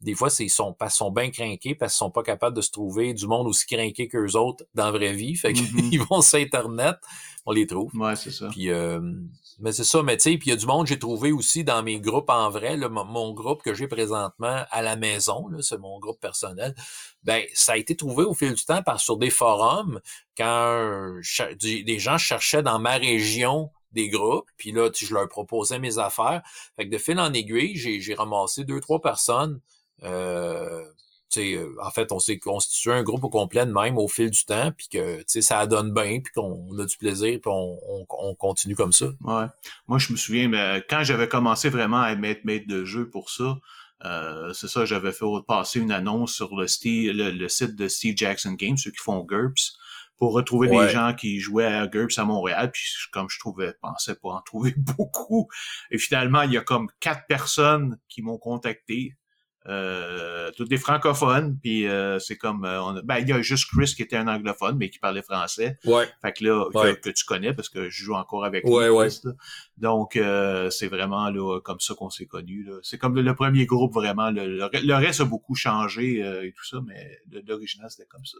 des 0.00 0.14
fois, 0.14 0.30
c'est 0.30 0.44
ils 0.44 0.50
sont, 0.50 0.72
parce 0.72 0.96
sont 0.96 1.10
bien 1.10 1.30
craqués, 1.30 1.74
parce 1.74 1.92
qu'ils 1.92 1.98
sont 1.98 2.10
pas 2.10 2.22
capables 2.22 2.56
de 2.56 2.62
se 2.62 2.70
trouver 2.70 3.12
du 3.12 3.26
monde 3.26 3.46
aussi 3.46 3.66
craqué 3.66 4.08
qu'eux 4.08 4.34
autres 4.34 4.64
dans 4.74 4.86
la 4.86 4.90
vraie 4.92 5.12
vie. 5.12 5.34
Fait 5.34 5.52
qu'ils 5.52 5.62
Mhm. 6.00 6.06
vont 6.08 6.22
sur 6.22 6.38
Internet, 6.38 6.96
on 7.44 7.52
les 7.52 7.66
trouve. 7.66 7.94
Ouais, 7.94 8.16
c'est 8.16 8.30
ça. 8.30 8.48
Puis, 8.48 8.70
euh, 8.70 9.00
mais 9.58 9.72
c'est 9.72 9.84
ça, 9.84 10.02
mais 10.02 10.16
tu 10.16 10.22
sais, 10.30 10.38
puis 10.38 10.48
il 10.48 10.50
y 10.50 10.52
a 10.54 10.56
du 10.56 10.64
monde 10.64 10.84
que 10.84 10.88
j'ai 10.88 10.98
trouvé 10.98 11.32
aussi 11.32 11.64
dans 11.64 11.82
mes 11.82 12.00
groupes 12.00 12.30
en 12.30 12.48
vrai, 12.48 12.78
là, 12.78 12.88
mon, 12.88 13.34
groupe 13.34 13.62
que 13.62 13.74
j'ai 13.74 13.88
présentement 13.88 14.64
à 14.70 14.80
la 14.80 14.96
maison, 14.96 15.46
c'est 15.60 15.78
mon 15.78 15.98
groupe 15.98 16.18
personnel, 16.18 16.74
ben 17.22 17.42
ça 17.52 17.72
a 17.72 17.76
été 17.76 17.94
trouvé 17.94 18.24
au 18.24 18.32
fil 18.32 18.54
du 18.54 18.64
temps 18.64 18.82
par 18.82 19.00
sur 19.00 19.18
des 19.18 19.28
forums 19.28 20.00
quand 20.36 21.12
des 21.60 21.82
des 21.82 21.98
gens 21.98 22.16
cherchaient 22.16 22.62
dans 22.62 22.78
ma 22.78 22.96
région 22.96 23.70
des 23.92 24.08
groupes, 24.08 24.48
puis 24.56 24.72
là, 24.72 24.90
je 24.94 25.14
leur 25.14 25.28
proposais 25.28 25.78
mes 25.78 25.98
affaires. 25.98 26.42
Fait 26.76 26.86
que 26.86 26.92
de 26.92 26.98
fil 26.98 27.18
en 27.18 27.32
aiguille, 27.32 27.76
j'ai 27.76 28.14
ramassé 28.14 28.64
deux, 28.64 28.80
trois 28.80 29.00
personnes. 29.00 29.60
Euh, 30.02 30.84
euh, 31.36 31.74
en 31.82 31.90
fait, 31.90 32.10
on 32.12 32.18
s'est 32.18 32.38
constitué 32.38 32.92
un 32.92 33.02
groupe 33.02 33.22
au 33.22 33.28
complet 33.28 33.64
de 33.64 33.72
même 33.72 33.98
au 33.98 34.08
fil 34.08 34.30
du 34.30 34.44
temps, 34.44 34.72
puis 34.76 34.88
que 34.88 35.22
ça 35.26 35.66
donne 35.66 35.92
bien, 35.92 36.20
puis 36.20 36.32
qu'on 36.32 36.76
a 36.78 36.84
du 36.84 36.96
plaisir, 36.96 37.38
puis 37.40 37.50
on, 37.50 37.78
on, 37.88 38.06
on 38.08 38.34
continue 38.34 38.74
comme 38.74 38.92
ça. 38.92 39.06
Ouais. 39.20 39.46
Moi, 39.86 39.98
je 39.98 40.12
me 40.12 40.16
souviens, 40.16 40.48
mais 40.48 40.84
quand 40.88 41.04
j'avais 41.04 41.28
commencé 41.28 41.68
vraiment 41.68 42.00
à 42.00 42.12
être 42.12 42.44
maître 42.44 42.66
de 42.66 42.84
jeu 42.84 43.08
pour 43.08 43.30
ça, 43.30 43.58
euh, 44.04 44.52
c'est 44.54 44.68
ça, 44.68 44.84
j'avais 44.86 45.12
fait 45.12 45.26
passer 45.46 45.78
une 45.78 45.92
annonce 45.92 46.32
sur 46.32 46.56
le, 46.56 46.64
le, 46.64 47.30
le 47.30 47.48
site 47.48 47.76
de 47.76 47.86
Steve 47.86 48.16
Jackson 48.16 48.52
Games, 48.52 48.78
ceux 48.78 48.90
qui 48.90 49.02
font 49.02 49.20
GURPS, 49.20 49.76
pour 50.20 50.32
retrouver 50.34 50.68
Ouais. 50.68 50.86
des 50.86 50.92
gens 50.92 51.12
qui 51.14 51.40
jouaient 51.40 51.64
à 51.64 51.88
GURPS 51.88 52.18
à 52.18 52.24
Montréal. 52.24 52.70
Puis 52.72 52.84
comme 53.10 53.28
je 53.28 53.38
trouvais, 53.40 53.74
pensais 53.82 54.14
pas 54.14 54.28
en 54.28 54.40
trouver 54.46 54.74
beaucoup. 54.76 55.48
Et 55.90 55.98
finalement, 55.98 56.42
il 56.42 56.52
y 56.52 56.56
a 56.58 56.60
comme 56.60 56.88
quatre 57.00 57.26
personnes 57.26 57.98
qui 58.08 58.22
m'ont 58.22 58.38
contacté. 58.38 59.16
Euh, 59.68 60.50
toutes 60.56 60.70
des 60.70 60.78
francophones, 60.78 61.58
puis 61.62 61.86
euh, 61.86 62.18
c'est 62.18 62.38
comme 62.38 62.64
euh, 62.64 62.82
on 62.82 62.96
a- 62.96 63.02
ben 63.02 63.18
il 63.18 63.28
y 63.28 63.32
a 63.32 63.42
juste 63.42 63.66
Chris 63.70 63.92
qui 63.94 64.00
était 64.02 64.16
un 64.16 64.26
anglophone 64.26 64.78
mais 64.78 64.88
qui 64.88 64.98
parlait 64.98 65.20
français. 65.20 65.76
Ouais. 65.84 66.08
Fait 66.22 66.32
que 66.32 66.44
là, 66.44 66.64
que- 66.72 66.78
Ouais. 66.78 66.96
que, 66.98 67.10
tu 67.10 67.24
connais 67.26 67.52
parce 67.52 67.68
que 67.68 67.90
je 67.90 68.04
joue 68.04 68.14
encore 68.14 68.46
avec 68.46 68.64
Ouais, 68.64 68.84
lui, 68.86 68.90
ouais. 68.94 69.08
Chris, 69.08 69.20
là. 69.24 69.32
Donc, 69.76 70.16
euh, 70.16 70.70
c'est 70.70 70.88
vraiment 70.88 71.28
là, 71.28 71.60
comme 71.60 71.78
ça 71.78 71.94
qu'on 71.94 72.08
s'est 72.08 72.24
connus. 72.24 72.66
C'est 72.82 72.96
comme 72.96 73.14
le, 73.14 73.20
le 73.20 73.34
premier 73.34 73.66
groupe, 73.66 73.92
vraiment. 73.92 74.30
Le, 74.30 74.46
le, 74.46 74.68
le 74.72 74.94
reste 74.94 75.20
a 75.20 75.24
beaucoup 75.26 75.54
changé 75.54 76.24
euh, 76.24 76.42
et 76.46 76.52
tout 76.52 76.64
ça, 76.64 76.78
mais 76.86 77.18
l'original, 77.46 77.90
c'était 77.90 78.08
comme 78.08 78.24
ça. 78.24 78.38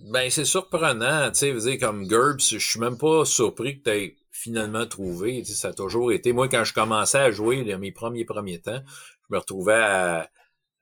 Ben, 0.00 0.30
c'est 0.30 0.44
surprenant, 0.44 1.30
tu 1.30 1.38
sais, 1.38 1.54
dire, 1.54 1.78
comme 1.78 2.06
GURPS, 2.06 2.54
je 2.54 2.58
suis 2.58 2.80
même 2.80 2.98
pas 2.98 3.24
surpris 3.24 3.78
que 3.78 3.84
tu 3.84 3.90
aies 3.90 4.16
finalement 4.32 4.86
trouvé, 4.86 5.44
ça 5.44 5.68
a 5.68 5.72
toujours 5.72 6.10
été, 6.10 6.32
moi, 6.32 6.48
quand 6.48 6.64
je 6.64 6.74
commençais 6.74 7.18
à 7.18 7.30
jouer, 7.30 7.62
dans 7.62 7.78
mes 7.78 7.92
premiers 7.92 8.24
premiers 8.24 8.60
temps, 8.60 8.82
je 8.86 9.34
me 9.34 9.38
retrouvais 9.38 9.74
à, 9.74 10.28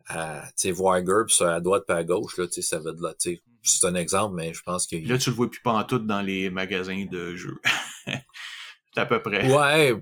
à 0.08 0.42
tu 0.48 0.52
sais, 0.56 0.70
voir 0.70 1.02
GURPS 1.02 1.42
à 1.42 1.60
droite 1.60 1.84
pas 1.86 1.96
à 1.96 2.04
gauche, 2.04 2.38
là, 2.38 2.46
tu 2.46 2.54
sais, 2.54 2.62
ça 2.62 2.78
va 2.78 2.92
de 2.92 3.02
là, 3.02 3.12
tu 3.20 3.34
sais, 3.34 3.42
c'est 3.62 3.86
un 3.86 3.94
exemple, 3.94 4.36
mais 4.36 4.54
je 4.54 4.62
pense 4.62 4.86
que... 4.86 4.96
Là, 4.96 5.18
tu 5.18 5.30
le 5.30 5.36
vois 5.36 5.50
plus 5.50 5.60
pantoute 5.60 6.06
dans 6.06 6.22
les 6.22 6.48
magasins 6.48 7.04
de 7.04 7.36
jeux. 7.36 7.60
c'est 8.06 8.22
à 8.96 9.04
peu 9.04 9.20
près. 9.20 9.52
Ouais, 9.52 9.94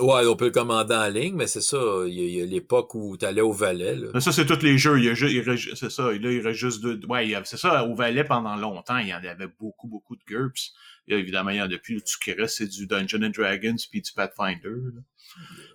ouais, 0.00 0.26
on 0.26 0.36
peut 0.36 0.46
le 0.46 0.50
commander 0.50 0.94
en 0.94 1.08
ligne, 1.08 1.34
mais 1.34 1.46
c'est 1.46 1.60
ça, 1.60 1.78
il 2.06 2.14
y 2.14 2.40
a, 2.40 2.46
l'époque 2.46 2.94
où 2.94 3.16
tu 3.16 3.24
allais 3.24 3.40
au 3.40 3.52
Valais, 3.52 3.96
là. 3.96 4.08
Mais 4.14 4.20
ça, 4.20 4.32
c'est 4.32 4.46
tous 4.46 4.62
les 4.62 4.78
jeux. 4.78 4.98
Il 4.98 5.04
y 5.04 5.08
a 5.08 5.14
ju- 5.14 5.30
il 5.30 5.40
reste- 5.40 5.74
c'est 5.74 5.90
ça. 5.90 6.04
Là, 6.12 6.30
il 6.30 6.40
reste 6.40 6.58
juste 6.58 6.80
deux. 6.80 7.00
Ouais, 7.08 7.32
c'est 7.44 7.56
ça. 7.56 7.84
Au 7.84 7.94
Valais, 7.94 8.24
pendant 8.24 8.56
longtemps, 8.56 8.98
il 8.98 9.08
y 9.08 9.14
en 9.14 9.18
avait 9.24 9.48
beaucoup, 9.58 9.88
beaucoup 9.88 10.16
de 10.16 10.22
GURPS. 10.26 10.72
Et 11.06 11.12
là, 11.12 11.18
évidemment, 11.18 11.50
il 11.50 11.56
y 11.56 11.62
en 11.62 11.70
a 11.70 11.78
plus. 11.78 11.96
Tout 12.00 12.06
ce 12.06 12.18
qui 12.18 12.32
reste, 12.32 12.58
c'est 12.58 12.66
du 12.68 12.86
Dungeon 12.86 13.22
and 13.22 13.30
Dragons 13.30 13.76
puis 13.90 14.02
du 14.02 14.12
Pathfinder. 14.12 14.68
là. 14.94 15.00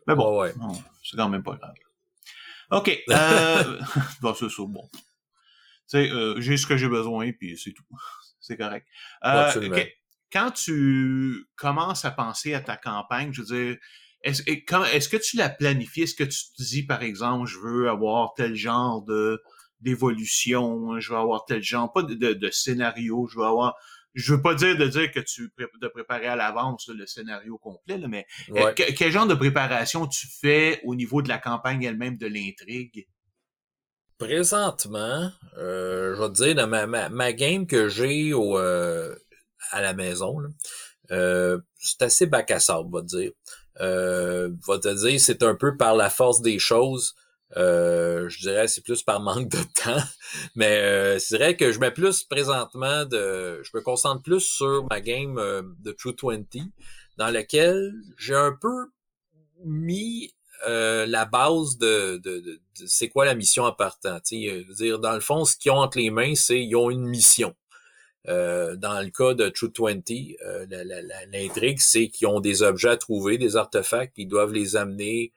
Mais 0.08 0.16
bon, 0.16 0.40
Ouais, 0.42 0.54
c'est 1.04 1.18
quand 1.18 1.30
même 1.30 1.44
pas 1.44 1.56
grave. 1.56 1.74
OK. 2.72 3.04
Euh... 3.10 3.80
bon, 4.22 4.34
c'est 4.34 4.50
ça. 4.50 4.64
Bon. 4.68 4.90
Tu 4.94 5.00
sais, 5.88 6.12
euh, 6.12 6.40
j'ai 6.40 6.58
ce 6.58 6.66
que 6.66 6.78
j'ai 6.78 6.88
besoin, 6.88 7.32
puis 7.34 7.58
c'est 7.58 7.72
tout. 7.74 7.84
C'est 8.40 8.58
correct. 8.58 8.86
Euh, 9.26 9.46
Absolument. 9.46 9.76
Quand 10.34 10.52
tu 10.52 11.46
commences 11.56 12.04
à 12.06 12.12
penser 12.12 12.54
à 12.56 12.60
ta 12.60 12.76
campagne, 12.76 13.32
je 13.32 13.42
veux 13.44 13.56
dire, 13.56 13.78
est-ce 14.24 15.08
que 15.08 15.18
tu 15.18 15.38
la 15.38 15.50
planifies? 15.50 16.02
Est-ce 16.02 16.16
que 16.16 16.24
tu 16.24 16.40
te 16.58 16.64
dis, 16.64 16.84
par 16.84 17.04
exemple, 17.04 17.48
je 17.48 17.60
veux 17.60 17.88
avoir 17.90 18.34
tel 18.34 18.56
genre 18.56 19.04
de 19.04 19.42
d'évolution, 19.80 21.00
je 21.00 21.12
veux 21.12 21.20
avoir 21.20 21.46
tel 21.46 21.62
genre, 21.62 21.92
pas 21.92 22.04
de, 22.04 22.14
de, 22.14 22.34
de 22.34 22.50
scénario, 22.50 23.28
je 23.32 23.38
veux 23.38 23.46
avoir... 23.46 23.76
Je 24.16 24.34
veux 24.34 24.42
pas 24.42 24.54
dire 24.54 24.78
de 24.78 24.88
dire 24.88 25.12
que 25.12 25.20
tu 25.20 25.52
de 25.82 25.88
préparer 25.88 26.28
à 26.28 26.36
l'avance 26.36 26.88
le 26.88 27.06
scénario 27.08 27.58
complet, 27.58 27.98
là, 27.98 28.08
mais 28.08 28.28
euh, 28.52 28.72
que- 28.74 28.92
quel 28.94 29.12
genre 29.12 29.26
de 29.26 29.34
préparation 29.34 30.06
tu 30.08 30.28
fais 30.40 30.80
au 30.84 30.94
niveau 30.96 31.22
de 31.24 31.30
la 31.30 31.40
campagne 31.40 31.84
elle-même, 31.84 32.18
de 32.18 32.28
l'intrigue? 32.28 33.08
Présentement, 34.20 35.32
euh, 35.58 36.16
je 36.16 36.22
vais 36.22 36.28
te 36.30 36.34
dire, 36.34 36.56
dans 36.56 36.68
ma, 36.68 36.86
ma, 36.86 37.10
ma 37.10 37.34
game 37.34 37.66
que 37.66 37.90
j'ai 37.90 38.34
au, 38.34 38.58
euh, 38.58 39.16
à 39.72 39.82
la 39.82 39.94
maison, 39.94 40.38
euh, 41.12 41.60
c'est 41.78 42.02
assez 42.04 42.26
bac 42.26 42.52
à 42.52 42.60
sable, 42.60 42.90
va 42.92 43.02
te 43.02 43.08
dire. 43.08 43.32
Euh, 43.82 44.50
va 44.68 44.78
te 44.80 44.90
dire, 45.08 45.20
c'est 45.20 45.44
un 45.44 45.56
peu 45.56 45.76
par 45.78 45.96
la 45.96 46.10
force 46.10 46.42
des 46.42 46.60
choses. 46.60 47.16
Euh, 47.56 48.30
je 48.30 48.40
dirais 48.40 48.68
c'est 48.68 48.82
plus 48.82 49.04
par 49.04 49.20
manque 49.20 49.50
de 49.50 49.60
temps. 49.84 50.04
Mais 50.56 50.78
euh, 50.80 51.20
c'est 51.20 51.38
vrai 51.38 51.56
que 51.56 51.72
je 51.72 51.80
mets 51.80 51.92
plus 51.92 52.24
présentement 52.24 53.06
de. 53.06 53.62
Je 53.64 53.72
me 53.76 53.82
concentre 53.82 54.24
plus 54.24 54.40
sur 54.42 54.86
ma 54.90 55.02
game 55.02 55.38
euh, 55.38 55.62
de 55.80 55.92
True 55.92 56.16
20, 56.22 56.42
dans 57.18 57.30
laquelle 57.30 57.92
j'ai 58.18 58.36
un 58.36 58.58
peu 58.60 58.88
mis 59.64 60.34
euh, 60.68 61.06
la 61.06 61.26
base 61.26 61.78
de, 61.78 62.18
de, 62.24 62.40
de- 62.40 62.62
c'est 62.88 63.10
quoi 63.10 63.26
la 63.26 63.36
mission 63.36 63.64
en 63.66 63.72
partant. 63.74 64.20
dire, 64.30 65.00
dans 65.00 65.14
le 65.14 65.20
fond, 65.20 65.46
ce 65.46 65.56
qu'ils 65.58 65.72
ont 65.72 65.78
entre 65.78 65.98
les 65.98 66.10
mains, 66.10 66.36
c'est 66.36 66.64
ils 66.64 66.76
ont 66.76 66.90
une 66.90 67.06
mission. 67.06 67.54
Euh, 68.30 68.76
dans 68.78 69.02
le 69.02 69.10
cas 69.10 69.34
de 69.34 69.50
True 69.50 69.72
20, 69.78 70.10
euh, 70.46 70.66
l'intrigue, 71.32 71.80
c'est 71.80 72.08
qu'ils 72.08 72.28
ont 72.28 72.40
des 72.40 72.62
objets 72.64 72.90
à 72.90 72.98
trouver, 72.98 73.38
des 73.38 73.58
artefacts, 73.58 74.14
ils 74.18 74.28
doivent 74.28 74.54
les 74.54 74.76
amener 74.76 75.34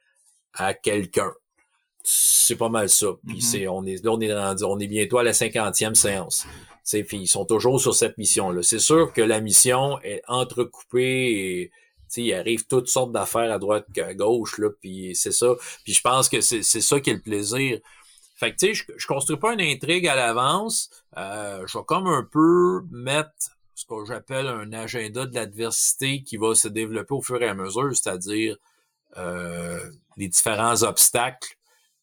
à 0.55 0.73
quelqu'un. 0.73 1.33
C'est 2.05 2.55
pas 2.57 2.69
mal 2.69 2.89
ça. 2.89 3.09
Puis 3.27 3.37
Mhm. 3.37 3.41
c'est, 3.41 3.67
on 3.69 3.85
est, 3.85 4.05
là, 4.05 4.13
on 4.13 4.21
est 4.21 4.33
rendu, 4.33 4.63
on 4.65 4.79
est 4.79 4.87
bientôt 4.87 5.19
à 5.19 5.25
la 5.25 5.33
cinquantième 5.33 5.97
séance. 5.97 6.43
Tu 6.45 6.51
sais, 6.85 7.03
puis 7.03 7.17
ils 7.19 7.27
sont 7.27 7.45
toujours 7.45 7.81
sur 7.81 7.95
cette 7.95 8.17
mission-là. 8.17 8.63
C'est 8.63 8.79
sûr 8.79 9.13
que 9.13 9.21
la 9.21 9.41
mission 9.41 10.01
est 10.03 10.23
entrecoupée 10.29 11.33
et 11.33 11.71
il 12.17 12.33
arrive 12.33 12.67
toutes 12.69 12.89
sortes 12.89 13.11
d'affaires 13.11 13.53
à 13.53 13.59
droite 13.59 13.87
qu'à 13.93 14.15
gauche, 14.15 14.59
là, 14.59 14.69
puis 14.81 15.17
c'est 15.17 15.33
ça. 15.33 15.57
Puis 15.83 15.93
je 15.95 16.01
pense 16.01 16.29
que 16.29 16.41
c'est, 16.41 16.63
c'est 16.63 16.81
ça 16.81 17.01
qui 17.01 17.11
est 17.11 17.15
le 17.15 17.21
plaisir. 17.21 17.81
Fait 18.37 18.53
que, 18.53 18.57
tu 18.59 18.67
sais, 18.69 18.75
je, 18.75 18.85
je 18.97 19.07
construis 19.07 19.39
pas 19.39 19.55
une 19.55 19.61
intrigue 19.61 20.07
à 20.07 20.15
l'avance. 20.15 20.91
Euh, 21.17 21.67
je 21.67 21.79
vais 21.79 21.85
comme 21.85 22.07
un 22.07 22.23
peu 22.23 22.83
mettre 22.91 23.57
ce 23.75 23.85
que 23.87 24.05
j'appelle 24.07 24.47
un 24.47 24.73
agenda 24.73 25.27
de 25.27 25.35
l'adversité 25.35 26.23
qui 26.23 26.37
va 26.37 26.55
se 26.55 26.69
développer 26.69 27.15
au 27.15 27.23
fur 27.23 27.43
et 27.43 27.49
à 27.49 27.55
mesure, 27.55 27.95
c'est-à-dire 27.97 28.57
euh, 29.17 29.81
les 30.17 30.29
différents 30.29 30.83
obstacles 30.83 31.57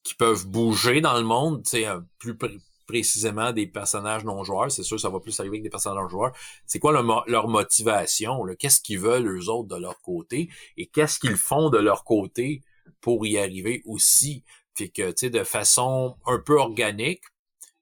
qui 0.04 0.16
peuvent 0.16 0.48
bouger 0.48 1.02
dans 1.02 1.18
le 1.18 1.24
monde, 1.24 1.64
tu 1.64 1.72
sais, 1.72 1.88
euh, 1.88 2.00
plus 2.20 2.34
pr- 2.34 2.60
précisément 2.88 3.52
des 3.54 3.68
personnages 3.68 4.26
non 4.26 4.44
joueurs. 4.44 4.72
C'est 4.72 4.84
sûr, 4.84 5.00
ça 5.00 5.10
va 5.10 5.20
plus 5.20 5.40
arriver 5.40 5.56
avec 5.58 5.64
des 5.64 5.70
personnages 5.70 6.02
non 6.02 6.10
joueurs. 6.10 6.34
C'est 6.66 6.80
quoi 6.80 6.92
leur, 6.92 7.04
mo- 7.04 7.24
leur 7.28 7.48
motivation? 7.48 8.44
Qu'est-ce 8.60 8.82
qu'ils 8.82 9.00
veulent 9.00 9.28
eux 9.28 9.50
autres 9.50 9.70
de 9.70 9.78
leur 9.82 10.02
côté? 10.02 10.50
Et 10.78 10.88
qu'est-ce 10.88 11.20
qu'ils 11.20 11.38
font 11.38 11.70
de 11.70 11.78
leur 11.78 12.04
côté 12.04 12.62
pour 13.02 13.26
y 13.26 13.38
arriver 13.38 13.82
aussi? 13.86 14.44
Puis 14.76 14.92
que, 14.92 15.10
tu 15.10 15.14
sais, 15.18 15.30
de 15.30 15.44
façon 15.44 16.16
un 16.26 16.40
peu 16.40 16.60
organique, 16.60 17.24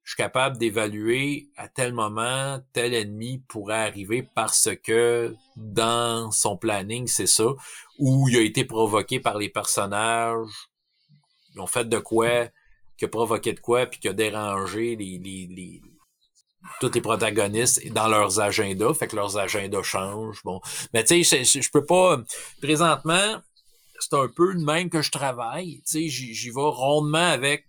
je 0.03 0.11
suis 0.11 0.17
capable 0.17 0.57
d'évaluer 0.57 1.49
à 1.55 1.67
tel 1.67 1.93
moment 1.93 2.59
tel 2.73 2.93
ennemi 2.93 3.43
pourrait 3.47 3.87
arriver 3.87 4.23
parce 4.23 4.69
que 4.83 5.35
dans 5.55 6.31
son 6.31 6.57
planning, 6.57 7.07
c'est 7.07 7.27
ça, 7.27 7.45
ou 7.99 8.27
il 8.27 8.37
a 8.37 8.41
été 8.41 8.65
provoqué 8.65 9.19
par 9.19 9.37
les 9.37 9.49
personnages, 9.49 10.47
ils 11.53 11.61
ont 11.61 11.67
fait 11.67 11.87
de 11.87 11.99
quoi, 11.99 12.47
qui 12.97 13.05
a 13.05 13.07
provoqué 13.07 13.53
de 13.53 13.59
quoi, 13.59 13.85
puis 13.85 13.99
qui 13.99 14.07
a 14.07 14.13
dérangé 14.13 14.95
les, 14.95 15.19
les, 15.19 15.47
les 15.47 15.81
tous 16.79 16.91
les 16.93 17.01
protagonistes 17.01 17.85
dans 17.91 18.07
leurs 18.07 18.39
agendas, 18.39 18.93
fait 18.93 19.07
que 19.07 19.15
leurs 19.15 19.37
agendas 19.37 19.83
changent. 19.83 20.41
Bon, 20.43 20.61
mais 20.93 21.03
tu 21.03 21.23
sais, 21.23 21.43
je 21.43 21.71
peux 21.71 21.85
pas 21.85 22.21
présentement, 22.61 23.41
c'est 24.01 24.15
un 24.15 24.27
peu 24.27 24.51
le 24.51 24.59
même 24.59 24.89
que 24.89 25.01
je 25.01 25.11
travaille. 25.11 25.81
J'y 25.85 26.49
vais 26.49 26.53
rondement 26.55 27.17
avec, 27.17 27.65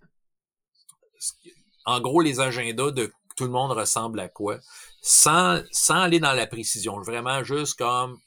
en 1.85 1.99
gros, 2.01 2.21
les 2.21 2.39
agendas 2.39 2.91
de 2.91 3.11
tout 3.35 3.45
le 3.45 3.51
monde 3.51 3.71
ressemble 3.71 4.19
à 4.19 4.29
quoi, 4.29 4.59
sans 5.01 5.63
aller 5.89 6.19
dans 6.19 6.33
la 6.33 6.47
précision. 6.47 6.99
Vraiment 7.01 7.43
juste 7.43 7.77
comme 7.77 8.19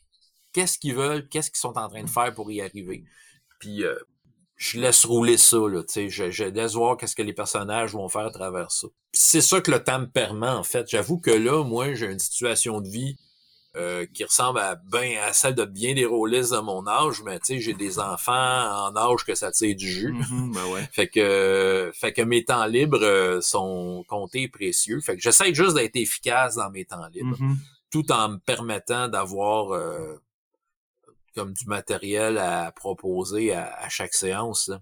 qu'est-ce 0.52 0.78
qu'ils 0.78 0.94
veulent, 0.94 1.28
qu'est-ce 1.28 1.50
qu'ils 1.50 1.58
sont 1.58 1.76
en 1.78 1.88
train 1.88 2.02
de 2.02 2.10
faire 2.10 2.34
pour 2.34 2.50
y 2.50 2.60
arriver. 2.60 3.04
Puis 3.60 3.84
euh, 3.84 3.96
je 4.56 4.80
laisse 4.80 5.04
rouler 5.04 5.36
ça, 5.36 5.58
là, 5.58 5.82
tu 5.82 5.92
sais, 5.92 6.08
je, 6.08 6.30
je, 6.30 6.44
laisse 6.44 6.74
voir 6.74 6.96
qu'est-ce 6.96 7.14
que 7.14 7.22
les 7.22 7.34
personnages 7.34 7.92
vont 7.92 8.08
faire 8.08 8.26
à 8.26 8.30
travers 8.30 8.70
ça. 8.70 8.88
C'est 9.12 9.40
ça 9.40 9.60
que 9.60 9.70
le 9.70 9.82
temps 9.84 10.00
me 10.00 10.10
permet, 10.10 10.48
en 10.48 10.62
fait. 10.62 10.88
J'avoue 10.88 11.18
que 11.18 11.30
là, 11.30 11.62
moi, 11.62 11.94
j'ai 11.94 12.06
une 12.06 12.18
situation 12.18 12.80
de 12.80 12.88
vie 12.88 13.16
euh, 13.76 14.06
qui 14.14 14.24
ressemble 14.24 14.58
à 14.58 14.76
ben 14.76 15.18
à 15.18 15.34
celle 15.34 15.54
de 15.54 15.66
bien 15.66 15.94
des 15.94 16.06
rôlistes 16.06 16.52
de 16.52 16.60
mon 16.60 16.86
âge, 16.86 17.22
mais 17.22 17.38
tu 17.40 17.46
sais, 17.46 17.60
j'ai 17.60 17.74
des 17.74 17.98
enfants 17.98 18.32
en 18.32 18.96
âge 18.96 19.24
que 19.26 19.34
ça 19.34 19.52
tire 19.52 19.76
du 19.76 19.86
jus. 19.86 20.14
Mm-hmm, 20.14 20.54
ben 20.54 20.66
ouais. 20.72 20.88
fait 20.92 21.08
que 21.08 21.90
fait 21.94 22.14
que 22.14 22.22
mes 22.22 22.42
temps 22.42 22.64
libres 22.64 23.02
euh, 23.02 23.42
sont 23.42 24.02
comptés 24.08 24.42
et 24.42 24.48
précieux. 24.48 25.00
Fait 25.00 25.14
que 25.14 25.20
j'essaie 25.20 25.52
juste 25.52 25.74
d'être 25.74 25.96
efficace 25.96 26.54
dans 26.54 26.70
mes 26.70 26.86
temps 26.86 27.06
libres, 27.08 27.36
Mm-hmm. 27.36 27.56
tout 27.90 28.12
en 28.12 28.30
me 28.30 28.38
permettant 28.38 29.08
d'avoir 29.08 29.72
euh, 29.72 30.14
comme 31.34 31.52
du 31.52 31.66
matériel 31.66 32.38
à 32.38 32.72
proposer 32.72 33.52
à, 33.52 33.74
à 33.78 33.88
chaque 33.90 34.14
séance. 34.14 34.68
Là. 34.68 34.80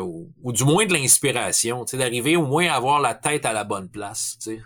Ou, 0.00 0.32
ou, 0.42 0.52
du 0.52 0.64
moins 0.64 0.86
de 0.86 0.92
l'inspiration, 0.92 1.84
d'arriver 1.92 2.36
au 2.36 2.46
moins 2.46 2.68
à 2.68 2.74
avoir 2.74 3.00
la 3.00 3.14
tête 3.14 3.44
à 3.44 3.52
la 3.52 3.64
bonne 3.64 3.88
place. 3.88 4.36
T'sais. 4.38 4.60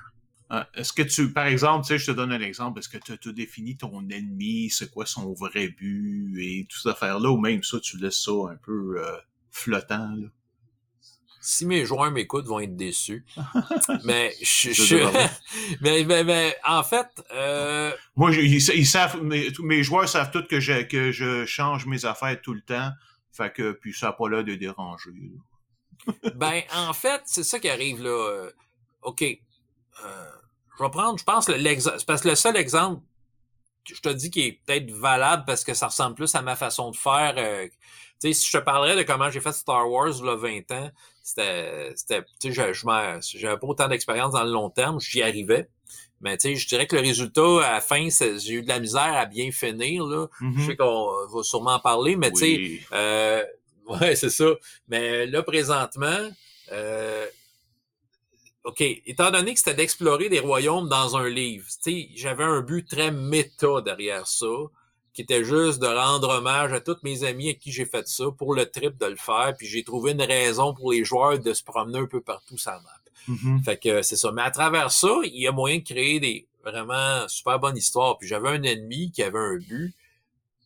Est-ce 0.74 0.94
que 0.94 1.02
tu, 1.02 1.32
par 1.32 1.46
exemple, 1.46 1.84
tu 1.84 1.88
sais, 1.88 1.98
je 1.98 2.06
te 2.06 2.10
donne 2.12 2.32
un 2.32 2.40
exemple, 2.40 2.78
est-ce 2.78 2.88
que 2.88 2.96
tu 2.96 3.28
as 3.28 3.32
défini 3.32 3.76
ton 3.76 4.08
ennemi, 4.08 4.70
c'est 4.70 4.90
quoi 4.90 5.04
son 5.04 5.34
vrai 5.34 5.68
but 5.68 6.34
et 6.38 6.66
tout 6.68 6.78
cette 6.78 6.92
affaire-là, 6.92 7.30
ou 7.30 7.38
même 7.38 7.62
ça, 7.62 7.78
tu 7.80 7.98
laisses 7.98 8.22
ça 8.22 8.32
un 8.50 8.56
peu 8.56 8.96
euh, 8.98 9.18
flottant, 9.50 10.14
là? 10.16 10.28
Si 11.40 11.64
mes 11.64 11.84
joueurs 11.84 12.10
m'écoutent, 12.10 12.46
vont 12.46 12.60
être 12.60 12.76
déçus. 12.76 13.24
mais 14.04 14.34
je, 14.42 14.72
je 14.72 14.96
mais, 15.80 16.04
mais, 16.04 16.24
mais, 16.24 16.56
en 16.66 16.82
fait, 16.82 17.06
euh... 17.32 17.92
moi, 18.16 18.32
ils, 18.32 18.54
ils, 18.54 18.86
savent, 18.86 19.22
mes, 19.22 19.50
mes 19.60 19.82
joueurs 19.82 20.08
savent 20.08 20.30
tous 20.30 20.42
que 20.42 20.60
je 20.60 20.82
que 20.82 21.12
je 21.12 21.46
change 21.46 21.86
mes 21.86 22.04
affaires 22.04 22.40
tout 22.42 22.54
le 22.54 22.60
temps, 22.60 22.90
fait 23.32 23.52
que 23.52 23.72
puis 23.72 23.94
ça 23.94 24.06
n'a 24.06 24.12
pas 24.12 24.28
l'air 24.28 24.44
de 24.44 24.56
déranger. 24.56 25.12
ben, 26.34 26.62
en 26.74 26.92
fait, 26.92 27.22
c'est 27.24 27.44
ça 27.44 27.58
qui 27.58 27.68
arrive 27.68 28.02
là. 28.02 28.48
Ok, 29.02 29.22
euh, 30.04 30.24
je 30.78 30.84
vais 30.84 30.90
prendre, 30.90 31.18
je 31.18 31.24
pense, 31.24 31.48
l'exemple, 31.48 31.98
parce 32.06 32.22
que 32.22 32.28
le 32.28 32.34
seul 32.34 32.56
exemple, 32.56 33.02
je 33.84 34.00
te 34.00 34.08
dis 34.08 34.30
qui 34.30 34.42
est 34.42 34.60
peut-être 34.64 34.90
valable 34.90 35.44
parce 35.46 35.64
que 35.64 35.74
ça 35.74 35.86
ressemble 35.86 36.14
plus 36.14 36.34
à 36.34 36.42
ma 36.42 36.56
façon 36.56 36.90
de 36.90 36.96
faire. 36.96 37.34
Euh, 37.38 37.66
tu 37.66 38.28
sais, 38.28 38.32
si 38.32 38.50
je 38.50 38.58
te 38.58 38.62
parlerais 38.62 38.96
de 38.96 39.02
comment 39.02 39.30
j'ai 39.30 39.40
fait 39.40 39.52
Star 39.52 39.90
Wars 39.90 40.22
a 40.24 40.36
20 40.36 40.70
ans, 40.72 40.90
c'était, 41.22 41.92
c'était, 41.94 42.22
tu 42.40 42.52
sais, 42.52 42.72
je, 42.74 43.38
j'avais 43.38 43.58
pas 43.58 43.66
autant 43.66 43.88
d'expérience 43.88 44.32
dans 44.32 44.44
le 44.44 44.50
long 44.50 44.70
terme, 44.70 45.00
j'y 45.00 45.22
arrivais. 45.22 45.68
Mais 46.20 46.36
tu 46.36 46.48
sais, 46.48 46.56
je 46.56 46.66
dirais 46.66 46.86
que 46.86 46.96
le 46.96 47.02
résultat, 47.02 47.64
à 47.64 47.72
la 47.74 47.80
fin, 47.80 48.08
j'ai 48.10 48.52
eu 48.54 48.62
de 48.62 48.68
la 48.68 48.80
misère 48.80 49.16
à 49.16 49.24
bien 49.24 49.52
finir, 49.52 50.04
là. 50.04 50.26
Mm-hmm. 50.40 50.58
Je 50.58 50.66
sais 50.66 50.76
qu'on 50.76 51.26
va 51.32 51.42
sûrement 51.44 51.74
en 51.74 51.80
parler, 51.80 52.16
mais 52.16 52.30
Oui. 52.34 52.40
tu 52.40 52.78
sais, 52.78 52.86
euh, 52.92 53.44
ouais, 53.86 54.16
c'est 54.16 54.30
ça. 54.30 54.46
Mais 54.88 55.26
là, 55.26 55.42
présentement, 55.44 56.28
euh, 56.72 57.26
OK, 58.64 58.80
étant 58.80 59.30
donné 59.30 59.54
que 59.54 59.58
c'était 59.60 59.74
d'explorer 59.74 60.28
des 60.28 60.40
royaumes 60.40 60.88
dans 60.88 61.16
un 61.16 61.28
livre, 61.28 61.66
tu 61.82 61.92
sais, 61.92 62.08
j'avais 62.16 62.44
un 62.44 62.60
but 62.60 62.86
très 62.86 63.10
méta 63.10 63.80
derrière 63.82 64.26
ça, 64.26 64.46
qui 65.14 65.22
était 65.22 65.44
juste 65.44 65.80
de 65.80 65.86
rendre 65.86 66.28
hommage 66.28 66.72
à 66.72 66.80
tous 66.80 66.98
mes 67.02 67.24
amis 67.24 67.50
à 67.50 67.54
qui 67.54 67.72
j'ai 67.72 67.86
fait 67.86 68.06
ça 68.06 68.26
pour 68.36 68.54
le 68.54 68.66
trip 68.66 68.98
de 68.98 69.06
le 69.06 69.16
faire, 69.16 69.54
puis 69.56 69.66
j'ai 69.66 69.82
trouvé 69.82 70.12
une 70.12 70.22
raison 70.22 70.74
pour 70.74 70.92
les 70.92 71.04
joueurs 71.04 71.38
de 71.38 71.52
se 71.54 71.62
promener 71.64 71.98
un 71.98 72.06
peu 72.06 72.20
partout 72.20 72.58
sur 72.58 72.72
la 72.72 72.80
map. 72.80 72.90
Mm-hmm. 73.28 73.64
Fait 73.64 73.76
que 73.78 74.02
c'est 74.02 74.16
ça. 74.16 74.32
Mais 74.32 74.42
à 74.42 74.50
travers 74.50 74.90
ça, 74.90 75.08
il 75.24 75.40
y 75.40 75.46
a 75.46 75.52
moyen 75.52 75.78
de 75.78 75.84
créer 75.84 76.20
des 76.20 76.46
vraiment 76.62 77.26
super 77.28 77.58
bonnes 77.58 77.76
histoires. 77.76 78.18
Puis 78.18 78.28
j'avais 78.28 78.48
un 78.48 78.62
ennemi 78.62 79.10
qui 79.10 79.22
avait 79.22 79.38
un 79.38 79.56
but, 79.56 79.94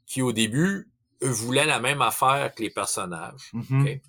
qui 0.07 0.23
au 0.23 0.33
début 0.33 0.89
voulait 1.21 1.67
la 1.67 1.81
même 1.81 2.03
affaire 2.03 2.53
que 2.55 2.63
les 2.63 2.71
personnages. 2.71 3.53
Mm-hmm. 3.55 3.81
Okay? 3.81 4.03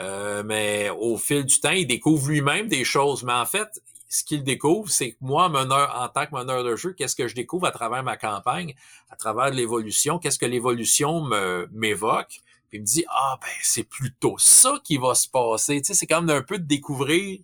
Euh, 0.00 0.42
mais 0.44 0.90
au 0.90 1.16
fil 1.16 1.44
du 1.44 1.60
temps, 1.60 1.70
il 1.70 1.86
découvre 1.86 2.28
lui-même 2.28 2.68
des 2.68 2.84
choses. 2.84 3.22
Mais 3.22 3.32
en 3.32 3.46
fait, 3.46 3.82
ce 4.08 4.24
qu'il 4.24 4.42
découvre, 4.42 4.90
c'est 4.90 5.12
que 5.12 5.16
moi, 5.20 5.48
meneur, 5.48 5.94
en 6.00 6.08
tant 6.08 6.26
que 6.26 6.34
meneur 6.34 6.64
de 6.64 6.74
jeu, 6.74 6.92
qu'est-ce 6.92 7.14
que 7.14 7.28
je 7.28 7.34
découvre 7.34 7.66
à 7.66 7.70
travers 7.70 8.02
ma 8.02 8.16
campagne, 8.16 8.74
à 9.10 9.16
travers 9.16 9.50
l'évolution, 9.50 10.18
qu'est-ce 10.18 10.38
que 10.38 10.46
l'évolution 10.46 11.28
m'évoque? 11.72 12.40
Puis 12.68 12.78
il 12.78 12.80
me 12.82 12.86
dit, 12.86 13.04
ah 13.08 13.38
ben 13.40 13.48
c'est 13.62 13.84
plutôt 13.84 14.36
ça 14.38 14.80
qui 14.84 14.96
va 14.96 15.14
se 15.14 15.28
passer. 15.28 15.82
Tu 15.82 15.88
sais, 15.88 15.94
c'est 15.94 16.06
comme 16.06 16.30
un 16.30 16.42
peu 16.42 16.58
de 16.58 16.64
découvrir, 16.64 17.40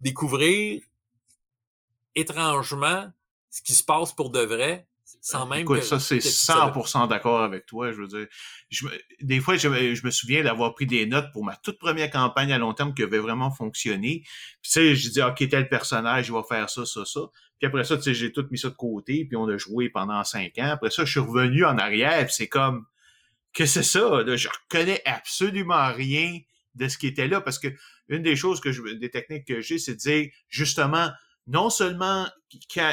découvrir 0.00 0.82
étrangement 2.14 3.10
ce 3.50 3.62
qui 3.62 3.74
se 3.74 3.84
passe 3.84 4.12
pour 4.12 4.30
de 4.30 4.40
vrai, 4.40 4.86
sans 5.24 5.46
même 5.46 5.60
Écoute, 5.60 5.80
que, 5.80 5.86
ça, 5.86 5.98
c'est 5.98 6.18
que 6.18 6.22
tu 6.22 6.28
100% 6.28 7.08
d'accord 7.08 7.42
avec 7.42 7.64
toi. 7.64 7.90
Je 7.92 7.96
veux 7.96 8.06
dire, 8.06 8.26
je 8.68 8.86
des 9.22 9.40
fois, 9.40 9.56
je, 9.56 9.68
me- 9.68 9.94
je 9.94 10.04
me 10.04 10.10
souviens 10.10 10.44
d'avoir 10.44 10.74
pris 10.74 10.84
des 10.84 11.06
notes 11.06 11.32
pour 11.32 11.42
ma 11.46 11.56
toute 11.56 11.78
première 11.78 12.10
campagne 12.10 12.52
à 12.52 12.58
long 12.58 12.74
terme 12.74 12.92
qui 12.92 13.02
avait 13.02 13.18
vraiment 13.18 13.50
fonctionné. 13.50 14.20
Puis, 14.60 14.70
tu 14.70 14.70
sais, 14.70 14.94
je 14.94 15.08
dis, 15.08 15.22
OK, 15.22 15.48
tel 15.48 15.70
personnage, 15.70 16.26
il 16.26 16.32
va 16.34 16.42
faire 16.46 16.68
ça, 16.68 16.84
ça, 16.84 17.06
ça. 17.06 17.20
Puis 17.58 17.66
après 17.66 17.84
ça, 17.84 17.96
tu 17.96 18.02
sais, 18.02 18.12
j'ai 18.12 18.32
tout 18.32 18.46
mis 18.50 18.58
ça 18.58 18.68
de 18.68 18.74
côté, 18.74 19.24
puis 19.24 19.34
on 19.36 19.48
a 19.48 19.56
joué 19.56 19.88
pendant 19.88 20.22
cinq 20.24 20.58
ans. 20.58 20.68
Après 20.72 20.90
ça, 20.90 21.06
je 21.06 21.12
suis 21.12 21.20
revenu 21.20 21.64
en 21.64 21.78
arrière, 21.78 22.22
puis 22.26 22.34
c'est 22.34 22.48
comme, 22.48 22.84
que 23.54 23.64
c'est 23.64 23.82
ça? 23.82 24.22
Là? 24.22 24.36
Je 24.36 24.48
reconnais 24.48 25.00
absolument 25.06 25.90
rien 25.90 26.38
de 26.74 26.86
ce 26.86 26.98
qui 26.98 27.06
était 27.06 27.28
là, 27.28 27.40
parce 27.40 27.58
que 27.58 27.68
une 28.08 28.22
des 28.22 28.36
choses 28.36 28.60
que 28.60 28.72
je, 28.72 28.82
des 28.82 29.10
techniques 29.10 29.46
que 29.46 29.62
j'ai, 29.62 29.78
c'est 29.78 29.94
de 29.94 29.98
dire, 29.98 30.28
justement, 30.50 31.08
non 31.46 31.70
seulement 31.70 32.26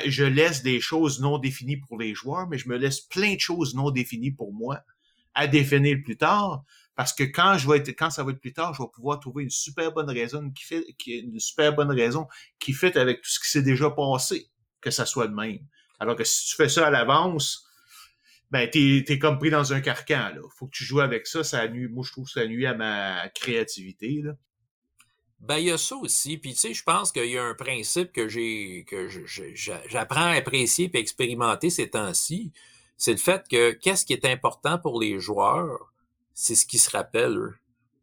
je 0.06 0.24
laisse 0.24 0.64
des 0.64 0.82
choses 0.82 1.22
non 1.22 1.38
définies 1.38 1.78
pour 1.78 1.98
les 1.98 2.14
joueurs, 2.14 2.48
mais 2.48 2.58
je 2.58 2.68
me 2.68 2.78
laisse 2.78 3.02
plein 3.02 3.36
de 3.36 3.40
choses 3.40 3.76
non 3.76 3.92
définies 3.92 4.32
pour 4.32 4.54
moi 4.54 4.82
à 5.34 5.48
définir 5.48 5.98
plus 6.04 6.18
tard. 6.18 6.64
Parce 6.96 7.14
que 7.14 7.24
quand 7.24 7.58
je 7.58 7.70
vais 7.70 7.78
être, 7.78 7.90
quand 7.90 8.10
ça 8.10 8.24
va 8.24 8.32
être 8.32 8.42
plus 8.42 8.54
tard, 8.54 8.74
je 8.74 8.82
vais 8.82 8.90
pouvoir 8.94 9.20
trouver 9.20 9.44
une 9.44 9.50
super 9.50 9.92
bonne 9.94 10.10
raison 10.10 10.50
qui 10.52 10.64
fait, 10.66 10.84
une 11.08 11.40
super 11.40 11.74
bonne 11.74 11.92
raison 11.92 12.28
qui 12.60 12.74
fait 12.74 12.98
avec 12.98 13.22
tout 13.22 13.30
ce 13.30 13.40
qui 13.40 13.50
s'est 13.50 13.64
déjà 13.64 13.90
passé, 13.90 14.50
que 14.82 14.92
ça 14.92 15.06
soit 15.06 15.28
de 15.28 15.34
même. 15.34 15.60
Alors 16.00 16.16
que 16.16 16.24
si 16.24 16.48
tu 16.48 16.56
fais 16.56 16.68
ça 16.68 16.88
à 16.88 16.90
l'avance, 16.90 17.66
ben 18.52 18.70
t'es 18.70 19.06
es 19.08 19.20
comme 19.20 19.40
pris 19.40 19.50
dans 19.50 19.72
un 19.72 19.80
carcan 19.80 20.32
là. 20.36 20.42
Faut 20.58 20.68
que 20.68 20.76
tu 20.76 20.84
joues 20.84 21.00
avec 21.00 21.28
ça, 21.28 21.44
ça 21.44 21.68
nuit. 21.70 21.88
Moi 21.88 22.04
je 22.06 22.12
trouve 22.12 22.26
que 22.26 22.32
ça 22.32 22.46
nuit 22.46 22.66
à 22.66 22.74
ma 22.74 23.30
créativité. 23.30 24.22
Ben, 25.42 25.58
il 25.58 25.66
y 25.66 25.72
a 25.72 25.78
ça 25.78 25.96
aussi. 25.96 26.38
Puis, 26.38 26.54
tu 26.54 26.60
sais, 26.60 26.74
je 26.74 26.84
pense 26.84 27.12
qu'il 27.12 27.26
y 27.26 27.38
a 27.38 27.44
un 27.44 27.56
principe 27.56 28.12
que 28.12 28.28
j'ai, 28.28 28.86
que 28.88 29.08
j'apprends 29.88 30.22
à 30.28 30.32
apprécier 30.36 30.90
et 30.94 30.98
expérimenter 31.00 31.70
ces 31.70 31.90
temps-ci. 31.90 32.52
C'est 32.98 33.12
le 33.12 33.18
fait 33.18 33.44
que 33.50 33.72
qu'est-ce 33.72 34.06
qui 34.06 34.14
est 34.14 34.26
important 34.26 34.78
pour 34.78 35.02
les 35.02 35.20
joueurs, 35.20 35.92
c'est 36.36 36.54
ce 36.56 36.66
qu'ils 36.68 36.80
se 36.80 36.92
rappellent, 36.92 37.38
eux. 37.38 37.54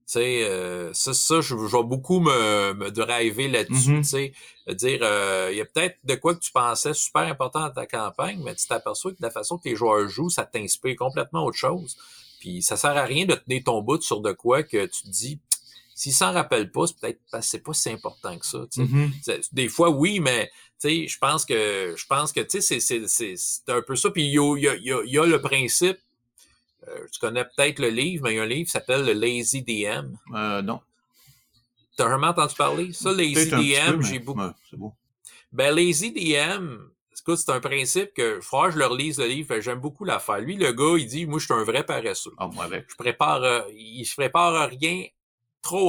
Tu 0.07 0.15
sais, 0.15 0.45
euh, 0.45 0.93
ça, 0.95 1.13
ça, 1.15 1.41
je, 1.41 1.55
je 1.55 1.77
vais 1.77 1.83
beaucoup 1.85 2.19
me, 2.19 2.73
me 2.73 2.91
driver 2.91 3.47
là-dessus, 3.47 3.91
Mhm. 3.91 4.03
tu 4.03 4.09
sais. 4.09 4.33
Dire, 4.69 5.01
euh, 5.03 5.51
il 5.53 5.59
y 5.59 5.61
a 5.61 5.65
peut-être 5.67 5.99
de 6.05 6.15
quoi 6.17 6.35
que 6.35 6.41
tu 6.41 6.51
pensais 6.51 6.95
super 6.95 7.23
important 7.23 7.61
dans 7.61 7.71
ta 7.71 7.87
campagne, 7.87 8.41
mais 8.43 8.55
tu 8.55 8.67
t'aperçois 8.67 9.13
que 9.13 9.19
de 9.19 9.23
la 9.23 9.31
façon 9.31 9.59
que 9.59 9.69
les 9.69 9.77
joueurs 9.77 10.09
jouent, 10.09 10.31
ça 10.31 10.45
t'inspire 10.45 10.97
complètement 10.97 11.45
autre 11.45 11.59
chose. 11.59 11.97
Puis 12.41 12.63
ça 12.63 12.77
sert 12.77 12.97
à 12.97 13.05
rien 13.05 13.27
de 13.27 13.35
tenir 13.35 13.63
ton 13.65 13.83
bout 13.83 14.01
sur 14.03 14.21
de 14.23 14.33
quoi 14.33 14.63
que 14.63 14.87
tu 14.87 15.03
te 15.03 15.09
dis, 15.09 15.39
s'ils 15.99 16.13
s'en 16.15 16.33
rappellent 16.33 16.71
pas, 16.71 16.87
c'est 16.87 16.99
peut-être 17.01 17.21
parce 17.31 17.47
que 17.47 17.51
c'est 17.51 17.59
pas 17.63 17.73
si 17.75 17.91
important 17.91 18.39
que 18.39 18.47
ça. 18.47 18.67
Mhm. 18.77 19.11
C'est- 19.23 19.53
Des 19.55 19.69
fois, 19.69 19.91
oui, 19.91 20.21
mais 20.21 20.51
je 20.83 21.19
pense 21.19 21.45
que 21.45 21.95
je 21.97 22.07
pense 22.07 22.33
que 22.33 22.41
c'est- 22.49 22.61
c'est 22.61 22.81
c'est- 22.81 23.07
c'est 23.37 23.69
un 23.73 23.83
peu 23.83 23.97
ça. 23.97 24.11
Puis 24.11 24.25
il 24.27 24.33
y 24.35 24.39
a, 24.39 24.57
y 24.57 24.69
a- 24.69 24.77
y 24.77 24.93
a- 24.93 25.03
il 25.05 25.13
y 25.13 25.19
a 25.19 25.27
le 25.27 25.41
principe. 25.41 25.99
euh, 26.87 27.07
tu 27.13 27.19
connais 27.21 27.45
peut-être 27.45 27.81
le 27.81 27.89
livre, 27.91 28.23
mais 28.25 28.33
il 28.33 28.37
y 28.37 28.39
a 28.39 28.45
un 28.45 28.47
livre 28.47 28.65
qui 28.65 28.71
s'appelle 28.71 29.05
le 29.05 29.13
Lazy 29.13 29.61
DM. 29.63 30.17
Euh, 30.35 30.63
non. 30.63 30.81
T'as 31.97 32.09
jamais 32.09 32.29
entendu 32.29 32.55
parler? 32.55 32.93
Ça, 32.95 33.13
Lazy 33.13 33.51
DM, 33.51 34.01
j'ai 34.03 34.19
beaucoup. 34.21 34.41
ouais, 34.41 34.51
c'est 34.71 34.77
beau. 34.79 34.95
Ben, 35.53 35.75
Lazy 35.75 36.13
DM, 36.13 36.79
c'est 37.13 37.51
un 37.51 37.61
principe 37.61 38.15
que, 38.15 38.41
frère, 38.41 38.71
je 38.71 38.79
le 38.79 38.87
relise 38.87 39.19
le 39.19 39.27
livre, 39.27 39.59
j'aime 39.61 39.81
beaucoup 39.81 40.05
l'affaire. 40.05 40.39
Lui, 40.39 40.57
le 40.57 40.73
gars, 40.73 40.97
il 40.97 41.07
dit, 41.07 41.27
moi, 41.27 41.39
je 41.41 41.45
suis 41.47 41.53
un 41.55 41.65
vrai 41.65 41.85
paresseux. 41.85 42.33
Ah, 42.39 42.47
moi. 42.47 42.69
Je 42.71 42.95
prépare, 42.97 43.43
euh, 43.43 43.61
il 43.75 44.05
se 44.07 44.15
prépare 44.15 44.71
rien 44.71 45.05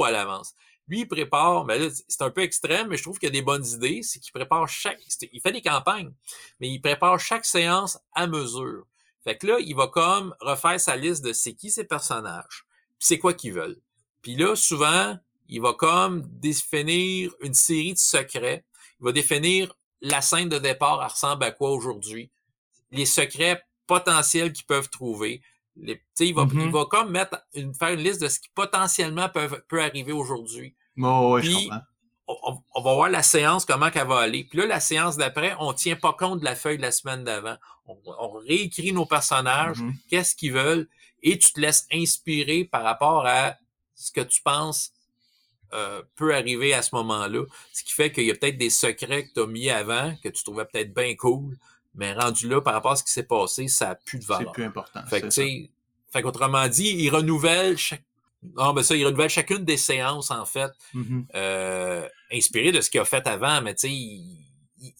à 0.04 0.10
l'avance. 0.10 0.54
Lui, 0.88 1.00
il 1.00 1.08
prépare, 1.08 1.64
mais 1.64 1.78
là, 1.78 1.88
c'est 2.08 2.22
un 2.22 2.30
peu 2.30 2.42
extrême, 2.42 2.88
mais 2.88 2.96
je 2.96 3.02
trouve 3.02 3.18
qu'il 3.18 3.28
a 3.28 3.32
des 3.32 3.42
bonnes 3.42 3.64
idées. 3.64 4.00
C'est 4.02 4.18
qu'il 4.18 4.32
prépare 4.32 4.68
chaque, 4.68 4.98
il 5.32 5.40
fait 5.40 5.52
des 5.52 5.62
campagnes, 5.62 6.12
mais 6.58 6.68
il 6.68 6.80
prépare 6.80 7.18
chaque 7.20 7.44
séance 7.44 7.98
à 8.12 8.26
mesure. 8.26 8.86
Fait 9.22 9.36
que 9.36 9.46
là, 9.46 9.58
il 9.60 9.76
va 9.76 9.86
comme 9.86 10.34
refaire 10.40 10.80
sa 10.80 10.96
liste 10.96 11.24
de 11.24 11.32
c'est 11.32 11.54
qui 11.54 11.70
ces 11.70 11.84
personnages, 11.84 12.64
c'est 12.98 13.18
quoi 13.18 13.34
qu'ils 13.34 13.52
veulent. 13.52 13.80
Puis 14.22 14.34
là, 14.34 14.56
souvent, 14.56 15.16
il 15.48 15.60
va 15.60 15.74
comme 15.74 16.22
définir 16.22 17.32
une 17.40 17.54
série 17.54 17.94
de 17.94 17.98
secrets. 17.98 18.64
Il 19.00 19.04
va 19.04 19.12
définir 19.12 19.74
la 20.00 20.22
scène 20.22 20.48
de 20.48 20.58
départ, 20.58 21.00
elle 21.02 21.10
ressemble 21.10 21.44
à 21.44 21.50
quoi 21.50 21.70
aujourd'hui. 21.70 22.30
Les 22.90 23.06
secrets 23.06 23.62
potentiels 23.86 24.52
qu'ils 24.52 24.66
peuvent 24.66 24.88
trouver. 24.88 25.42
Les, 25.76 26.02
il, 26.18 26.34
va, 26.34 26.46
il 26.50 26.58
mm-hmm. 26.58 26.70
va 26.70 26.84
comme 26.86 27.10
mettre 27.10 27.42
une, 27.54 27.74
faire 27.74 27.90
une 27.90 28.00
liste 28.00 28.20
de 28.20 28.28
ce 28.28 28.40
qui 28.40 28.48
potentiellement 28.54 29.28
peut, 29.28 29.48
peut 29.68 29.82
arriver 29.82 30.12
aujourd'hui. 30.12 30.74
Oh, 30.98 31.34
ouais, 31.34 31.40
Puis, 31.42 31.70
on, 32.26 32.62
on, 32.74 32.82
va 32.82 32.94
voir 32.94 33.08
la 33.08 33.22
séance, 33.22 33.64
comment 33.64 33.90
qu'elle 33.90 34.06
va 34.06 34.18
aller. 34.18 34.44
Puis 34.44 34.58
là, 34.58 34.66
la 34.66 34.80
séance 34.80 35.16
d'après, 35.16 35.54
on 35.58 35.72
tient 35.72 35.96
pas 35.96 36.12
compte 36.12 36.40
de 36.40 36.44
la 36.44 36.54
feuille 36.54 36.76
de 36.76 36.82
la 36.82 36.92
semaine 36.92 37.24
d'avant. 37.24 37.56
On, 37.86 37.96
on, 38.06 38.32
réécrit 38.32 38.92
nos 38.92 39.06
personnages, 39.06 39.78
mm-hmm. 39.78 39.94
qu'est-ce 40.08 40.36
qu'ils 40.36 40.52
veulent, 40.52 40.88
et 41.22 41.38
tu 41.38 41.52
te 41.52 41.60
laisses 41.60 41.86
inspirer 41.92 42.64
par 42.64 42.82
rapport 42.82 43.26
à 43.26 43.56
ce 43.94 44.12
que 44.12 44.20
tu 44.20 44.42
penses 44.42 44.92
euh, 45.72 46.02
peut 46.16 46.34
arriver 46.34 46.74
à 46.74 46.82
ce 46.82 46.94
moment-là. 46.96 47.44
Ce 47.72 47.84
qui 47.84 47.92
fait 47.92 48.10
qu'il 48.10 48.24
y 48.24 48.30
a 48.30 48.34
peut-être 48.34 48.58
des 48.58 48.70
secrets 48.70 49.26
que 49.26 49.32
tu 49.34 49.40
as 49.40 49.46
mis 49.46 49.70
avant, 49.70 50.14
que 50.22 50.28
tu 50.28 50.42
trouvais 50.42 50.64
peut-être 50.64 50.92
bien 50.92 51.14
cool, 51.14 51.56
mais 51.94 52.12
rendu 52.12 52.48
là, 52.48 52.60
par 52.60 52.74
rapport 52.74 52.92
à 52.92 52.96
ce 52.96 53.04
qui 53.04 53.12
s'est 53.12 53.24
passé, 53.24 53.68
ça 53.68 53.88
n'a 53.88 53.94
plus 53.94 54.18
de 54.18 54.24
valeur. 54.24 54.48
C'est 54.48 54.52
plus 54.52 54.64
important. 54.64 55.00
Fait 55.06 55.20
que, 55.20 55.30
fait 55.30 56.22
qu'autrement 56.22 56.68
dit, 56.68 56.88
il 56.98 57.10
renouvelle 57.10 57.76
chaque 57.76 58.04
non, 58.56 58.72
ben 58.72 58.82
ça, 58.82 58.96
il 58.96 59.04
renouvelle 59.04 59.28
chacune 59.28 59.64
des 59.66 59.76
séances, 59.76 60.30
en 60.30 60.46
fait, 60.46 60.72
mm-hmm. 60.94 61.26
euh, 61.34 62.08
inspiré 62.32 62.72
de 62.72 62.80
ce 62.80 62.88
qu'il 62.88 63.00
a 63.00 63.04
fait 63.04 63.26
avant, 63.26 63.60
mais 63.60 63.74
tu 63.74 63.80
sais, 63.80 63.92
il, 63.92 64.46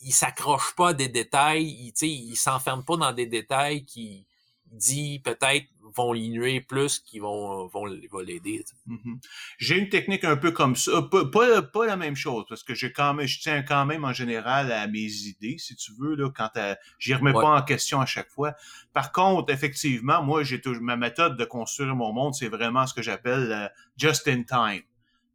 il, 0.02 0.12
s'accroche 0.12 0.74
pas 0.76 0.90
à 0.90 0.92
des 0.92 1.08
détails, 1.08 1.64
il, 1.64 1.94
il 2.06 2.36
s'enferme 2.36 2.84
pas 2.84 2.98
dans 2.98 3.12
des 3.12 3.24
détails 3.24 3.84
qui 3.86 4.26
dit 4.66 5.20
peut-être 5.20 5.66
vont 5.94 6.12
l'inuer 6.12 6.60
plus 6.60 6.98
qui 6.98 7.18
vont, 7.18 7.66
vont, 7.66 7.86
l'aider. 7.86 8.64
Mm-hmm. 8.88 9.18
J'ai 9.58 9.78
une 9.78 9.88
technique 9.88 10.24
un 10.24 10.36
peu 10.36 10.50
comme 10.50 10.76
ça. 10.76 11.02
Pas, 11.02 11.62
pas, 11.62 11.86
la 11.86 11.96
même 11.96 12.16
chose, 12.16 12.44
parce 12.48 12.62
que 12.62 12.72
quand 12.86 13.14
même, 13.14 13.26
je 13.26 13.40
tiens 13.40 13.62
quand 13.62 13.86
même 13.86 14.04
en 14.04 14.12
général 14.12 14.72
à 14.72 14.86
mes 14.86 15.12
idées, 15.26 15.56
si 15.58 15.76
tu 15.76 15.92
veux, 15.98 16.14
là, 16.14 16.30
quand 16.34 16.50
j'y 16.98 17.14
remets 17.14 17.32
pas 17.32 17.56
en 17.56 17.62
question 17.62 18.00
à 18.00 18.06
chaque 18.06 18.30
fois. 18.30 18.54
Par 18.92 19.12
contre, 19.12 19.52
effectivement, 19.52 20.22
moi, 20.22 20.42
j'ai 20.42 20.60
ma 20.80 20.96
méthode 20.96 21.36
de 21.36 21.44
construire 21.44 21.94
mon 21.94 22.12
monde, 22.12 22.34
c'est 22.34 22.48
vraiment 22.48 22.86
ce 22.86 22.94
que 22.94 23.02
j'appelle 23.02 23.52
euh, 23.52 23.68
just 23.96 24.28
in 24.28 24.42
time. 24.42 24.82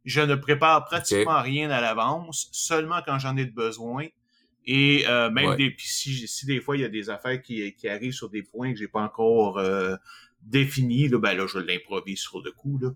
Je 0.04 0.20
ne 0.20 0.34
prépare 0.34 0.84
pratiquement 0.84 1.42
rien 1.42 1.70
à 1.70 1.80
l'avance, 1.80 2.48
seulement 2.52 3.00
quand 3.04 3.18
j'en 3.18 3.36
ai 3.36 3.44
besoin. 3.44 4.06
Et 4.68 5.04
euh, 5.06 5.30
même 5.30 5.56
des 5.56 5.74
si, 5.78 6.26
si 6.26 6.44
des 6.44 6.60
fois 6.60 6.76
il 6.76 6.82
y 6.82 6.84
a 6.84 6.88
des 6.88 7.08
affaires 7.08 7.40
qui, 7.40 7.72
qui 7.74 7.88
arrivent 7.88 8.12
sur 8.12 8.28
des 8.28 8.42
points 8.42 8.72
que 8.72 8.78
j'ai 8.78 8.88
pas 8.88 9.00
encore 9.00 9.58
euh, 9.58 9.94
défini, 10.46 11.08
là, 11.08 11.18
ben 11.18 11.36
là, 11.36 11.46
je 11.46 11.58
l'improvise 11.58 12.20
sur 12.20 12.42
le 12.42 12.52
coup. 12.52 12.78
Là. 12.78 12.90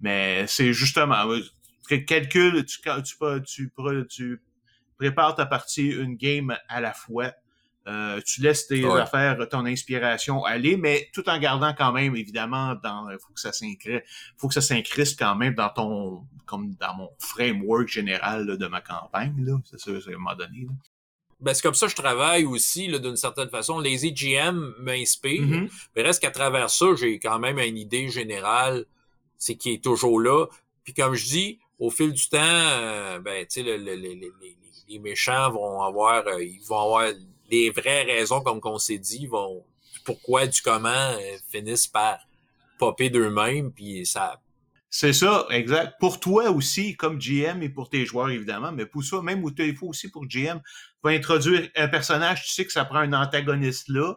Mais 0.00 0.46
c'est 0.46 0.72
justement, 0.72 1.24
calcul, 2.06 2.64
tu, 2.64 2.80
tu, 2.80 3.16
tu, 3.46 3.72
tu, 4.08 4.42
prépares 4.98 5.34
ta 5.34 5.46
partie, 5.46 5.88
une 5.88 6.16
game 6.16 6.56
à 6.68 6.80
la 6.80 6.92
fois. 6.92 7.32
Euh, 7.88 8.20
tu 8.26 8.40
laisses 8.40 8.66
tes 8.66 8.84
affaires, 8.84 9.38
ton 9.48 9.64
inspiration 9.64 10.44
aller, 10.44 10.76
mais 10.76 11.08
tout 11.12 11.28
en 11.28 11.38
gardant 11.38 11.72
quand 11.72 11.92
même, 11.92 12.16
évidemment, 12.16 12.74
dans, 12.82 13.08
faut 13.20 13.32
que 13.32 13.40
ça 13.40 13.52
s'incrée, 13.52 14.02
faut 14.36 14.48
que 14.48 14.54
ça 14.54 14.60
s'incriste 14.60 15.16
quand 15.16 15.36
même 15.36 15.54
dans 15.54 15.68
ton, 15.68 16.26
comme 16.46 16.74
dans 16.74 16.96
mon 16.96 17.10
framework 17.20 17.86
général 17.86 18.58
de 18.58 18.66
ma 18.66 18.80
campagne, 18.80 19.36
là. 19.44 19.56
C'est 19.64 19.78
ça, 19.78 19.92
à 19.92 20.12
un 20.12 20.16
moment 20.16 20.34
donné. 20.34 20.62
Là 20.62 20.72
ben, 21.40 21.52
c'est 21.52 21.62
comme 21.62 21.74
ça 21.74 21.86
que 21.86 21.92
je 21.92 21.96
travaille 21.96 22.44
aussi, 22.44 22.88
d'une 22.88 23.16
certaine 23.16 23.50
façon. 23.50 23.78
Les 23.78 24.06
EGM 24.06 24.74
m'inspirent, 24.78 25.42
mm-hmm. 25.42 25.70
mais 25.94 26.02
reste 26.02 26.20
qu'à 26.20 26.30
travers 26.30 26.70
ça, 26.70 26.86
j'ai 26.98 27.18
quand 27.18 27.38
même 27.38 27.58
une 27.58 27.76
idée 27.76 28.08
générale, 28.08 28.86
c'est 29.36 29.56
qui 29.56 29.74
est 29.74 29.84
toujours 29.84 30.20
là. 30.20 30.46
Puis 30.84 30.94
comme 30.94 31.14
je 31.14 31.26
dis, 31.26 31.58
au 31.78 31.90
fil 31.90 32.12
du 32.12 32.28
temps, 32.28 32.38
euh, 32.40 33.18
ben, 33.18 33.46
tu 33.46 33.62
sais, 33.62 33.78
les 34.88 34.98
méchants 34.98 35.50
vont 35.50 35.82
avoir, 35.82 36.26
euh, 36.26 36.42
ils 36.42 36.64
vont 36.66 36.80
avoir 36.80 37.12
les 37.50 37.70
vraies 37.70 38.04
raisons, 38.04 38.40
comme 38.40 38.60
qu'on 38.60 38.78
s'est 38.78 38.98
dit, 38.98 39.26
vont 39.26 39.62
pourquoi 40.04 40.46
du 40.46 40.62
comment 40.62 40.88
euh, 40.88 41.36
finissent 41.48 41.88
par 41.88 42.18
popper 42.78 43.10
d'eux-mêmes, 43.10 43.72
puis 43.72 44.06
ça 44.06 44.40
c'est 44.98 45.12
ça, 45.12 45.46
exact. 45.50 45.96
Pour 46.00 46.20
toi 46.20 46.50
aussi, 46.50 46.96
comme 46.96 47.18
GM 47.18 47.60
et 47.62 47.68
pour 47.68 47.90
tes 47.90 48.06
joueurs, 48.06 48.30
évidemment, 48.30 48.72
mais 48.72 48.86
pour 48.86 49.04
ça, 49.04 49.20
même 49.20 49.44
il 49.58 49.76
faut 49.76 49.88
aussi 49.88 50.10
pour 50.10 50.26
GM, 50.26 50.60
introduire 51.08 51.68
un 51.76 51.88
personnage, 51.88 52.44
tu 52.44 52.50
sais 52.50 52.64
que 52.64 52.72
ça 52.72 52.84
prend 52.84 52.98
un 52.98 53.12
antagoniste 53.12 53.88
là, 53.88 54.14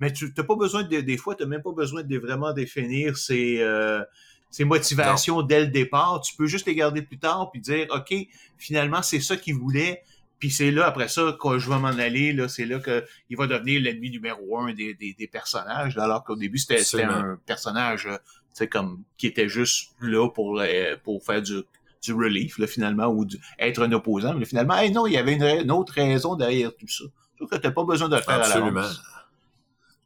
mais 0.00 0.12
tu 0.12 0.32
n'as 0.36 0.44
pas 0.44 0.56
besoin 0.56 0.82
de, 0.82 1.00
des 1.00 1.16
fois, 1.16 1.34
tu 1.34 1.42
n'as 1.42 1.48
même 1.48 1.62
pas 1.62 1.72
besoin 1.72 2.02
de 2.02 2.18
vraiment 2.18 2.52
définir 2.52 3.16
ses, 3.16 3.60
euh, 3.60 4.02
ses 4.50 4.64
motivations 4.64 5.42
dès 5.42 5.60
le 5.60 5.66
départ. 5.68 6.20
Tu 6.22 6.34
peux 6.36 6.46
juste 6.46 6.66
les 6.66 6.74
garder 6.74 7.02
plus 7.02 7.18
tard 7.18 7.50
puis 7.50 7.60
dire, 7.60 7.86
OK, 7.90 8.14
finalement, 8.58 9.02
c'est 9.02 9.20
ça 9.20 9.36
qu'il 9.36 9.54
voulait. 9.54 10.02
Puis 10.38 10.50
c'est 10.50 10.72
là, 10.72 10.86
après 10.86 11.06
ça, 11.06 11.36
quand 11.38 11.56
je 11.58 11.70
vais 11.70 11.78
m'en 11.78 11.86
aller, 11.86 12.32
là, 12.32 12.48
c'est 12.48 12.64
là 12.64 12.80
qu'il 12.80 13.36
va 13.36 13.46
devenir 13.46 13.80
l'ennemi 13.80 14.10
numéro 14.10 14.58
un 14.58 14.74
des, 14.74 14.92
des, 14.94 15.14
des 15.16 15.28
personnages, 15.28 15.96
alors 15.96 16.24
qu'au 16.24 16.34
début, 16.34 16.58
c'était 16.58 17.04
un 17.04 17.38
personnage 17.46 18.08
euh, 18.08 18.66
comme 18.66 19.04
qui 19.16 19.28
était 19.28 19.48
juste 19.48 19.92
là 20.00 20.28
pour 20.28 20.60
euh, 20.60 20.96
pour 21.04 21.24
faire 21.24 21.42
du 21.42 21.62
du 22.02 22.12
relief 22.12 22.58
là, 22.58 22.66
finalement 22.66 23.06
ou 23.06 23.26
être 23.58 23.82
un 23.82 23.92
opposant 23.92 24.34
mais 24.34 24.44
finalement 24.44 24.76
non 24.90 25.06
il 25.06 25.12
y 25.12 25.16
avait 25.16 25.34
une, 25.34 25.70
autre 25.70 25.94
raison 25.94 26.34
derrière 26.34 26.74
tout 26.76 26.88
ça. 26.88 27.04
Donc 27.40 27.50
t'as 27.50 27.70
pas 27.70 27.84
besoin 27.84 28.08
de 28.08 28.16
faire 28.18 28.34
absolument. 28.34 28.88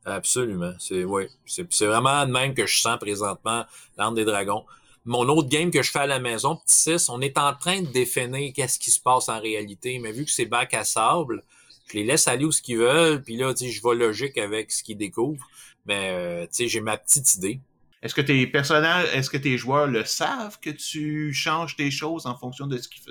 Absolument. 0.04 0.72
C'est 0.78 1.04
ouais 1.04 1.28
c'est 1.46 1.86
vraiment 1.86 2.26
de 2.26 2.32
même 2.32 2.54
que 2.54 2.66
je 2.66 2.80
sens 2.80 2.98
présentement 2.98 3.64
l'arme 3.96 4.14
des 4.14 4.24
dragons. 4.24 4.64
Mon 5.04 5.28
autre 5.28 5.48
game 5.48 5.70
que 5.70 5.82
je 5.82 5.90
fais 5.90 6.00
à 6.00 6.06
la 6.06 6.18
maison 6.18 6.56
petit 6.56 6.98
6 6.98 7.08
on 7.08 7.20
est 7.20 7.38
en 7.38 7.54
train 7.54 7.80
de 7.80 7.88
définir 7.88 8.52
qu'est-ce 8.54 8.78
qui 8.78 8.90
se 8.90 9.00
passe 9.00 9.28
en 9.28 9.40
réalité 9.40 9.98
mais 9.98 10.12
vu 10.12 10.24
que 10.24 10.30
c'est 10.30 10.46
bac 10.46 10.74
à 10.74 10.84
sable 10.84 11.42
je 11.88 11.94
les 11.94 12.04
laisse 12.04 12.28
aller 12.28 12.44
où 12.44 12.52
ce 12.52 12.60
qu'ils 12.60 12.78
veulent 12.78 13.22
puis 13.22 13.36
là 13.36 13.54
je 13.56 13.82
vais 13.82 13.94
logique 13.94 14.36
avec 14.38 14.70
ce 14.70 14.82
qu'ils 14.82 14.98
découvrent. 14.98 15.46
Mais 15.86 16.10
euh, 16.10 16.46
j'ai 16.52 16.80
ma 16.80 16.96
petite 16.96 17.36
idée 17.36 17.60
est-ce 18.02 18.14
que 18.14 18.20
tes 18.20 18.46
personnages, 18.46 19.08
est-ce 19.12 19.30
que 19.30 19.36
tes 19.36 19.56
joueurs 19.56 19.86
le 19.86 20.04
savent 20.04 20.58
que 20.60 20.70
tu 20.70 21.32
changes 21.32 21.76
tes 21.76 21.90
choses 21.90 22.26
en 22.26 22.36
fonction 22.36 22.66
de 22.66 22.78
ce 22.78 22.88
qu'ils, 22.88 23.02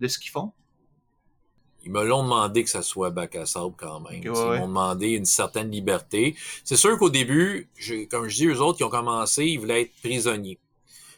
de 0.00 0.08
ce 0.08 0.18
qu'ils 0.18 0.30
font? 0.30 0.52
Ils 1.84 1.90
me 1.90 2.02
l'ont 2.02 2.22
demandé 2.22 2.64
que 2.64 2.70
ça 2.70 2.82
soit 2.82 3.10
bac 3.10 3.36
à 3.36 3.44
sable 3.44 3.74
quand 3.76 4.00
même. 4.00 4.22
Ils 4.22 4.30
m'ont 4.30 4.66
demandé 4.66 5.08
une 5.08 5.26
certaine 5.26 5.70
liberté. 5.70 6.34
C'est 6.64 6.76
sûr 6.76 6.96
qu'au 6.98 7.10
début, 7.10 7.68
comme 8.10 8.26
je 8.28 8.36
dis, 8.36 8.46
eux 8.46 8.60
autres 8.60 8.78
qui 8.78 8.84
ont 8.84 8.90
commencé, 8.90 9.44
ils 9.44 9.58
voulaient 9.58 9.82
être 9.82 9.94
prisonniers. 10.02 10.58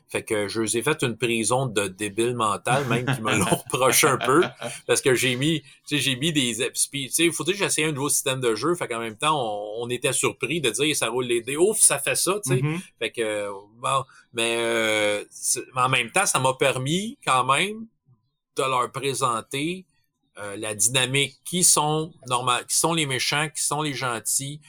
Fait 0.09 0.23
que 0.23 0.47
je 0.47 0.61
les 0.63 0.79
ai 0.79 0.83
fait 0.83 1.03
une 1.03 1.17
prison 1.17 1.67
de 1.67 1.89
débile 1.89 2.37
mental, 2.37 2.87
même 2.87 3.07
qui 3.07 3.21
me 3.21 3.37
l'ont 3.37 3.45
reproché 3.73 4.07
un 4.07 4.19
peu. 4.19 4.43
Parce 4.87 5.01
que 5.01 5.15
j'ai 5.17 5.35
mis, 5.35 5.63
tu 5.63 5.97
sais, 5.97 5.99
j'ai 5.99 6.15
mis 6.15 6.33
des 6.33 6.55
tu 6.57 7.09
sais, 7.11 7.25
il 7.25 7.33
faut 7.33 7.43
dire 7.43 7.55
que 7.55 7.59
j'ai 7.59 7.65
essayé 7.65 7.89
un 7.89 7.93
nouveau 7.93 8.09
système 8.09 8.41
de 8.41 8.55
jeu. 8.55 8.77
Fait 8.77 8.87
qu'en 8.87 9.01
même 9.01 9.17
temps, 9.17 9.37
on, 9.81 9.89
était 9.91 10.13
surpris 10.13 10.61
de 10.61 10.71
dire 10.71 10.95
ça 10.95 11.09
roule 11.09 11.27
les 11.27 11.41
dés. 11.43 11.57
Ouf, 11.57 11.79
ça 11.81 11.99
fait 11.99 12.15
ça, 12.15 12.35
tu 12.45 12.51
sais. 12.51 12.61
Mm-hmm. 12.61 12.81
Fait 13.01 13.11
que 13.11 13.49
bon, 13.81 14.05
mais 14.33 14.57
euh, 14.59 15.25
en 15.75 15.89
même 15.89 16.11
temps, 16.13 16.27
ça 16.27 16.39
m'a 16.39 16.55
permis 16.55 17.19
quand 17.25 17.45
même 17.45 17.87
de 18.57 18.63
leur 18.63 18.91
présenter 18.93 19.87
euh, 20.39 20.57
la 20.57 20.75
dynamique 20.75 21.41
qui 21.45 21.65
sont 21.65 22.13
normal, 22.29 22.65
qui 22.67 22.77
sont 22.77 22.95
les 22.95 23.07
méchants, 23.07 23.49
qui 23.55 23.63
sont 23.63 23.83
les 23.83 23.95
gentils. 23.95 24.61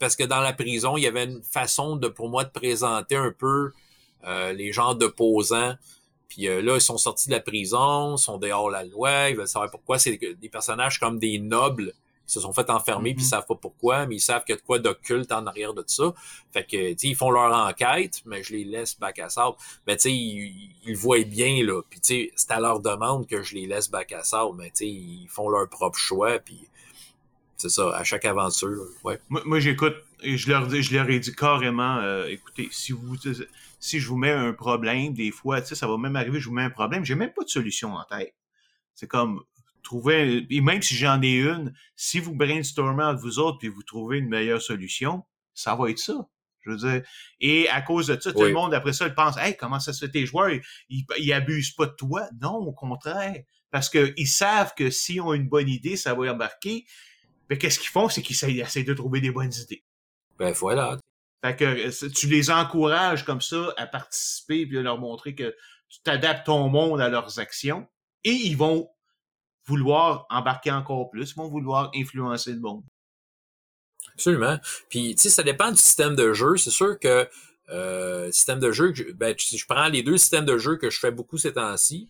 Parce 0.00 0.16
que 0.16 0.24
dans 0.24 0.40
la 0.40 0.54
prison, 0.54 0.96
il 0.96 1.02
y 1.02 1.06
avait 1.06 1.24
une 1.24 1.42
façon 1.42 1.96
de 1.96 2.08
pour 2.08 2.30
moi 2.30 2.44
de 2.44 2.50
présenter 2.50 3.16
un 3.16 3.30
peu 3.30 3.72
les 4.52 4.72
gens 4.72 4.94
d'opposants. 4.94 5.74
Puis 6.34 6.48
euh, 6.48 6.60
là, 6.62 6.74
ils 6.74 6.80
sont 6.80 6.98
sortis 6.98 7.28
de 7.28 7.34
la 7.34 7.40
prison, 7.40 8.16
sont 8.16 8.38
dehors 8.38 8.68
la 8.68 8.84
loi, 8.84 9.30
ils 9.30 9.36
veulent 9.36 9.46
savoir 9.46 9.70
pourquoi. 9.70 10.00
C'est 10.00 10.18
des 10.18 10.48
personnages 10.48 10.98
comme 10.98 11.18
des 11.18 11.38
nobles 11.38 11.92
qui 12.26 12.32
se 12.32 12.40
sont 12.40 12.52
fait 12.52 12.70
enfermer 12.70 13.14
puis 13.14 13.22
ils 13.22 13.26
mm-hmm. 13.26 13.28
savent 13.28 13.46
pas 13.46 13.54
pourquoi, 13.54 14.06
mais 14.06 14.16
ils 14.16 14.20
savent 14.20 14.42
qu'il 14.44 14.54
y 14.54 14.58
a 14.58 14.60
de 14.60 14.66
quoi 14.66 14.80
d'occulte 14.80 15.30
en 15.30 15.46
arrière 15.46 15.74
de 15.74 15.84
ça. 15.86 16.12
Fait 16.52 16.64
que, 16.64 16.92
tu 16.92 16.98
sais, 16.98 17.08
ils 17.08 17.14
font 17.14 17.30
leur 17.30 17.54
enquête, 17.54 18.22
mais 18.26 18.42
je 18.42 18.54
les 18.54 18.64
laisse 18.64 18.98
back 18.98 19.20
à 19.20 19.28
sable. 19.28 19.56
Mais 19.86 19.96
tu 19.96 20.02
sais, 20.02 20.12
ils, 20.12 20.70
ils, 20.86 20.96
voient 20.96 21.22
bien, 21.22 21.62
là. 21.64 21.82
Puis 21.88 22.00
tu 22.00 22.14
sais, 22.14 22.32
c'est 22.34 22.50
à 22.50 22.58
leur 22.58 22.80
demande 22.80 23.28
que 23.28 23.42
je 23.42 23.54
les 23.54 23.66
laisse 23.66 23.88
back 23.88 24.10
à 24.12 24.24
sable, 24.24 24.56
mais 24.56 24.70
tu 24.70 24.78
sais, 24.78 24.88
ils 24.88 25.28
font 25.28 25.48
leur 25.48 25.68
propre 25.68 25.98
choix, 25.98 26.40
puis 26.40 26.66
c'est 27.56 27.68
ça, 27.68 27.94
à 27.96 28.02
chaque 28.02 28.24
aventure, 28.24 28.86
ouais. 29.04 29.20
Moi, 29.28 29.42
moi 29.44 29.60
j'écoute, 29.60 29.94
et 30.22 30.36
je 30.36 30.50
leur, 30.50 30.68
je 30.68 30.94
leur 30.94 31.08
ai 31.08 31.20
dit 31.20 31.32
carrément, 31.32 31.98
euh, 31.98 32.26
écoutez, 32.26 32.68
si 32.72 32.92
vous 32.92 33.16
si 33.84 34.00
je 34.00 34.08
vous 34.08 34.16
mets 34.16 34.30
un 34.30 34.54
problème, 34.54 35.12
des 35.12 35.30
fois, 35.30 35.60
tu 35.60 35.68
sais, 35.68 35.74
ça 35.74 35.86
va 35.86 35.98
même 35.98 36.16
arriver, 36.16 36.40
je 36.40 36.48
vous 36.48 36.54
mets 36.54 36.62
un 36.62 36.70
problème, 36.70 37.04
j'ai 37.04 37.14
même 37.14 37.34
pas 37.34 37.44
de 37.44 37.50
solution 37.50 37.94
en 37.94 38.04
tête. 38.04 38.34
C'est 38.94 39.06
comme 39.06 39.42
trouver, 39.82 40.46
et 40.48 40.60
même 40.62 40.80
si 40.80 40.94
j'en 40.94 41.20
ai 41.20 41.34
une, 41.34 41.74
si 41.94 42.18
vous 42.18 42.34
brainstormez 42.34 43.04
entre 43.04 43.20
vous 43.20 43.38
autres 43.38 43.58
puis 43.58 43.68
vous 43.68 43.82
trouvez 43.82 44.18
une 44.18 44.30
meilleure 44.30 44.62
solution, 44.62 45.24
ça 45.52 45.74
va 45.74 45.90
être 45.90 45.98
ça. 45.98 46.26
Je 46.62 46.70
veux 46.70 46.76
dire, 46.78 47.02
et 47.40 47.68
à 47.68 47.82
cause 47.82 48.06
de 48.06 48.18
ça, 48.18 48.32
tout 48.32 48.40
le 48.40 48.54
monde 48.54 48.72
après 48.72 48.94
ça, 48.94 49.06
il 49.06 49.12
pense, 49.12 49.36
hey, 49.36 49.54
comment 49.54 49.78
ça 49.78 49.92
se 49.92 50.06
fait 50.06 50.10
tes 50.10 50.24
joueurs, 50.24 50.48
ils, 50.88 51.04
ils 51.18 51.32
abusent 51.34 51.72
pas 51.72 51.84
de 51.84 51.92
toi? 51.92 52.26
Non, 52.40 52.54
au 52.54 52.72
contraire, 52.72 53.36
parce 53.70 53.90
qu'ils 53.90 54.28
savent 54.28 54.72
que 54.74 54.88
s'ils 54.88 55.20
ont 55.20 55.34
une 55.34 55.46
bonne 55.46 55.68
idée, 55.68 55.98
ça 55.98 56.14
va 56.14 56.32
embarquer. 56.32 56.86
Mais 57.50 57.58
qu'est-ce 57.58 57.78
qu'ils 57.78 57.90
font, 57.90 58.08
c'est 58.08 58.22
qu'ils 58.22 58.42
essaient 58.60 58.82
de 58.82 58.94
trouver 58.94 59.20
des 59.20 59.30
bonnes 59.30 59.52
idées. 59.52 59.84
Ben 60.38 60.52
voilà. 60.52 60.96
Fait 61.44 61.56
que 61.56 61.64
euh, 61.64 62.08
tu 62.14 62.26
les 62.26 62.50
encourages 62.50 63.26
comme 63.26 63.42
ça 63.42 63.74
à 63.76 63.86
participer 63.86 64.64
puis 64.64 64.78
à 64.78 64.82
leur 64.82 64.96
montrer 64.96 65.34
que 65.34 65.54
tu 65.90 66.00
t'adaptes 66.02 66.46
ton 66.46 66.70
monde 66.70 67.02
à 67.02 67.10
leurs 67.10 67.38
actions 67.38 67.86
et 68.24 68.30
ils 68.30 68.56
vont 68.56 68.88
vouloir 69.66 70.24
embarquer 70.30 70.70
encore 70.70 71.10
plus, 71.10 71.32
ils 71.32 71.36
vont 71.36 71.48
vouloir 71.48 71.90
influencer 71.94 72.52
le 72.52 72.60
monde. 72.60 72.82
Absolument. 74.14 74.58
Puis, 74.88 75.14
tu 75.16 75.22
sais, 75.22 75.28
ça 75.28 75.42
dépend 75.42 75.70
du 75.70 75.76
système 75.76 76.16
de 76.16 76.32
jeu. 76.32 76.56
C'est 76.56 76.70
sûr 76.70 76.98
que 76.98 77.28
euh, 77.68 78.30
système 78.32 78.58
de 78.58 78.72
jeu, 78.72 78.94
ben, 79.14 79.34
je, 79.38 79.56
je 79.58 79.66
prends 79.66 79.88
les 79.88 80.02
deux 80.02 80.16
systèmes 80.16 80.46
de 80.46 80.56
jeu 80.56 80.76
que 80.76 80.88
je 80.88 80.98
fais 80.98 81.10
beaucoup 81.10 81.36
ces 81.36 81.52
temps-ci, 81.52 82.08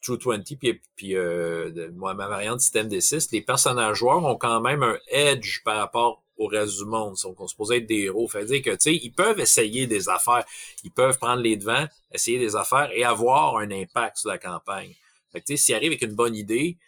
True 0.00 0.18
20 0.24 0.56
puis, 0.56 0.80
puis 0.94 1.16
euh, 1.16 1.90
moi, 1.94 2.14
ma 2.14 2.28
variante 2.28 2.60
système 2.60 2.86
des 2.86 3.00
6, 3.00 3.32
les 3.32 3.40
personnages 3.40 3.98
joueurs 3.98 4.24
ont 4.24 4.36
quand 4.36 4.60
même 4.60 4.84
un 4.84 4.98
edge 5.08 5.62
par 5.64 5.78
rapport 5.78 6.22
au 6.38 6.46
reste 6.46 6.78
du 6.78 6.84
monde. 6.84 7.16
Donc, 7.22 7.40
on 7.40 7.46
se 7.46 7.54
posait 7.54 7.78
être 7.78 7.86
des 7.86 8.04
héros. 8.04 8.28
Fait 8.28 8.44
dire 8.44 8.62
que, 8.62 8.70
tu 8.70 8.76
sais, 8.80 8.94
ils 8.94 9.12
peuvent 9.12 9.40
essayer 9.40 9.86
des 9.86 10.08
affaires. 10.08 10.44
Ils 10.84 10.90
peuvent 10.90 11.18
prendre 11.18 11.42
les 11.42 11.56
devants, 11.56 11.86
essayer 12.12 12.38
des 12.38 12.56
affaires 12.56 12.90
et 12.94 13.04
avoir 13.04 13.58
un 13.58 13.70
impact 13.70 14.18
sur 14.18 14.30
la 14.30 14.38
campagne. 14.38 14.94
Fait 15.32 15.40
que, 15.40 15.46
tu 15.46 15.56
sais, 15.56 15.64
s'ils 15.64 15.74
arrivent 15.74 15.90
avec 15.90 16.02
une 16.02 16.14
bonne 16.14 16.36
idée, 16.36 16.78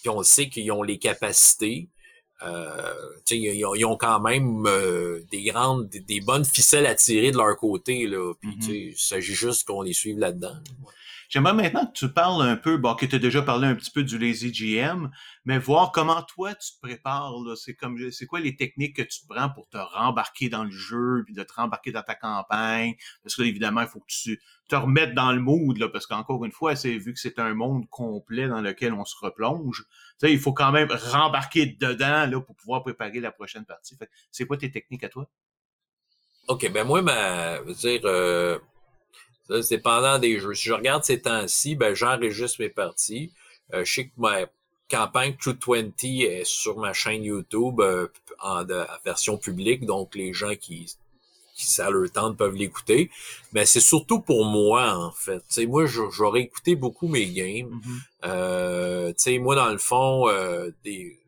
puis 0.00 0.08
on 0.08 0.22
sait 0.22 0.48
qu'ils 0.48 0.70
ont 0.72 0.82
les 0.82 0.98
capacités, 0.98 1.88
euh, 2.42 2.94
ils, 3.30 3.64
ont, 3.64 3.74
ils, 3.74 3.84
ont, 3.84 3.96
quand 3.96 4.20
même 4.20 4.66
euh, 4.66 5.22
des 5.30 5.44
grandes, 5.44 5.88
des, 5.88 6.20
bonnes 6.20 6.44
ficelles 6.44 6.86
à 6.86 6.94
tirer 6.94 7.30
de 7.30 7.36
leur 7.36 7.56
côté. 7.56 8.06
Là. 8.06 8.32
Puis, 8.40 8.50
mm-hmm. 8.50 8.90
il 8.92 8.96
s'agit 8.96 9.34
juste 9.34 9.66
qu'on 9.66 9.82
les 9.82 9.92
suive 9.92 10.18
là-dedans. 10.18 10.56
J'aimerais 11.28 11.54
maintenant 11.54 11.86
que 11.86 11.92
tu 11.92 12.08
parles 12.08 12.42
un 12.42 12.56
peu, 12.56 12.76
bon, 12.76 12.94
que 12.94 13.06
tu 13.06 13.16
as 13.16 13.18
déjà 13.18 13.42
parlé 13.42 13.66
un 13.66 13.74
petit 13.74 13.90
peu 13.90 14.02
du 14.02 14.18
Lazy 14.18 14.52
GM, 14.52 15.10
mais 15.44 15.58
voir 15.58 15.92
comment 15.92 16.22
toi 16.22 16.54
tu 16.54 16.72
te 16.74 16.80
prépares. 16.80 17.34
C'est 17.56 17.74
comme 17.74 18.10
c'est 18.10 18.26
quoi 18.26 18.40
les 18.40 18.56
techniques 18.56 18.96
que 18.96 19.02
tu 19.02 19.20
prends 19.28 19.50
pour 19.50 19.68
te 19.68 19.78
rembarquer 19.78 20.48
dans 20.48 20.64
le 20.64 20.70
jeu, 20.70 21.22
puis 21.24 21.34
de 21.34 21.42
te 21.42 21.52
rembarquer 21.52 21.92
dans 21.92 22.02
ta 22.02 22.14
campagne? 22.14 22.94
Parce 23.22 23.36
que 23.36 23.42
évidemment, 23.42 23.82
il 23.82 23.88
faut 23.88 24.00
que 24.00 24.06
tu 24.08 24.40
te 24.68 24.76
remettes 24.76 25.14
dans 25.14 25.32
le 25.32 25.40
mood, 25.40 25.76
là, 25.78 25.88
parce 25.88 26.06
qu'encore 26.06 26.44
une 26.44 26.52
fois, 26.52 26.76
c'est 26.76 26.96
vu 26.96 27.12
que 27.12 27.20
c'est 27.20 27.38
un 27.38 27.54
monde 27.54 27.88
complet 27.90 28.48
dans 28.48 28.60
lequel 28.60 28.92
on 28.92 29.04
se 29.04 29.16
replonge. 29.20 29.84
Tu 30.20 30.26
sais, 30.26 30.32
il 30.32 30.38
faut 30.38 30.52
quand 30.52 30.72
même 30.72 30.90
rembarquer 30.90 31.66
dedans 31.66 32.26
là, 32.26 32.40
pour 32.40 32.56
pouvoir 32.56 32.82
préparer 32.82 33.20
la 33.20 33.32
prochaine 33.32 33.64
partie. 33.64 33.96
c'est 34.30 34.46
quoi 34.46 34.56
tes 34.56 34.70
techniques 34.70 35.04
à 35.04 35.08
toi? 35.08 35.28
OK, 36.48 36.70
ben 36.72 36.86
moi, 36.86 37.00
ma, 37.00 37.60
veux 37.60 37.74
dire, 37.74 38.02
euh, 38.04 38.58
c'est 39.62 39.78
pendant 39.78 40.18
des 40.18 40.38
jeux. 40.38 40.54
Si 40.54 40.68
je 40.68 40.72
regarde 40.72 41.04
ces 41.04 41.20
temps-ci, 41.20 41.76
ben 41.76 41.94
j'enregistre 41.94 42.60
mes 42.60 42.70
parties. 42.70 43.32
Euh, 43.72 43.84
je 43.84 43.94
sais 43.94 44.04
que 44.06 44.12
ma 44.16 44.46
campagne 44.88 45.34
True 45.40 45.56
20 45.66 46.04
est 46.04 46.44
sur 46.44 46.78
ma 46.78 46.92
chaîne 46.92 47.24
YouTube 47.24 47.80
euh, 47.80 48.08
en, 48.40 48.64
version 49.04 49.36
publique, 49.36 49.86
donc 49.86 50.14
les 50.14 50.32
gens 50.32 50.54
qui 50.54 50.86
qui 51.54 51.66
ça 51.66 51.88
leur 51.88 52.10
tente 52.10 52.36
peuvent 52.36 52.56
l'écouter. 52.56 53.10
Mais 53.52 53.64
c'est 53.64 53.80
surtout 53.80 54.20
pour 54.20 54.44
moi, 54.44 54.92
en 54.96 55.12
fait. 55.12 55.42
sais 55.48 55.66
moi, 55.66 55.86
j'aurais 55.86 56.40
écouté 56.40 56.74
beaucoup 56.74 57.08
mes 57.08 57.26
games. 57.26 57.70
Mm-hmm. 57.70 58.00
euh, 58.24 59.12
sais, 59.16 59.38
moi, 59.38 59.54
dans 59.54 59.70
le 59.70 59.78
fond, 59.78 60.28
euh, 60.28 60.70
des, 60.84 61.18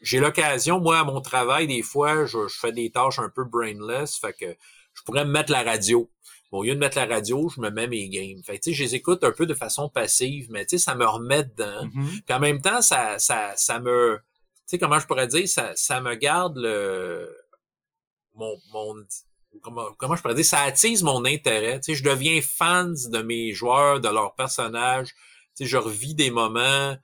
j'ai 0.00 0.20
l'occasion, 0.20 0.80
moi, 0.80 1.00
à 1.00 1.04
mon 1.04 1.20
travail, 1.20 1.66
des 1.66 1.82
fois, 1.82 2.24
je, 2.24 2.48
je, 2.48 2.58
fais 2.58 2.72
des 2.72 2.90
tâches 2.90 3.18
un 3.18 3.28
peu 3.28 3.44
brainless, 3.44 4.16
fait 4.16 4.32
que 4.32 4.56
je 4.94 5.02
pourrais 5.02 5.24
me 5.24 5.30
mettre 5.30 5.52
la 5.52 5.62
radio. 5.62 6.08
Bon, 6.50 6.58
au 6.58 6.64
lieu 6.64 6.74
de 6.74 6.80
mettre 6.80 6.96
la 6.96 7.06
radio, 7.06 7.48
je 7.48 7.60
me 7.60 7.70
mets 7.70 7.86
mes 7.86 8.08
games. 8.08 8.42
Fait 8.44 8.58
tu 8.58 8.70
sais, 8.70 8.72
je 8.74 8.82
les 8.82 8.94
écoute 8.96 9.22
un 9.22 9.30
peu 9.30 9.46
de 9.46 9.54
façon 9.54 9.88
passive, 9.88 10.48
mais 10.50 10.66
tu 10.66 10.78
sais, 10.78 10.84
ça 10.84 10.94
me 10.94 11.06
remet 11.06 11.44
dedans. 11.44 11.86
Mm-hmm. 11.86 12.22
Puis 12.24 12.34
en 12.34 12.40
même 12.40 12.60
temps, 12.60 12.82
ça, 12.82 13.18
ça, 13.18 13.52
ça 13.56 13.78
me, 13.78 14.16
tu 14.16 14.22
sais, 14.66 14.78
comment 14.78 14.98
je 14.98 15.06
pourrais 15.06 15.28
dire, 15.28 15.48
ça, 15.48 15.72
ça 15.76 16.00
me 16.00 16.14
garde 16.14 16.56
le, 16.56 17.32
mon, 18.34 18.56
mon, 18.72 18.94
comment, 19.62 19.86
comment 19.96 20.16
je 20.16 20.22
pourrais 20.22 20.34
dire, 20.34 20.44
ça 20.44 20.62
attise 20.62 21.02
mon 21.02 21.24
intérêt. 21.24 21.80
Tu 21.80 21.92
sais, 21.92 21.94
je 21.94 22.04
deviens 22.04 22.40
fan 22.40 22.94
de 23.10 23.22
mes 23.22 23.52
joueurs, 23.52 24.00
de 24.00 24.08
leurs 24.08 24.34
personnages. 24.34 25.08
Tu 25.56 25.64
sais, 25.64 25.66
je 25.66 25.76
revis 25.76 26.14
des 26.14 26.30
moments 26.30 26.96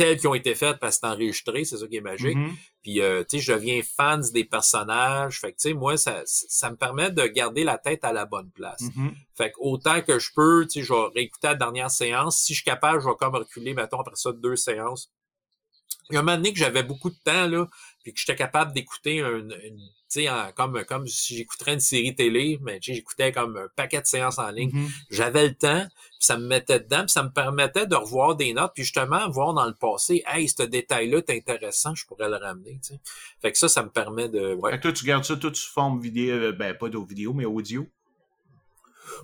tels 0.00 0.16
qui 0.16 0.26
ont 0.26 0.34
été 0.34 0.54
faits 0.54 0.78
parce 0.80 0.96
que 0.96 1.00
c'est 1.06 1.12
enregistré, 1.12 1.64
c'est 1.64 1.76
ça 1.76 1.86
qui 1.86 1.96
est 1.96 2.00
magique. 2.00 2.36
Mm-hmm. 2.36 2.54
Puis, 2.82 3.02
euh, 3.02 3.22
tu 3.22 3.36
sais, 3.36 3.44
je 3.44 3.52
deviens 3.52 3.82
fan 3.82 4.22
des 4.32 4.44
personnages. 4.44 5.40
Fait 5.40 5.52
que, 5.52 5.58
tu 5.58 5.68
sais, 5.68 5.74
moi, 5.74 5.98
ça, 5.98 6.22
ça 6.24 6.70
me 6.70 6.76
permet 6.76 7.10
de 7.10 7.26
garder 7.26 7.64
la 7.64 7.76
tête 7.76 8.02
à 8.02 8.14
la 8.14 8.24
bonne 8.24 8.50
place. 8.50 8.80
Mm-hmm. 8.80 9.12
Fait 9.34 9.50
que, 9.50 9.56
autant 9.58 10.00
que 10.00 10.18
je 10.18 10.30
peux, 10.34 10.66
tu 10.66 10.80
sais, 10.80 10.86
je 10.86 10.94
vais 10.94 11.06
réécouter 11.14 11.48
la 11.48 11.54
dernière 11.54 11.90
séance. 11.90 12.38
Si 12.38 12.54
je 12.54 12.62
suis 12.62 12.64
capable, 12.64 13.02
je 13.02 13.08
vais 13.08 13.14
comme 13.18 13.34
reculer, 13.34 13.74
mettons, 13.74 14.00
après 14.00 14.16
ça, 14.16 14.32
deux 14.32 14.56
séances. 14.56 15.12
Il 16.10 16.14
y 16.14 16.16
a 16.16 16.20
un 16.20 16.22
moment 16.22 16.36
donné 16.36 16.52
que 16.52 16.58
j'avais 16.58 16.82
beaucoup 16.82 17.10
de 17.10 17.18
temps, 17.24 17.46
là, 17.46 17.68
puis 18.02 18.12
que 18.12 18.18
j'étais 18.18 18.36
capable 18.36 18.72
d'écouter 18.72 19.18
une, 19.18 19.56
une 19.64 19.80
tu 20.10 20.22
sais, 20.22 20.28
comme, 20.56 20.84
comme 20.86 21.06
si 21.06 21.36
j'écouterais 21.36 21.74
une 21.74 21.80
série 21.80 22.16
télé, 22.16 22.58
mais 22.62 22.80
j'écoutais 22.82 23.30
comme 23.30 23.56
un 23.56 23.68
paquet 23.76 24.00
de 24.00 24.06
séances 24.06 24.40
en 24.40 24.50
ligne. 24.50 24.70
Mm-hmm. 24.70 24.90
J'avais 25.10 25.48
le 25.48 25.54
temps, 25.54 25.86
ça 26.18 26.36
me 26.36 26.48
mettait 26.48 26.80
dedans, 26.80 27.02
puis 27.02 27.10
ça 27.10 27.22
me 27.22 27.30
permettait 27.30 27.86
de 27.86 27.94
revoir 27.94 28.34
des 28.34 28.52
notes, 28.52 28.72
puis 28.74 28.82
justement 28.82 29.30
voir 29.30 29.54
dans 29.54 29.66
le 29.66 29.74
passé, 29.74 30.24
hey, 30.26 30.48
ce 30.48 30.64
détail-là 30.64 31.18
est 31.18 31.30
intéressant, 31.30 31.94
je 31.94 32.06
pourrais 32.06 32.28
le 32.28 32.36
ramener. 32.36 32.80
Tu 32.82 32.94
sais. 32.94 33.00
Fait 33.40 33.52
que 33.52 33.58
ça, 33.58 33.68
ça 33.68 33.84
me 33.84 33.88
permet 33.90 34.28
de. 34.28 34.54
Ouais. 34.54 34.72
Fait 34.72 34.78
que 34.78 34.82
toi, 34.82 34.92
tu 34.92 35.04
gardes 35.04 35.24
ça 35.24 35.36
toute 35.36 35.54
sous 35.54 35.70
forme 35.70 36.00
vidéo, 36.00 36.34
euh, 36.34 36.52
ben 36.52 36.74
pas 36.74 36.88
de 36.88 36.98
vidéo, 36.98 37.32
mais 37.32 37.44
audio? 37.44 37.86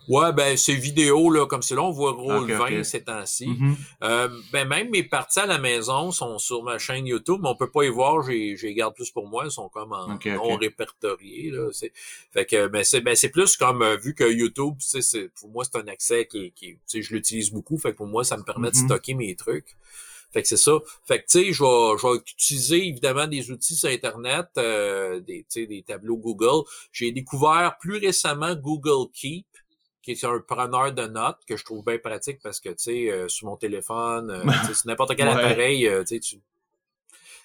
Ouais, 0.08 0.32
ben 0.32 0.56
ces 0.56 0.74
vidéos 0.74 1.30
là, 1.30 1.46
comme 1.46 1.62
c'est 1.62 1.74
là, 1.74 1.82
on 1.82 1.90
voit 1.90 2.12
Roll 2.12 2.50
20 2.50 2.84
ces 2.84 3.04
temps-ci. 3.04 3.46
Mm-hmm. 3.46 3.74
euh, 4.04 4.28
ben 4.52 4.68
même 4.68 4.90
mes 4.90 5.02
parties 5.02 5.40
à 5.40 5.46
la 5.46 5.58
maison 5.58 6.10
sont 6.12 6.38
sur 6.38 6.62
ma 6.62 6.78
chaîne 6.78 7.06
YouTube, 7.06 7.40
mais 7.42 7.48
on 7.48 7.56
peut 7.56 7.70
pas 7.70 7.84
y 7.84 7.88
voir. 7.88 8.22
J'ai, 8.22 8.56
j'ai 8.56 8.74
garde 8.74 8.94
plus 8.94 9.10
pour 9.10 9.26
moi, 9.26 9.44
elles 9.44 9.50
sont 9.50 9.68
comme 9.68 9.92
en 9.92 10.08
non 10.08 10.56
répertoriés 10.56 11.50
là. 11.50 11.68
C'est, 11.72 11.92
fait 12.32 12.46
que 12.46 12.68
ben 12.68 12.84
c'est 12.84 13.00
ben 13.00 13.14
c'est 13.14 13.30
plus 13.30 13.56
comme 13.56 13.82
euh, 13.82 13.96
vu 13.96 14.14
que 14.14 14.24
YouTube, 14.24 14.74
c'est, 14.78 15.02
c'est 15.02 15.28
pour 15.40 15.50
moi 15.50 15.64
c'est 15.64 15.78
un 15.78 15.88
accès 15.88 16.26
qui, 16.26 16.52
qui 16.52 17.02
je 17.02 17.14
l'utilise 17.14 17.50
beaucoup. 17.50 17.78
Fait 17.78 17.92
que 17.92 17.96
pour 17.96 18.06
moi 18.06 18.24
ça 18.24 18.36
me 18.36 18.42
permet 18.42 18.70
de 18.70 18.76
mm-hmm. 18.76 18.86
stocker 18.86 19.14
mes 19.14 19.34
trucs. 19.36 19.76
Fait 20.32 20.42
que 20.42 20.48
c'est 20.48 20.56
ça. 20.56 20.72
Fait 21.04 21.20
que, 21.20 21.26
tu 21.26 21.38
sais, 21.38 21.52
je 21.52 21.62
vais, 21.62 21.98
je 21.98 22.06
vais 22.06 22.18
utiliser 22.18 22.86
évidemment 22.86 23.26
des 23.26 23.50
outils 23.50 23.74
sur 23.74 23.88
Internet, 23.88 24.46
euh, 24.58 25.20
des, 25.20 25.46
des 25.54 25.82
tableaux 25.82 26.18
Google. 26.18 26.68
J'ai 26.92 27.12
découvert 27.12 27.76
plus 27.80 27.96
récemment 27.96 28.54
Google 28.54 29.10
Keep 29.14 29.46
qui 30.06 30.12
est 30.12 30.24
un 30.24 30.38
preneur 30.38 30.92
de 30.92 31.06
notes 31.06 31.38
que 31.48 31.56
je 31.56 31.64
trouve 31.64 31.84
bien 31.84 31.98
pratique 31.98 32.38
parce 32.40 32.60
que, 32.60 32.68
tu 32.68 32.74
sais, 32.78 33.10
euh, 33.10 33.28
sur 33.28 33.48
mon 33.48 33.56
téléphone, 33.56 34.30
euh, 34.30 34.44
sur 34.72 34.86
n'importe 34.86 35.16
quel 35.16 35.26
appareil, 35.26 35.88
euh, 35.88 36.04
tu 36.04 36.20
sais, 36.22 36.38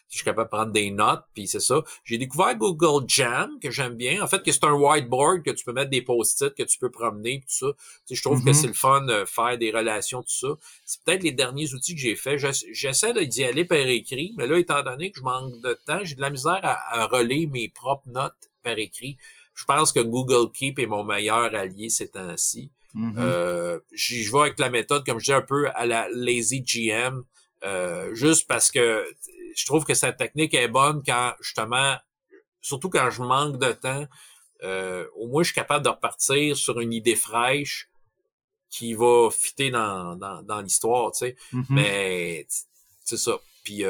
je 0.10 0.18
suis 0.18 0.26
capable 0.26 0.48
de 0.48 0.56
prendre 0.56 0.72
des 0.72 0.92
notes, 0.92 1.24
puis 1.34 1.48
c'est 1.48 1.62
ça. 1.62 1.82
J'ai 2.04 2.18
découvert 2.20 2.56
Google 2.58 3.06
Jam, 3.08 3.50
que 3.64 3.72
j'aime 3.72 3.96
bien. 3.96 4.22
En 4.22 4.28
fait, 4.28 4.44
que 4.44 4.52
c'est 4.52 4.66
un 4.66 4.74
whiteboard 4.74 5.42
que 5.42 5.52
tu 5.52 5.64
peux 5.64 5.72
mettre 5.72 5.90
des 5.90 6.02
post-it, 6.02 6.54
que 6.54 6.64
tu 6.64 6.78
peux 6.78 6.92
promener, 6.92 7.40
tout 7.40 7.48
ça. 7.48 7.68
Tu 7.72 7.82
sais, 8.08 8.16
je 8.16 8.22
trouve 8.22 8.44
que 8.44 8.50
mm-hmm. 8.50 8.54
c'est 8.54 8.68
le 8.68 8.74
fun 8.74 9.02
de 9.06 9.26
faire 9.26 9.58
des 9.58 9.72
relations, 9.72 10.22
tout 10.22 10.30
ça. 10.30 10.50
C'est 10.86 11.02
peut-être 11.04 11.24
les 11.24 11.32
derniers 11.32 11.74
outils 11.74 11.96
que 11.96 12.02
j'ai 12.02 12.16
fait. 12.16 12.38
J'essaie 12.38 13.26
d'y 13.26 13.44
aller 13.44 13.66
par 13.66 13.78
écrit, 13.78 14.34
mais 14.38 14.46
là, 14.46 14.60
étant 14.60 14.84
donné 14.84 15.12
que 15.12 15.20
je 15.20 15.24
manque 15.24 15.60
de 15.62 15.80
temps, 15.88 16.02
j'ai 16.04 16.16
de 16.16 16.22
la 16.22 16.30
misère 16.30 16.60
à, 16.62 17.02
à 17.02 17.08
relayer 17.08 17.48
mes 17.48 17.70
propres 17.70 18.10
notes 18.10 18.52
par 18.62 18.78
écrit. 18.78 19.18
Je 19.62 19.66
pense 19.66 19.92
que 19.92 20.00
Google 20.00 20.52
Keep 20.52 20.80
est 20.80 20.88
mon 20.88 21.04
meilleur 21.04 21.54
allié 21.54 21.90
ces 21.90 22.10
temps-ci. 22.10 22.72
Mm-hmm. 22.96 23.14
euh, 23.20 23.80
je 23.94 24.32
vais 24.32 24.40
avec 24.40 24.60
la 24.60 24.72
méthode, 24.72 25.06
comme 25.06 25.20
je 25.20 25.26
dis, 25.26 25.34
un 25.34 25.44
peu 25.44 25.70
à 25.76 25.86
la 25.86 26.10
lazy 26.10 26.62
GM, 26.62 27.22
euh, 27.64 28.12
juste 28.16 28.48
parce 28.48 28.72
que 28.72 29.06
je 29.56 29.66
trouve 29.68 29.86
que 29.86 29.94
cette 29.94 30.18
technique 30.18 30.56
est 30.56 30.68
bonne 30.68 31.04
quand, 31.06 31.34
justement, 31.42 31.96
surtout 32.60 32.90
quand 32.90 33.12
je 33.12 33.22
manque 33.22 33.60
de 33.60 33.72
temps, 33.72 34.08
euh, 34.64 35.06
au 35.16 35.28
moins 35.28 35.44
je 35.44 35.50
suis 35.50 35.56
capable 35.56 35.86
de 35.86 35.90
repartir 35.90 36.58
sur 36.58 36.80
une 36.80 36.92
idée 36.92 37.16
fraîche 37.16 37.88
qui 38.72 38.96
va 38.96 39.30
fitter 39.30 39.70
dans, 39.70 40.16
dans, 40.16 40.42
dans 40.42 40.62
l'histoire, 40.62 41.12
tu 41.12 41.20
sais. 41.20 41.36
Mm-hmm. 41.54 41.66
Mais 41.70 42.48
c'est 43.04 43.18
ça. 43.18 43.38
Puis 43.64 43.84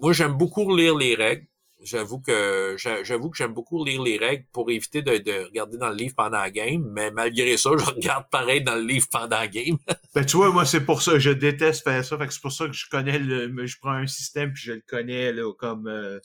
moi, 0.00 0.14
j'aime 0.14 0.32
beaucoup 0.32 0.74
lire 0.74 0.96
les 0.96 1.14
règles. 1.14 1.46
J'avoue 1.80 2.20
que 2.20 2.76
j'avoue 2.76 3.30
que 3.30 3.36
j'aime 3.36 3.54
beaucoup 3.54 3.84
lire 3.84 4.02
les 4.02 4.18
règles 4.18 4.44
pour 4.52 4.68
éviter 4.68 5.00
de, 5.00 5.18
de, 5.18 5.44
regarder 5.44 5.78
dans 5.78 5.90
le 5.90 5.94
livre 5.94 6.14
pendant 6.16 6.38
la 6.38 6.50
game, 6.50 6.84
mais 6.92 7.12
malgré 7.12 7.56
ça, 7.56 7.70
je 7.78 7.84
regarde 7.94 8.24
pareil 8.30 8.62
dans 8.64 8.74
le 8.74 8.82
livre 8.82 9.06
pendant 9.10 9.38
la 9.38 9.46
game. 9.46 9.78
ben 10.14 10.26
tu 10.26 10.36
vois, 10.36 10.50
moi 10.50 10.64
c'est 10.64 10.84
pour 10.84 11.02
ça, 11.02 11.18
je 11.20 11.30
déteste 11.30 11.84
faire 11.84 12.04
ça, 12.04 12.18
fait 12.18 12.30
c'est 12.30 12.40
pour 12.42 12.50
ça 12.50 12.66
que 12.66 12.72
je 12.72 12.88
connais 12.90 13.20
le, 13.20 13.64
je 13.64 13.76
prends 13.80 13.92
un 13.92 14.08
système 14.08 14.52
puis 14.52 14.62
je 14.64 14.72
le 14.72 14.82
connais 14.88 15.32
là 15.32 15.52
comme 15.54 15.86
euh, 15.86 16.18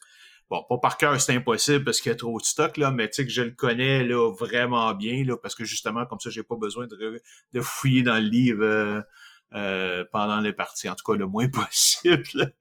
bon 0.49 0.63
pas 0.67 0.79
par 0.79 0.97
cœur 0.97 1.21
c'est 1.21 1.35
impossible 1.35 1.83
parce 1.83 2.01
qu'il 2.01 2.11
y 2.11 2.13
a 2.13 2.17
trop 2.17 2.39
de 2.39 2.45
stock 2.45 2.77
là, 2.77 2.89
mais 2.89 3.07
tu 3.07 3.15
sais 3.15 3.25
que 3.25 3.31
je 3.31 3.43
le 3.43 3.51
connais 3.51 4.03
là 4.03 4.31
vraiment 4.33 4.91
bien 4.95 5.23
là 5.23 5.37
parce 5.37 5.53
que 5.53 5.65
justement 5.65 6.07
comme 6.07 6.19
ça 6.19 6.31
j'ai 6.31 6.43
pas 6.43 6.55
besoin 6.55 6.87
de, 6.87 7.21
de 7.53 7.61
fouiller 7.61 8.01
dans 8.01 8.15
le 8.15 8.27
livre. 8.27 8.63
Euh, 8.63 9.01
euh, 9.55 10.03
pendant 10.11 10.39
les 10.39 10.53
parties, 10.53 10.89
en 10.89 10.95
tout 10.95 11.03
cas 11.11 11.17
le 11.17 11.27
moins 11.27 11.47
possible. 11.49 12.53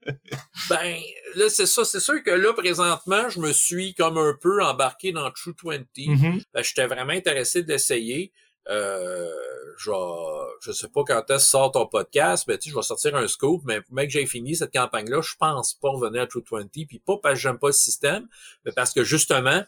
ben, 0.69 0.99
là, 1.35 1.49
c'est 1.49 1.65
ça. 1.65 1.83
C'est 1.85 1.99
sûr 1.99 2.23
que 2.23 2.31
là, 2.31 2.53
présentement, 2.53 3.29
je 3.29 3.39
me 3.39 3.51
suis 3.51 3.95
comme 3.95 4.17
un 4.17 4.37
peu 4.39 4.63
embarqué 4.63 5.11
dans 5.11 5.29
True 5.31 5.55
20. 5.63 5.77
Mm-hmm. 5.97 6.43
Ben, 6.53 6.63
J'étais 6.63 6.85
vraiment 6.85 7.13
intéressé 7.13 7.63
d'essayer. 7.63 8.31
Euh, 8.69 9.27
je, 9.77 9.91
je 10.61 10.71
sais 10.71 10.87
pas 10.87 11.03
quand 11.05 11.29
est-ce 11.29 11.49
sort 11.49 11.71
ton 11.71 11.85
podcast, 11.85 12.45
mais 12.47 12.57
tu 12.57 12.65
sais, 12.65 12.69
je 12.69 12.75
vais 12.75 12.83
sortir 12.83 13.15
un 13.15 13.27
scoop, 13.27 13.61
mais 13.65 13.81
mec, 13.91 14.09
j'ai 14.09 14.25
fini 14.25 14.55
cette 14.55 14.71
campagne-là, 14.71 15.21
je 15.21 15.35
pense 15.37 15.73
pas 15.73 15.89
revenir 15.89 16.21
à 16.21 16.27
True 16.27 16.43
20, 16.49 16.67
puis 16.71 17.01
pas 17.05 17.17
parce 17.21 17.35
que 17.35 17.39
j'aime 17.41 17.59
pas 17.59 17.67
le 17.67 17.73
système, 17.73 18.27
mais 18.65 18.71
parce 18.71 18.93
que 18.93 19.03
justement, 19.03 19.63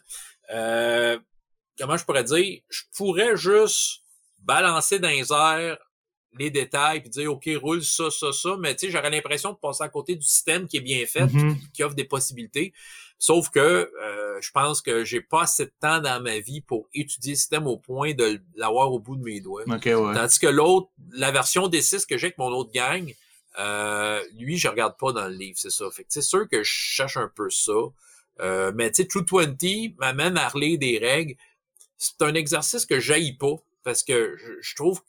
euh, 0.54 1.18
comment 1.78 1.96
je 1.96 2.04
pourrais 2.04 2.24
dire, 2.24 2.60
je 2.68 2.82
pourrais 2.96 3.36
juste 3.36 4.02
balancer 4.38 4.98
dans 4.98 5.08
les 5.08 5.32
airs 5.32 5.76
les 6.38 6.50
détails 6.50 7.00
puis 7.00 7.10
dire 7.10 7.32
OK, 7.32 7.48
roule 7.60 7.82
ça, 7.82 8.10
ça, 8.10 8.32
ça, 8.32 8.56
mais 8.58 8.74
tu 8.74 8.86
sais, 8.86 8.92
j'aurais 8.92 9.10
l'impression 9.10 9.52
de 9.52 9.56
passer 9.56 9.82
à 9.84 9.88
côté 9.88 10.14
du 10.16 10.26
système 10.26 10.66
qui 10.68 10.76
est 10.78 10.80
bien 10.80 11.04
fait, 11.06 11.26
Mhm. 11.32 11.56
qui, 11.58 11.70
qui 11.72 11.82
offre 11.84 11.94
des 11.94 12.04
possibilités. 12.04 12.72
Sauf 13.18 13.48
que 13.48 13.58
euh, 13.58 14.38
je 14.42 14.50
pense 14.50 14.82
que 14.82 15.02
j'ai 15.04 15.22
pas 15.22 15.42
assez 15.42 15.64
de 15.64 15.72
temps 15.80 16.00
dans 16.00 16.22
ma 16.22 16.38
vie 16.38 16.60
pour 16.60 16.86
étudier 16.92 17.32
le 17.32 17.38
système 17.38 17.66
au 17.66 17.78
point 17.78 18.12
de 18.12 18.42
l'avoir 18.56 18.92
au 18.92 18.98
bout 18.98 19.16
de 19.16 19.22
mes 19.22 19.40
doigts. 19.40 19.62
Ouais. 19.66 19.78
Tandis 20.14 20.38
que 20.38 20.46
l'autre, 20.46 20.88
la 21.12 21.30
version 21.30 21.68
des 21.68 21.80
6 21.80 22.04
que 22.04 22.18
j'ai 22.18 22.26
avec 22.26 22.38
mon 22.38 22.48
autre 22.48 22.70
gang, 22.72 23.10
euh, 23.58 24.22
lui, 24.38 24.58
je 24.58 24.68
regarde 24.68 24.98
pas 24.98 25.12
dans 25.12 25.28
le 25.28 25.34
livre, 25.34 25.56
c'est 25.58 25.70
ça. 25.70 25.86
Fait 25.90 26.02
que 26.02 26.10
c'est 26.10 26.20
sûr 26.20 26.46
que 26.46 26.62
je 26.62 26.70
cherche 26.70 27.16
un 27.16 27.30
peu 27.34 27.48
ça. 27.48 27.72
Euh, 28.40 28.70
mais 28.74 28.90
tu 28.92 29.02
sais, 29.02 29.08
True 29.08 29.24
20 29.26 29.96
m'amène 29.98 30.36
à 30.36 30.48
relire 30.50 30.78
des 30.78 30.98
règles. 30.98 31.36
C'est 31.96 32.20
un 32.20 32.34
exercice 32.34 32.84
que 32.84 33.00
j'aille 33.00 33.32
pas 33.32 33.54
parce 33.82 34.02
que 34.02 34.36
je, 34.36 34.52
je 34.60 34.74
trouve 34.74 35.00
que 35.00 35.06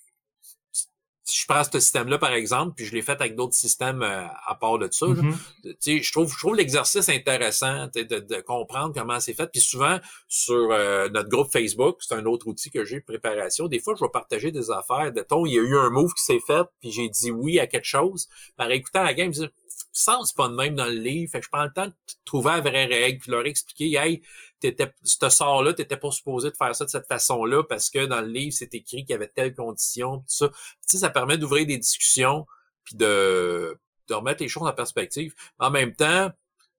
si 1.29 1.41
je 1.41 1.45
prends 1.45 1.61
ce 1.63 1.77
système-là, 1.77 2.17
par 2.19 2.31
exemple, 2.31 2.73
puis 2.75 2.85
je 2.85 2.93
l'ai 2.95 3.01
fait 3.01 3.11
avec 3.19 3.35
d'autres 3.35 3.53
systèmes 3.53 4.01
euh, 4.01 4.25
à 4.45 4.55
part 4.55 4.77
de 4.79 4.87
ça, 4.89 5.07
là, 5.07 5.13
Mhm. 5.13 5.35
tu 5.63 5.75
sais, 5.79 6.01
je 6.01 6.11
trouve, 6.13 6.31
je 6.31 6.37
trouve 6.37 6.55
l'exercice 6.55 7.09
intéressant 7.09 7.87
de, 7.93 8.01
de 8.03 8.41
comprendre 8.41 8.93
comment 8.93 9.19
c'est 9.19 9.33
fait. 9.33 9.47
Puis 9.51 9.59
souvent, 9.59 9.99
sur 10.29 10.71
euh, 10.71 11.09
notre 11.09 11.27
groupe 11.27 11.51
Facebook, 11.51 11.97
c'est 11.99 12.15
un 12.15 12.25
autre 12.25 12.47
outil 12.47 12.71
que 12.71 12.85
j'ai 12.85 12.99
de 13.01 13.05
préparation. 13.05 13.67
Des 13.67 13.79
fois, 13.79 13.93
je 13.99 14.05
vais 14.05 14.09
partager 14.11 14.51
des 14.51 14.71
affaires. 14.71 15.11
De 15.11 15.21
ton, 15.21 15.45
il 15.45 15.53
y 15.53 15.59
a 15.59 15.61
eu 15.61 15.77
un 15.77 15.89
move 15.89 16.13
qui 16.13 16.23
s'est 16.23 16.39
fait, 16.47 16.65
puis 16.79 16.91
j'ai 16.91 17.09
dit 17.09 17.29
oui 17.31 17.59
à 17.59 17.67
quelque 17.67 17.85
chose. 17.85 18.29
Par 18.55 18.71
écoutant 18.71 19.03
la 19.03 19.13
game, 19.13 19.33
je 19.33 19.41
me 19.41 19.45
dis, 19.47 19.51
c'est 19.91 20.35
pas 20.35 20.47
de 20.47 20.53
même 20.55 20.75
dans 20.75 20.85
le 20.85 20.91
livre. 20.91 21.31
Fait 21.31 21.39
que 21.39 21.45
je 21.45 21.49
prends 21.49 21.63
le 21.63 21.73
temps 21.73 21.87
de 21.87 21.93
trouver 22.25 22.51
la 22.51 22.61
vraie 22.61 22.85
règle, 22.85 23.19
puis 23.19 23.31
leur 23.31 23.45
expliquer, 23.45 23.95
hey, 23.97 24.21
t'étais, 24.59 24.91
ce 25.03 25.29
sort-là, 25.29 25.73
t'étais 25.73 25.97
pas 25.97 26.11
supposé 26.11 26.51
de 26.51 26.55
faire 26.55 26.75
ça 26.75 26.85
de 26.85 26.89
cette 26.89 27.07
façon-là, 27.07 27.63
parce 27.63 27.89
que 27.89 28.05
dans 28.05 28.21
le 28.21 28.27
livre, 28.27 28.55
c'est 28.57 28.73
écrit 28.75 29.03
qu'il 29.05 29.11
y 29.11 29.13
avait 29.13 29.27
telle 29.27 29.53
condition, 29.55 30.19
puis 30.19 30.25
ça. 30.29 30.49
Tu 30.49 30.55
sais, 30.85 30.97
ça 30.99 31.09
permet 31.09 31.37
d'ouvrir 31.37 31.65
des 31.65 31.77
discussions, 31.77 32.45
puis 32.83 32.95
de, 32.95 33.77
de 34.07 34.13
remettre 34.13 34.41
les 34.43 34.49
choses 34.49 34.67
en 34.67 34.73
perspective. 34.73 35.33
En 35.59 35.69
même 35.71 35.93
temps, 35.95 36.29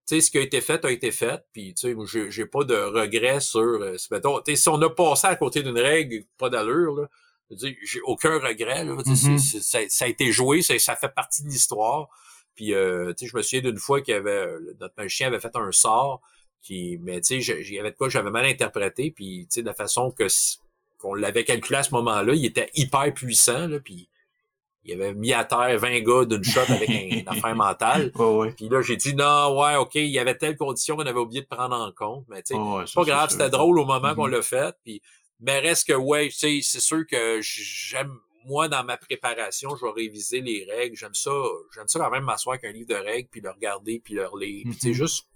tu 0.06 0.14
sais, 0.14 0.20
ce 0.22 0.30
qui 0.30 0.38
a 0.38 0.40
été 0.40 0.60
fait 0.60 0.84
a 0.84 0.90
été 0.90 1.10
fait, 1.12 1.44
puis 1.52 1.74
tu 1.74 1.88
sais, 1.92 1.96
j'ai, 2.06 2.30
j'ai 2.30 2.46
pas 2.46 2.64
de 2.64 2.74
regrets 2.74 3.40
sur, 3.40 3.60
euh, 3.60 3.96
mettons, 4.10 4.40
tu 4.40 4.52
sais, 4.52 4.56
si 4.62 4.68
on 4.70 4.80
a 4.80 4.88
passé 4.90 5.26
à 5.26 5.36
côté 5.36 5.62
d'une 5.62 5.78
règle, 5.78 6.24
pas 6.38 6.48
d'allure, 6.48 6.94
là, 6.94 7.08
j'ai 7.50 8.00
aucun 8.04 8.38
regret, 8.38 8.84
là, 8.84 8.94
Mhm. 9.06 9.38
c'est- 9.38 9.60
ça, 9.60 9.78
ça 9.88 10.04
a 10.04 10.08
été 10.08 10.32
joué, 10.32 10.62
ça, 10.62 10.78
ça 10.78 10.96
fait 10.96 11.08
partie 11.10 11.42
de 11.42 11.48
l'histoire, 11.48 12.08
puis 12.58 12.74
euh, 12.74 13.12
tu 13.16 13.24
sais, 13.24 13.30
je 13.30 13.36
me 13.36 13.42
souviens 13.42 13.60
d'une 13.70 13.78
fois 13.78 14.00
qu'il 14.02 14.14
y 14.14 14.16
avait, 14.16 14.32
euh, 14.32 14.74
notre 14.80 14.94
magicien 14.98 15.28
avait 15.28 15.38
fait 15.38 15.54
un 15.54 15.70
sort, 15.70 16.20
qui, 16.60 16.98
mais 17.00 17.20
tu 17.20 17.40
sais, 17.40 17.54
il 17.60 17.72
y 17.72 17.78
avait 17.78 17.92
de 17.92 17.96
quoi 17.96 18.08
j'avais 18.08 18.32
mal 18.32 18.44
interprété, 18.46 19.12
puis 19.12 19.46
tu 19.48 19.54
sais, 19.54 19.60
de 19.62 19.66
la 19.66 19.74
façon 19.74 20.10
que 20.10 20.24
qu'on 20.98 21.14
l'avait 21.14 21.44
calculé 21.44 21.78
à 21.78 21.82
ce 21.84 21.94
moment-là, 21.94 22.34
il 22.34 22.44
était 22.44 22.68
hyper 22.74 23.14
puissant, 23.14 23.68
là, 23.68 23.78
puis 23.78 24.08
il 24.82 24.92
avait 24.94 25.14
mis 25.14 25.32
à 25.32 25.44
terre 25.44 25.78
20 25.78 26.00
gars 26.00 26.24
d'une 26.24 26.42
shot 26.42 26.62
avec 26.68 26.88
un- 26.90 27.18
une 27.20 27.28
affaire 27.28 27.54
mentale. 27.76 28.10
Puis 28.56 28.68
là, 28.68 28.82
j'ai 28.82 28.96
dit 28.96 29.14
non, 29.14 29.56
ouais, 29.60 29.76
OK, 29.76 29.94
il 29.94 30.06
y 30.08 30.18
avait 30.18 30.36
telle 30.36 30.56
condition 30.56 30.96
qu'on 30.96 31.06
avait 31.06 31.20
oublié 31.20 31.42
de 31.42 31.46
prendre 31.46 31.76
en 31.76 31.92
compte. 31.92 32.24
Mais 32.28 32.42
tu 32.42 32.54
sais, 32.54 32.60
ouais, 32.60 32.82
c'est 32.86 32.94
pas 32.94 33.04
grave, 33.04 33.30
c'était 33.30 33.50
drôle 33.50 33.78
au 33.78 33.84
moment 33.84 34.14
qu'on 34.16 34.26
Mhm. 34.26 34.32
l'a 34.32 34.42
fait. 34.42 34.74
Puis, 34.84 35.00
mais 35.40 35.60
reste 35.60 35.86
que 35.86 35.92
ouais, 35.92 36.28
tu 36.30 36.34
sais, 36.34 36.58
c'est 36.62 36.80
sûr 36.80 37.06
que 37.08 37.38
j'aime 37.42 38.18
moi 38.44 38.68
dans 38.68 38.84
ma 38.84 38.96
préparation, 38.96 39.76
je 39.76 39.84
vais 39.84 39.92
réviser 39.92 40.40
les 40.40 40.66
règles. 40.70 40.96
J'aime 40.96 41.14
ça, 41.14 41.30
j'aime 41.74 41.88
ça 41.88 41.98
quand 41.98 42.10
même 42.10 42.24
m'asseoir 42.24 42.54
avec 42.54 42.64
un 42.64 42.72
livre 42.72 42.88
de 42.88 42.94
règles 42.94 43.28
puis 43.30 43.40
le 43.40 43.50
regarder 43.50 44.00
puis 44.04 44.14
le 44.14 44.26
relire. 44.26 44.64
Tu 44.72 44.78
sais 44.78 44.88
Mhm. 44.88 44.94
juste 44.94 45.26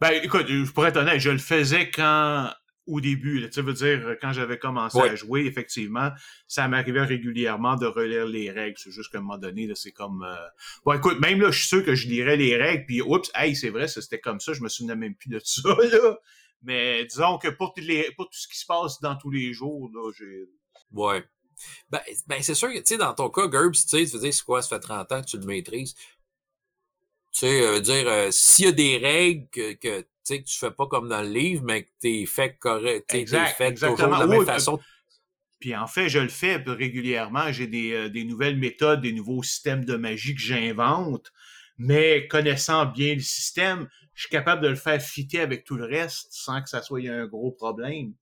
Ben, 0.00 0.20
écoute, 0.22 0.46
je 0.48 0.70
pourrais 0.72 0.90
être 0.90 0.98
honnête, 0.98 1.20
je 1.20 1.30
le 1.30 1.38
faisais 1.38 1.88
quand, 1.90 2.50
au 2.86 3.00
début, 3.00 3.48
tu 3.50 3.62
veux 3.62 3.72
dire, 3.72 4.16
quand 4.20 4.32
j'avais 4.32 4.58
commencé 4.58 4.98
à 4.98 5.14
jouer, 5.14 5.46
effectivement, 5.46 6.10
ça 6.46 6.68
m'arrivait 6.68 7.04
régulièrement 7.04 7.76
de 7.76 7.86
relire 7.86 8.26
les 8.26 8.50
règles. 8.50 8.76
C'est 8.76 8.90
juste 8.90 9.10
qu'à 9.10 9.18
un 9.18 9.22
moment 9.22 9.38
donné, 9.38 9.66
là, 9.66 9.74
c'est 9.74 9.92
comme, 9.92 10.22
euh... 10.22 10.36
bon, 10.84 10.92
écoute, 10.92 11.20
même 11.20 11.40
là, 11.40 11.50
je 11.50 11.58
suis 11.58 11.68
sûr 11.68 11.84
que 11.84 11.94
je 11.94 12.08
lirais 12.08 12.36
les 12.36 12.56
règles, 12.56 12.84
puis 12.86 13.00
oups, 13.00 13.30
hey, 13.34 13.56
c'est 13.56 13.70
vrai, 13.70 13.88
c'était 13.88 14.20
comme 14.20 14.40
ça, 14.40 14.52
je 14.52 14.60
me 14.62 14.68
souvenais 14.68 14.96
même 14.96 15.14
plus 15.14 15.30
de 15.30 15.40
ça, 15.42 15.68
là. 15.92 16.18
Mais 16.62 17.04
disons 17.04 17.38
que 17.38 17.48
pour, 17.48 17.74
les, 17.76 18.10
pour 18.16 18.26
tout 18.26 18.38
ce 18.38 18.48
qui 18.48 18.58
se 18.58 18.66
passe 18.66 19.00
dans 19.00 19.16
tous 19.16 19.30
les 19.30 19.52
jours, 19.52 19.90
là, 19.94 20.10
j'ai... 20.18 20.48
Ouais. 20.92 21.24
Ben, 21.90 22.00
ben 22.26 22.42
c'est 22.42 22.54
sûr 22.54 22.68
que, 22.68 22.78
tu 22.78 22.84
sais, 22.86 22.96
dans 22.96 23.14
ton 23.14 23.30
cas, 23.30 23.46
GURPS, 23.46 23.86
tu 23.86 23.98
sais, 23.98 24.06
tu 24.06 24.16
veux 24.16 24.22
dire, 24.22 24.34
c'est 24.34 24.44
quoi, 24.44 24.62
ça 24.62 24.68
fait 24.68 24.80
30 24.80 25.12
ans 25.12 25.22
que 25.22 25.26
tu 25.26 25.38
le 25.38 25.46
maîtrises? 25.46 25.94
Tu 27.32 27.40
sais, 27.40 27.62
euh, 27.62 27.80
dire, 27.80 28.08
euh, 28.08 28.30
s'il 28.30 28.66
y 28.66 28.68
a 28.68 28.72
des 28.72 28.98
règles 28.98 29.48
que, 29.50 29.72
que 29.74 30.00
tu 30.00 30.06
sais, 30.22 30.42
que 30.42 30.48
tu 30.48 30.58
fais 30.58 30.70
pas 30.70 30.86
comme 30.86 31.08
dans 31.08 31.22
le 31.22 31.28
livre, 31.28 31.62
mais 31.64 31.84
que 31.84 31.90
t'es 32.00 32.24
fait 32.26 32.56
correct, 32.58 33.08
t'es 33.08 33.26
fait 33.26 33.72
toujours 33.74 33.90
exactement. 33.90 34.16
de 34.16 34.20
la 34.20 34.26
même 34.26 34.38
Oui, 34.38 34.46
façon. 34.46 34.80
Puis 35.60 35.74
en 35.74 35.86
fait, 35.86 36.08
je 36.08 36.18
le 36.18 36.28
fais 36.28 36.56
régulièrement. 36.56 37.50
J'ai 37.50 37.66
des, 37.66 37.92
euh, 37.92 38.08
des 38.08 38.24
nouvelles 38.24 38.58
méthodes, 38.58 39.00
des 39.00 39.12
nouveaux 39.12 39.42
systèmes 39.42 39.84
de 39.84 39.96
magie 39.96 40.34
que 40.34 40.40
j'invente. 40.40 41.32
Mais 41.78 42.28
connaissant 42.28 42.86
bien 42.86 43.14
le 43.14 43.20
système, 43.20 43.88
je 44.14 44.22
suis 44.22 44.30
capable 44.30 44.62
de 44.62 44.68
le 44.68 44.76
faire 44.76 45.00
fitter 45.02 45.40
avec 45.40 45.64
tout 45.64 45.76
le 45.76 45.86
reste 45.86 46.28
sans 46.30 46.62
que 46.62 46.68
ça 46.68 46.82
soit 46.82 47.08
un 47.08 47.26
gros 47.26 47.50
problème. 47.50 48.12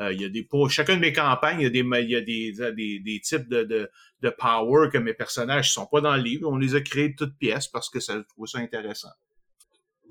Euh, 0.00 0.12
il 0.12 0.22
y 0.22 0.24
a 0.24 0.28
des 0.28 0.42
pour 0.42 0.70
chacune 0.70 0.96
de 0.96 1.00
mes 1.00 1.12
campagnes, 1.12 1.60
il 1.60 1.64
y 1.64 1.66
a 1.66 1.70
des 1.70 1.80
il 1.80 2.10
y 2.10 2.16
a 2.16 2.20
des, 2.20 2.52
des, 2.52 2.98
des 2.98 3.20
types 3.20 3.48
de, 3.48 3.62
de, 3.64 3.90
de 4.22 4.30
power 4.30 4.88
que 4.90 4.98
mes 4.98 5.12
personnages 5.12 5.72
sont 5.72 5.86
pas 5.86 6.00
dans 6.00 6.16
le 6.16 6.22
livre. 6.22 6.48
On 6.48 6.56
les 6.56 6.74
a 6.74 6.80
créés 6.80 7.10
de 7.10 7.16
toutes 7.16 7.36
pièces 7.36 7.68
parce 7.68 7.90
que 7.90 8.00
ça 8.00 8.14
je 8.16 8.22
trouve 8.22 8.46
ça 8.46 8.58
intéressant. 8.58 9.10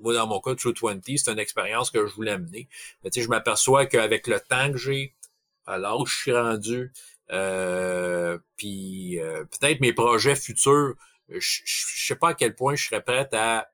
Moi, 0.00 0.14
dans 0.14 0.26
mon 0.26 0.40
cas, 0.40 0.54
True 0.54 0.74
20, 0.80 1.00
c'est 1.16 1.30
une 1.30 1.38
expérience 1.38 1.90
que 1.90 2.06
je 2.06 2.14
voulais 2.14 2.36
mener. 2.36 2.68
Mais 3.04 3.10
je 3.14 3.28
m'aperçois 3.28 3.86
qu'avec 3.86 4.26
le 4.26 4.40
temps 4.40 4.70
que 4.72 4.76
j'ai, 4.76 5.14
à 5.64 5.96
où 5.96 6.06
je 6.06 6.14
suis 6.14 6.32
rendu, 6.32 6.92
euh, 7.30 8.36
puis 8.56 9.20
euh, 9.20 9.44
peut-être 9.44 9.80
mes 9.80 9.92
projets 9.92 10.34
futurs, 10.34 10.94
je, 11.28 11.60
je 11.64 12.06
sais 12.06 12.16
pas 12.16 12.30
à 12.30 12.34
quel 12.34 12.54
point 12.54 12.74
je 12.74 12.84
serais 12.88 13.02
prête 13.02 13.32
à 13.32 13.70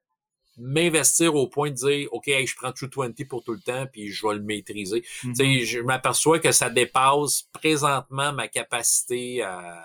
m'investir 0.59 1.35
au 1.35 1.47
point 1.47 1.71
de 1.71 1.75
dire 1.77 2.09
OK, 2.13 2.29
hey, 2.29 2.47
je 2.47 2.57
prends 2.57 2.73
True 2.73 2.89
20 2.95 3.27
pour 3.29 3.43
tout 3.45 3.53
le 3.53 3.61
temps 3.61 3.87
puis 3.93 4.11
je 4.11 4.27
vais 4.27 4.35
le 4.35 4.43
maîtriser. 4.43 5.03
Tu 5.23 5.35
sais, 5.35 5.61
je 5.65 5.81
m'aperçois 5.81 6.39
que 6.39 6.53
ça 6.53 6.69
dépasse 6.71 7.49
présentement 7.53 8.33
ma 8.33 8.49
capacité 8.49 9.43
à, 9.43 9.85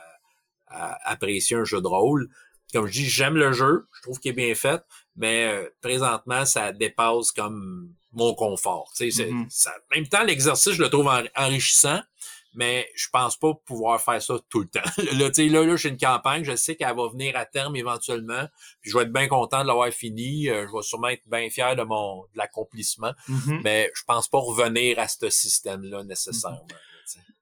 à 0.68 1.12
apprécier 1.12 1.56
un 1.58 1.64
jeu 1.64 1.82
de 1.82 1.88
rôle. 1.88 2.30
Comme 2.74 2.88
je 2.88 2.92
dis, 2.94 3.06
j'aime 3.10 3.36
le 3.36 3.52
jeu, 3.54 3.88
je 3.96 4.02
trouve 4.02 4.20
qu'il 4.20 4.32
est 4.32 4.34
bien 4.34 4.56
fait, 4.56 4.82
mais 5.16 5.46
euh, 5.46 5.70
présentement, 5.82 6.44
ça 6.46 6.72
dépasse 6.72 7.32
comme 7.32 7.94
mon 8.14 8.34
confort. 8.34 8.92
Tu 8.98 9.12
sais, 9.12 9.24
c'est- 9.26 9.32
Mhm. 9.32 9.46
ça- 9.50 9.74
en 9.92 9.96
même 9.96 10.08
temps, 10.08 10.24
l'exercice, 10.24 10.74
je 10.74 10.82
le 10.82 10.90
trouve 10.90 11.08
en- 11.08 11.24
enrichissant, 11.36 12.02
mais 12.56 12.90
je 12.96 13.08
pense 13.12 13.38
pas 13.38 13.54
pouvoir 13.66 14.02
faire 14.02 14.22
ça 14.22 14.36
tout 14.50 14.62
le 14.62 14.68
temps. 14.68 14.82
là, 15.14 15.30
tu 15.30 15.36
sais, 15.36 15.48
là, 15.50 15.64
là, 15.66 15.76
j'ai 15.76 15.90
une 15.90 15.98
campagne, 15.98 16.44
je 16.44 16.56
sais 16.56 16.76
qu'elle 16.76 16.96
va 16.96 17.08
venir 17.10 17.36
à 17.36 17.46
terme 17.46 17.76
éventuellement, 17.76 18.48
puis 18.82 18.92
je 18.92 18.98
vais 18.98 19.04
être 19.04 19.14
bien 19.14 19.28
content 19.28 19.62
de 19.64 19.68
l'avoir 19.68 19.90
fini. 19.90 20.50
euh, 20.50 20.66
je 20.68 20.76
vais 20.76 20.84
sûrement 20.84 21.08
être 21.10 21.28
bien 21.30 21.50
fier 21.50 21.76
de 21.76 21.84
mon 21.84 22.24
de 22.24 22.38
l'accomplissement, 22.38 23.14
Mhm. 23.28 23.62
mais 23.64 23.92
je 23.96 24.02
pense 24.06 24.28
pas 24.28 24.40
revenir 24.40 25.00
à 25.00 25.08
ce 25.08 25.30
système-là 25.30 26.04
nécessairement. 26.04 26.66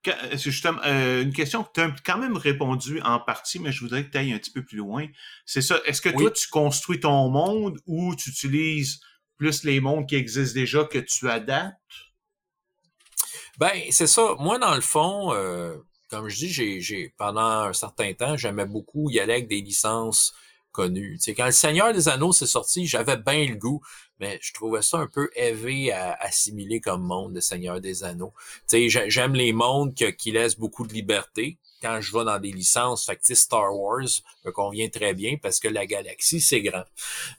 Quand- 0.04 0.16
C'est 0.32 0.50
justement 0.50 0.80
euh, 0.84 1.22
une 1.22 1.32
question 1.32 1.62
que 1.62 1.70
tu 1.74 1.80
as 1.80 1.94
quand 2.04 2.18
même 2.18 2.36
répondu 2.36 3.00
en 3.02 3.20
partie, 3.20 3.60
mais 3.60 3.70
je 3.70 3.80
voudrais 3.80 4.04
que 4.04 4.10
tu 4.10 4.18
ailles 4.18 4.32
un 4.32 4.38
petit 4.38 4.50
peu 4.50 4.64
plus 4.64 4.78
loin. 4.78 5.06
C'est 5.46 5.62
ça. 5.62 5.80
Est-ce 5.86 6.02
que 6.02 6.08
Oui. 6.08 6.16
toi, 6.24 6.30
tu 6.32 6.48
construis 6.48 6.98
ton 6.98 7.28
monde 7.28 7.78
ou 7.86 8.16
tu 8.16 8.30
utilises 8.30 8.98
plus 9.36 9.62
les 9.62 9.78
mondes 9.80 10.08
qui 10.08 10.16
existent 10.16 10.54
déjà 10.58 10.84
que 10.84 10.98
tu 10.98 11.30
adaptes? 11.30 11.76
Ben, 13.58 13.82
c'est 13.90 14.06
ça. 14.06 14.34
Moi, 14.38 14.58
dans 14.58 14.74
le 14.74 14.80
fond, 14.80 15.32
euh, 15.34 15.76
comme 16.10 16.28
je 16.28 16.36
dis, 16.36 16.80
j'ai, 16.82 17.14
pendant 17.16 17.40
un 17.40 17.72
certain 17.72 18.12
temps, 18.14 18.36
j'aimais 18.36 18.66
beaucoup 18.66 19.10
y 19.10 19.20
aller 19.20 19.34
avec 19.34 19.48
des 19.48 19.60
licences 19.60 20.34
connues. 20.72 21.18
Tu 21.22 21.34
quand 21.34 21.46
le 21.46 21.52
Seigneur 21.52 21.92
des 21.92 22.08
Anneaux 22.08 22.32
s'est 22.32 22.46
sorti, 22.46 22.86
j'avais 22.86 23.18
bien 23.18 23.46
le 23.46 23.56
goût, 23.56 23.82
mais 24.18 24.38
je 24.40 24.52
trouvais 24.54 24.82
ça 24.82 24.98
un 24.98 25.06
peu 25.06 25.30
élevé 25.36 25.92
à 25.92 26.14
assimiler 26.14 26.80
comme 26.80 27.02
monde, 27.02 27.34
le 27.34 27.40
Seigneur 27.40 27.80
des 27.80 28.04
Anneaux. 28.04 28.32
Tu 28.68 28.88
j'aime 28.88 29.34
les 29.34 29.52
mondes 29.52 29.94
qui 29.94 30.32
laissent 30.32 30.58
beaucoup 30.58 30.86
de 30.86 30.94
liberté 30.94 31.58
quand 31.82 32.00
je 32.00 32.16
vais 32.16 32.24
dans 32.24 32.38
des 32.38 32.52
licences. 32.52 33.04
Fait 33.04 33.20
Star 33.34 33.74
Wars 33.76 34.08
me 34.44 34.50
convient 34.50 34.88
très 34.88 35.14
bien 35.14 35.36
parce 35.40 35.60
que 35.60 35.68
la 35.68 35.86
galaxie, 35.86 36.40
c'est 36.40 36.62
grand. 36.62 36.84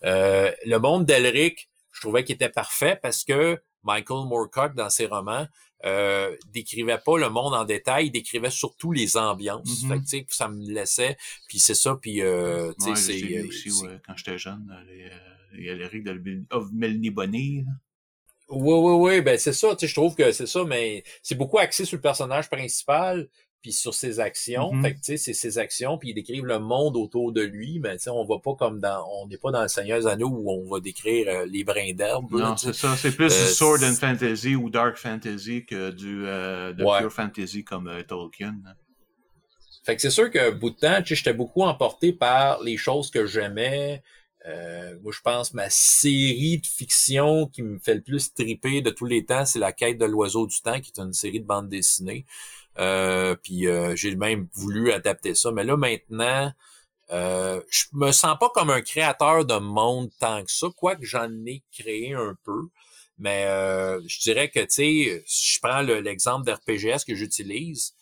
Euh, 0.03 0.51
le 0.66 0.78
monde 0.78 1.05
d'Elric, 1.05 1.70
je 1.91 2.01
trouvais 2.01 2.24
qu'il 2.24 2.36
était 2.36 2.49
parfait 2.49 2.99
parce 3.01 3.24
que 3.24 3.59
Michael 3.84 4.27
Moorcock, 4.27 4.75
dans 4.75 4.89
ses 4.89 5.05
romans, 5.05 5.47
euh, 5.86 6.36
décrivait 6.53 6.97
pas 6.97 7.17
le 7.17 7.29
monde 7.29 7.53
en 7.53 7.65
détail, 7.65 8.07
il 8.07 8.11
décrivait 8.11 8.49
surtout 8.49 8.91
les 8.91 9.17
ambiances. 9.17 9.84
Mhm. 9.84 10.05
Fait 10.05 10.23
que, 10.23 10.34
ça 10.34 10.47
me 10.47 10.61
laissait, 10.71 11.17
puis 11.47 11.59
c'est 11.59 11.75
ça, 11.75 11.97
puis 12.01 12.21
euh, 12.21 12.71
tu 12.79 12.84
sais, 12.86 12.89
Ouais, 12.91 12.95
c'est... 12.95 13.38
euh, 13.38 13.47
aussi, 13.47 13.71
ouais, 13.86 13.99
quand 14.07 14.15
j'étais 14.15 14.38
jeune, 14.38 14.71
euh, 14.73 14.84
les, 14.91 15.03
euh, 15.05 15.57
il 15.57 15.65
y 15.65 15.69
a 15.69 15.75
l'Éric 15.75 16.03
de 16.03 16.43
of 16.51 16.67
Melanie 16.71 17.09
Bonnet. 17.11 17.63
là. 17.65 17.71
Oui, 18.49 18.73
oui, 18.75 18.93
oui, 19.15 19.21
ben 19.21 19.38
c'est 19.38 19.53
ça, 19.53 19.69
tu 19.75 19.79
sais, 19.81 19.88
je 19.88 19.95
trouve 19.95 20.15
que 20.15 20.31
c'est 20.31 20.47
ça, 20.47 20.63
mais 20.63 21.03
c'est 21.21 21.36
beaucoup 21.36 21.57
axé 21.57 21.86
sur 21.86 21.97
le 21.97 22.01
personnage 22.01 22.49
principal, 22.49 23.27
puis 23.64 23.72
sur 23.72 23.95
ses 23.95 24.20
actions. 24.20 24.72
Mhm. 24.74 24.82
Fait 24.84 24.93
que, 24.93 24.99
tu 24.99 25.03
sais, 25.05 25.18
c'est 25.18 25.34
ses 25.34 25.57
actions, 25.57 25.97
puis 25.97 26.09
ils 26.09 26.14
décrivent 26.14 26.45
le 26.45 26.59
monde 26.59 26.95
autour 26.97 27.32
de 27.32 27.41
lui, 27.41 27.80
mais 27.80 27.93
tu 27.97 28.03
sais, 28.03 28.09
on 28.11 28.26
va 28.26 28.38
pas 28.38 28.53
comme 28.53 28.80
dans, 28.80 29.03
on 29.22 29.26
n'est 29.28 29.38
pas 29.38 29.49
dans 29.51 29.61
le 29.64 29.70
Seigneur 29.70 29.99
des 29.99 30.05
Anneaux 30.05 30.28
où 30.30 30.51
on 30.51 30.70
va 30.70 30.80
décrire 30.82 31.28
euh, 31.30 31.45
les 31.45 31.64
brins 31.64 31.93
d'herbe. 31.93 32.32
Non, 32.32 32.55
c'est 32.57 32.76
ça. 32.76 32.95
C'est 32.97 33.16
plus 33.16 33.34
Euh, 33.34 33.47
du 33.47 33.53
Sword 33.53 33.80
and 33.84 33.95
Fantasy 33.95 34.55
ou 34.55 34.70
Dark 34.70 34.97
Fantasy 34.97 35.66
que 35.66 35.89
du 35.91 36.28
euh, 36.28 36.74
de 36.74 36.84
Ouais. 36.84 36.99
Pure 36.99 37.11
Fantasy 37.14 37.64
comme 37.64 37.88
euh, 37.88 38.03
Tolkien. 38.03 38.53
Fait 39.86 39.95
que 39.95 40.01
c'est 40.01 40.09
sûr 40.11 40.30
que 40.30 40.51
bout 40.51 40.70
de 40.70 40.76
temps, 40.76 41.01
tu 41.01 41.07
sais, 41.09 41.16
j'étais 41.16 41.34
beaucoup 41.34 41.64
emporté 41.64 42.14
par 42.14 42.61
les 42.61 42.78
choses 42.78 43.09
que 43.09 43.26
j'aimais. 43.26 44.03
Euh, 44.45 44.97
moi, 45.01 45.14
je 45.16 45.22
pense 45.22 45.53
ma 45.53 45.70
série 45.70 46.57
de 46.59 46.68
fiction 46.68 47.47
qui 47.47 47.61
me 47.64 47.80
fait 47.80 47.95
le 47.95 48.01
plus 48.01 48.34
triper 48.34 48.82
de 48.82 48.89
tous 48.89 49.05
les 49.05 49.26
temps, 49.26 49.45
c'est 49.45 49.59
La 49.59 49.72
quête 49.72 49.97
de 49.97 50.05
l'oiseau 50.05 50.47
du 50.47 50.59
temps, 50.61 50.82
qui 50.82 50.91
est 50.95 51.01
une 51.01 51.14
série 51.14 51.39
de 51.39 51.45
bandes 51.45 51.70
dessinées. 51.70 52.26
Euh, 52.80 53.36
puis 53.36 53.67
euh, 53.67 53.95
j'ai 53.95 54.15
même 54.15 54.47
voulu 54.53 54.91
adapter 54.91 55.36
ça. 55.36 55.51
Mais 55.51 55.63
là, 55.63 55.78
maintenant, 55.78 56.51
euh, 57.11 57.61
je 57.69 57.86
me 57.93 58.11
sens 58.11 58.38
pas 58.39 58.49
comme 58.49 58.69
un 58.69 58.82
créateur 58.82 59.45
de 59.45 59.55
monde 59.57 60.09
tant 60.19 60.43
que 60.43 60.51
ça, 60.51 60.67
quoique 60.76 61.05
j'en 61.05 61.30
ai 61.45 61.63
créé 61.71 62.13
un 62.13 62.36
peu. 62.43 62.69
Mais 63.19 63.45
euh, 63.45 64.01
je 64.07 64.19
dirais 64.21 64.49
que, 64.49 64.59
tu 64.61 64.67
sais, 64.69 65.24
si 65.28 65.53
je 65.55 65.59
prends 65.61 65.82
le- 65.82 65.99
l'exemple 66.01 66.45
d'RPGS 66.45 67.05
que 67.07 67.15
j'utilise, 67.15 67.93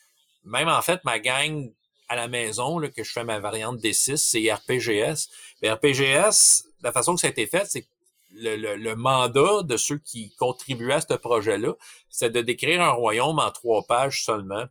même 0.45 0.69
en 0.69 0.81
fait, 0.81 1.03
ma 1.03 1.19
gang 1.19 1.71
à 2.07 2.15
la 2.15 2.27
maison, 2.27 2.79
là, 2.79 2.89
que 2.89 3.03
je 3.03 3.11
fais 3.11 3.23
ma 3.23 3.39
variante 3.39 3.79
D6, 3.79 4.17
c'est 4.17 4.51
RPGS. 4.51 5.29
Mais 5.61 5.71
RPGS, 5.71 6.63
la 6.81 6.91
façon 6.91 7.15
que 7.15 7.21
ça 7.21 7.27
a 7.27 7.29
été 7.29 7.47
fait, 7.47 7.65
c'est 7.69 7.85
le, 8.33 8.55
le- 8.55 8.75
le 8.77 8.95
mandat 8.95 9.63
de 9.63 9.77
ceux 9.77 9.97
qui 9.97 10.33
contribuaient 10.35 10.93
à 10.95 11.01
ce 11.01 11.13
projet-là, 11.13 11.73
c'est 12.09 12.29
de 12.31 12.41
décrire 12.41 12.81
un 12.81 12.91
royaume 12.91 13.39
en 13.39 13.51
trois 13.51 13.83
pages 13.85 14.23
seulement, 14.23 14.65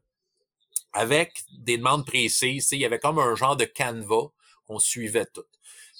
avec 0.93 1.43
des 1.59 1.79
demandes 1.79 2.07
précises. 2.07 2.73
Il 2.73 2.81
y 2.81 2.85
avait 2.85 2.99
comme 2.99 3.19
un 3.19 3.35
genre 3.35 3.57
de 3.57 3.65
canevas 3.65 4.29
qu'on 4.67 4.79
suivait 4.79 5.27
tout. 5.27 5.45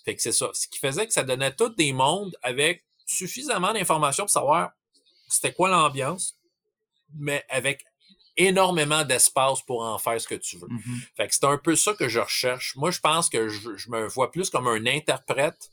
Fait 0.05 0.17
que 0.17 0.23
c'est 0.23 0.33
ça. 0.33 0.51
Ce 0.55 0.67
qui 0.69 0.79
faisait 0.79 1.07
que 1.07 1.13
ça 1.13 1.23
donnait 1.23 1.55
tout 1.55 1.69
des 1.71 1.93
mondes 1.93 2.37
avec 2.43 2.85
suffisamment 3.07 3.73
d'informations 3.73 4.25
pour 4.25 4.31
savoir 4.31 4.73
c'était 5.29 5.53
quoi 5.53 5.69
l'ambiance, 5.69 6.37
mais 7.15 7.45
avec 7.49 7.85
énormément 8.37 9.05
d'espace 9.05 9.61
pour 9.63 9.83
en 9.83 9.99
faire 9.99 10.21
ce 10.21 10.27
que 10.27 10.35
tu 10.35 10.57
veux. 10.59 10.69
Mhm. 10.69 11.01
Fait 11.17 11.29
que 11.29 11.35
c'est 11.35 11.45
un 11.45 11.59
peu 11.59 11.77
ça 11.77 11.93
que 11.95 12.09
je 12.09 12.21
recherche. 12.21 12.75
Moi, 12.77 12.91
je 12.91 13.01
pense 13.01 13.29
que 13.29 13.49
je, 13.49 13.77
je 13.77 13.91
me 13.91 14.07
vois 14.09 14.31
plus 14.31 14.49
comme 14.51 14.67
un 14.67 14.87
interprète 14.87 15.71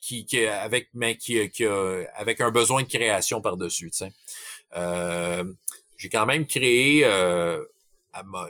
qui, 0.00 0.24
qui 0.24 0.44
avec 0.46 0.88
mais 0.94 1.16
qui, 1.16 1.48
qui 1.50 1.64
a- 1.66 2.04
avec 2.14 2.40
un 2.40 2.50
besoin 2.50 2.82
de 2.82 2.88
création 2.88 3.40
par-dessus. 3.40 3.90
tu 3.90 3.98
sais. 3.98 4.12
Euh, 4.76 5.44
j'ai 5.96 6.08
quand 6.08 6.26
même 6.26 6.46
créé 6.46 7.02
euh, 7.04 7.62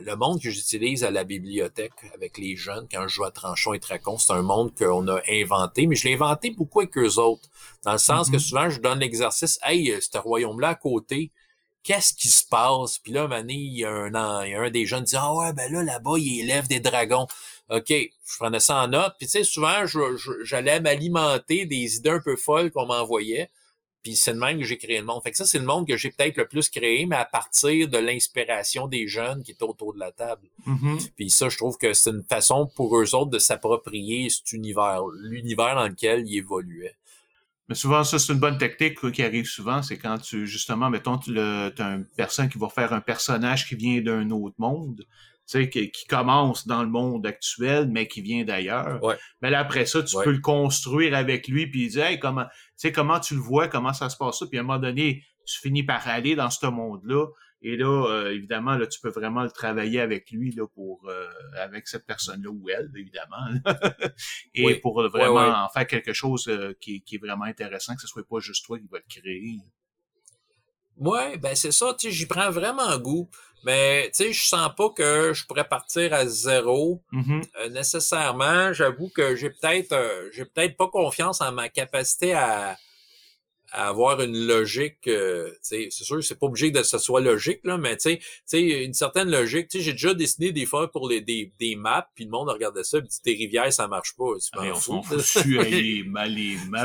le 0.01 0.15
monde 0.15 0.41
que 0.41 0.51
j'utilise 0.51 1.05
à 1.05 1.11
la 1.11 1.25
bibliothèque 1.25 1.93
avec 2.15 2.39
les 2.39 2.57
jeunes 2.57 2.87
quand 2.91 3.03
je 3.09 3.15
joue 3.15 3.25
à 3.25 3.31
Tranchon 3.31 3.75
et 3.75 3.81
Tracon. 3.81 4.19
C'est 4.19 4.33
un 4.33 4.43
monde 4.43 4.73
qu'on 4.77 5.07
a 5.09 5.21
inventé, 5.29 5.87
mais 5.87 5.97
je 5.97 6.07
l'ai 6.09 6.15
inventé 6.15 6.51
beaucoup 6.51 6.81
avec 6.81 6.97
eux 6.97 7.19
autres. 7.19 7.49
Dans 7.85 7.93
le 7.93 7.99
sens 7.99 8.29
que 8.29 8.35
Mhm. 8.37 8.41
souvent, 8.41 8.71
je 8.71 8.81
donne 8.81 9.01
l'exercice, 9.01 9.59
hey, 9.65 9.95
ce 10.01 10.17
royaume-là 10.19 10.69
à 10.71 10.75
côté, 10.77 11.31
qu'est-ce 11.83 12.13
qui 12.15 12.29
se 12.29 12.45
passe? 12.47 12.99
Puis 12.99 13.13
là, 13.13 13.27
Mané, 13.27 13.55
il 13.55 13.79
y 13.79 13.85
a 13.85 13.91
un, 13.91 14.15
an- 14.15 14.43
il 14.43 14.51
y 14.53 14.55
a 14.55 14.61
un 14.61 14.71
des 14.71 14.87
jeunes 14.87 15.05
qui 15.05 15.11
dit, 15.11 15.17
ah 15.19 15.35
ouais, 15.35 15.53
ben 15.53 15.71
là, 15.73 15.83
là-bas, 15.83 16.19
il 16.19 16.41
élève 16.41 16.69
des 16.69 16.81
dragons. 16.81 17.27
OK, 17.71 17.89
je 17.89 18.37
prenais 18.39 18.61
ça 18.61 18.83
en 18.83 18.89
note. 18.89 19.15
Puis 19.19 19.27
tu 19.27 19.33
sais, 19.33 19.45
souvent, 19.45 19.85
j'allais 20.43 20.81
m'alimenter 20.81 21.67
des 21.67 21.97
idées 21.97 22.11
un 22.11 22.21
peu 22.21 22.37
folles 22.37 22.71
qu'on 22.71 22.87
m'envoyait. 22.87 23.51
Puis 24.03 24.17
c'est 24.17 24.33
de 24.33 24.39
même 24.39 24.59
que 24.59 24.65
j'ai 24.65 24.79
créé 24.79 24.99
le 24.99 25.05
monde. 25.05 25.23
Fait 25.23 25.31
que 25.31 25.37
ça, 25.37 25.45
c'est 25.45 25.59
le 25.59 25.67
monde 25.67 25.87
que 25.87 25.97
j'ai 25.97 26.11
peut-être 26.11 26.37
le 26.39 26.49
plus 26.49 26.71
créé, 26.71 27.05
mais 27.05 27.17
à 27.17 27.27
partir 27.27 27.87
de 27.87 27.99
l'inspiration 27.99 28.89
des 28.89 29.07
jeunes 29.07 29.43
qui 29.43 29.53
étaient 29.53 29.63
autour 29.63 29.93
de 29.93 30.01
la 30.01 30.11
table. 30.11 30.49
Mhm. 30.65 30.99
Puis 31.17 31.29
ça, 31.31 31.49
je 31.49 31.57
trouve 31.59 31.77
que 31.77 31.93
c'est 31.93 32.11
une 32.11 32.25
façon 32.25 32.67
pour 32.75 32.99
eux 32.99 33.15
autres 33.15 33.31
de 33.31 33.39
s'approprier 33.39 34.31
cet 34.31 34.53
univers, 34.53 35.03
l'univers 35.23 35.75
dans 35.75 35.87
lequel 35.87 36.27
ils 36.27 36.39
évoluaient. 36.39 36.97
Mais 37.69 37.75
souvent, 37.75 38.03
ça, 38.03 38.19
c'est 38.19 38.33
une 38.33 38.41
bonne 38.41 38.59
technique 38.59 38.99
quoi, 38.99 39.13
qui 39.13 39.23
arrive 39.23 39.47
souvent. 39.47 39.83
C'est 39.83 39.99
quand 39.99 40.19
tu, 40.19 40.47
justement, 40.47 40.91
mettons, 40.91 41.19
tu 41.19 41.39
as 41.39 41.73
une 41.79 42.07
personne 42.17 42.49
qui 42.49 42.59
va 42.59 42.69
faire 42.69 42.93
un 42.93 43.01
personnage 43.01 43.69
qui 43.69 43.77
vient 43.77 44.01
d'un 44.01 44.31
autre 44.31 44.57
monde, 44.59 45.07
qui, 45.59 45.91
qui 45.91 46.07
commence 46.07 46.67
dans 46.67 46.83
le 46.83 46.89
monde 46.89 47.27
actuel, 47.27 47.89
mais 47.91 48.07
qui 48.09 48.21
vient 48.23 48.45
d'ailleurs. 48.45 49.03
Ouais. 49.03 49.17
Mais 49.43 49.51
là, 49.51 49.61
après 49.61 49.87
ça, 49.87 50.03
tu 50.03 50.17
Ouais. 50.17 50.25
peux 50.25 50.33
le 50.33 50.41
construire 50.41 51.15
avec 51.17 51.49
lui, 51.49 51.67
puis 51.67 51.89
dire, 51.89 52.05
hey, 52.07 52.19
comment, 52.19 52.45
tu 52.45 52.51
sais, 52.77 52.93
comment 52.93 53.19
tu 53.21 53.35
le 53.35 53.41
vois, 53.41 53.69
comment 53.69 53.93
ça 53.93 54.09
se 54.09 54.17
passe 54.17 54.39
ça, 54.39 54.47
puis 54.47 54.59
à 54.59 54.61
un 54.61 54.65
moment 54.65 54.79
donné, 54.79 55.25
tu 55.47 55.59
finis 55.59 55.83
par 55.83 56.07
aller 56.09 56.35
dans 56.37 56.51
ce 56.51 56.67
monde-là. 56.67 57.27
Et 57.63 57.77
là, 57.77 58.07
euh, 58.09 58.33
évidemment, 58.33 58.77
là, 58.77 58.87
tu 58.87 58.99
peux 59.01 59.11
vraiment 59.11 59.43
le 59.43 59.51
travailler 59.51 60.01
avec 60.01 60.31
lui, 60.31 60.51
là, 60.53 60.67
pour, 60.75 61.07
euh, 61.09 61.27
avec 61.59 61.89
cette 61.89 62.07
personne-là 62.07 62.49
ou 62.49 62.69
elle, 62.71 62.91
évidemment. 62.97 63.37
Et 64.55 64.65
Oui. 64.65 64.75
pour 64.81 65.03
vraiment 65.11 65.65
en 65.65 65.69
faire 65.69 65.87
quelque 65.87 66.13
chose 66.15 66.47
euh, 66.49 66.73
qui, 66.81 67.03
qui 67.03 67.17
est 67.17 67.19
vraiment 67.19 67.45
intéressant, 67.45 67.95
que 67.97 68.01
ce 68.01 68.07
soit 68.07 68.27
pas 68.27 68.39
juste 68.41 68.65
toi 68.65 68.79
qui 68.79 68.87
va 68.91 68.99
le 68.99 69.05
créer. 69.09 69.59
Ouais, 70.97 71.39
ben 71.39 71.55
c'est 71.55 71.73
ça, 71.73 71.95
tu 71.99 72.09
sais, 72.09 72.13
j'y 72.15 72.27
prends 72.27 72.51
vraiment 72.51 72.99
goût. 72.99 73.31
Mais 73.65 74.11
tu 74.15 74.25
sais, 74.25 74.33
je 74.33 74.43
sens 74.43 74.71
pas 74.77 74.89
que 74.91 75.33
je 75.35 75.47
pourrais 75.47 75.69
partir 75.69 76.13
à 76.15 76.27
zéro 76.27 77.03
Mhm. 77.13 77.43
euh, 77.61 77.69
nécessairement. 77.69 78.73
J'avoue 78.73 79.09
que 79.11 79.37
j'ai 79.37 79.51
peut-être 79.51 79.93
euh, 79.93 80.29
j'ai 80.33 80.45
peut-être 80.45 80.77
pas 80.77 80.89
confiance 80.89 81.41
en 81.41 81.53
ma 81.53 81.69
capacité 81.69 82.33
à, 82.33 82.77
à 83.73 83.89
avoir 83.89 84.21
une 84.23 84.47
logique. 84.47 85.07
euh, 85.07 85.51
tu 85.53 85.59
sais, 85.63 85.89
c'est 85.91 86.05
sûr, 86.05 86.25
c'est 86.25 86.39
pas 86.39 86.47
obligé 86.47 86.73
que 86.73 86.83
ce 86.83 86.99
soit 86.99 87.21
logique 87.21 87.61
là, 87.65 87.77
mais 87.79 87.97
tu 87.97 88.11
sais, 88.11 88.17
tu 88.19 88.25
sais, 88.47 88.61
une 88.85 88.95
certaine 88.95 89.31
logique. 89.31 89.69
Tu 89.69 89.79
sais, 89.79 89.85
j'ai 89.85 89.93
déjà 89.93 90.15
dessiné 90.15 90.53
des 90.53 90.67
fois 90.67 90.91
pour 90.91 91.09
les 91.09 91.21
des, 91.21 91.53
des 91.61 91.77
maps, 91.77 92.09
puis 92.15 92.25
le 92.25 92.31
monde 92.31 92.49
regardait 92.49 92.83
ça, 92.85 93.01
dit 93.01 93.21
tes 93.23 93.35
rivières 93.35 93.73
ça 93.73 93.87
marche 93.89 94.15
pas. 94.17 94.25
Tu 94.41 94.59
Hey, 94.59 94.71
m'en 94.71 94.77
on 94.77 94.81
s'en 94.81 95.03
fout 95.03 95.45
les, 95.45 95.71
les 95.71 96.03
maps, 96.05 96.27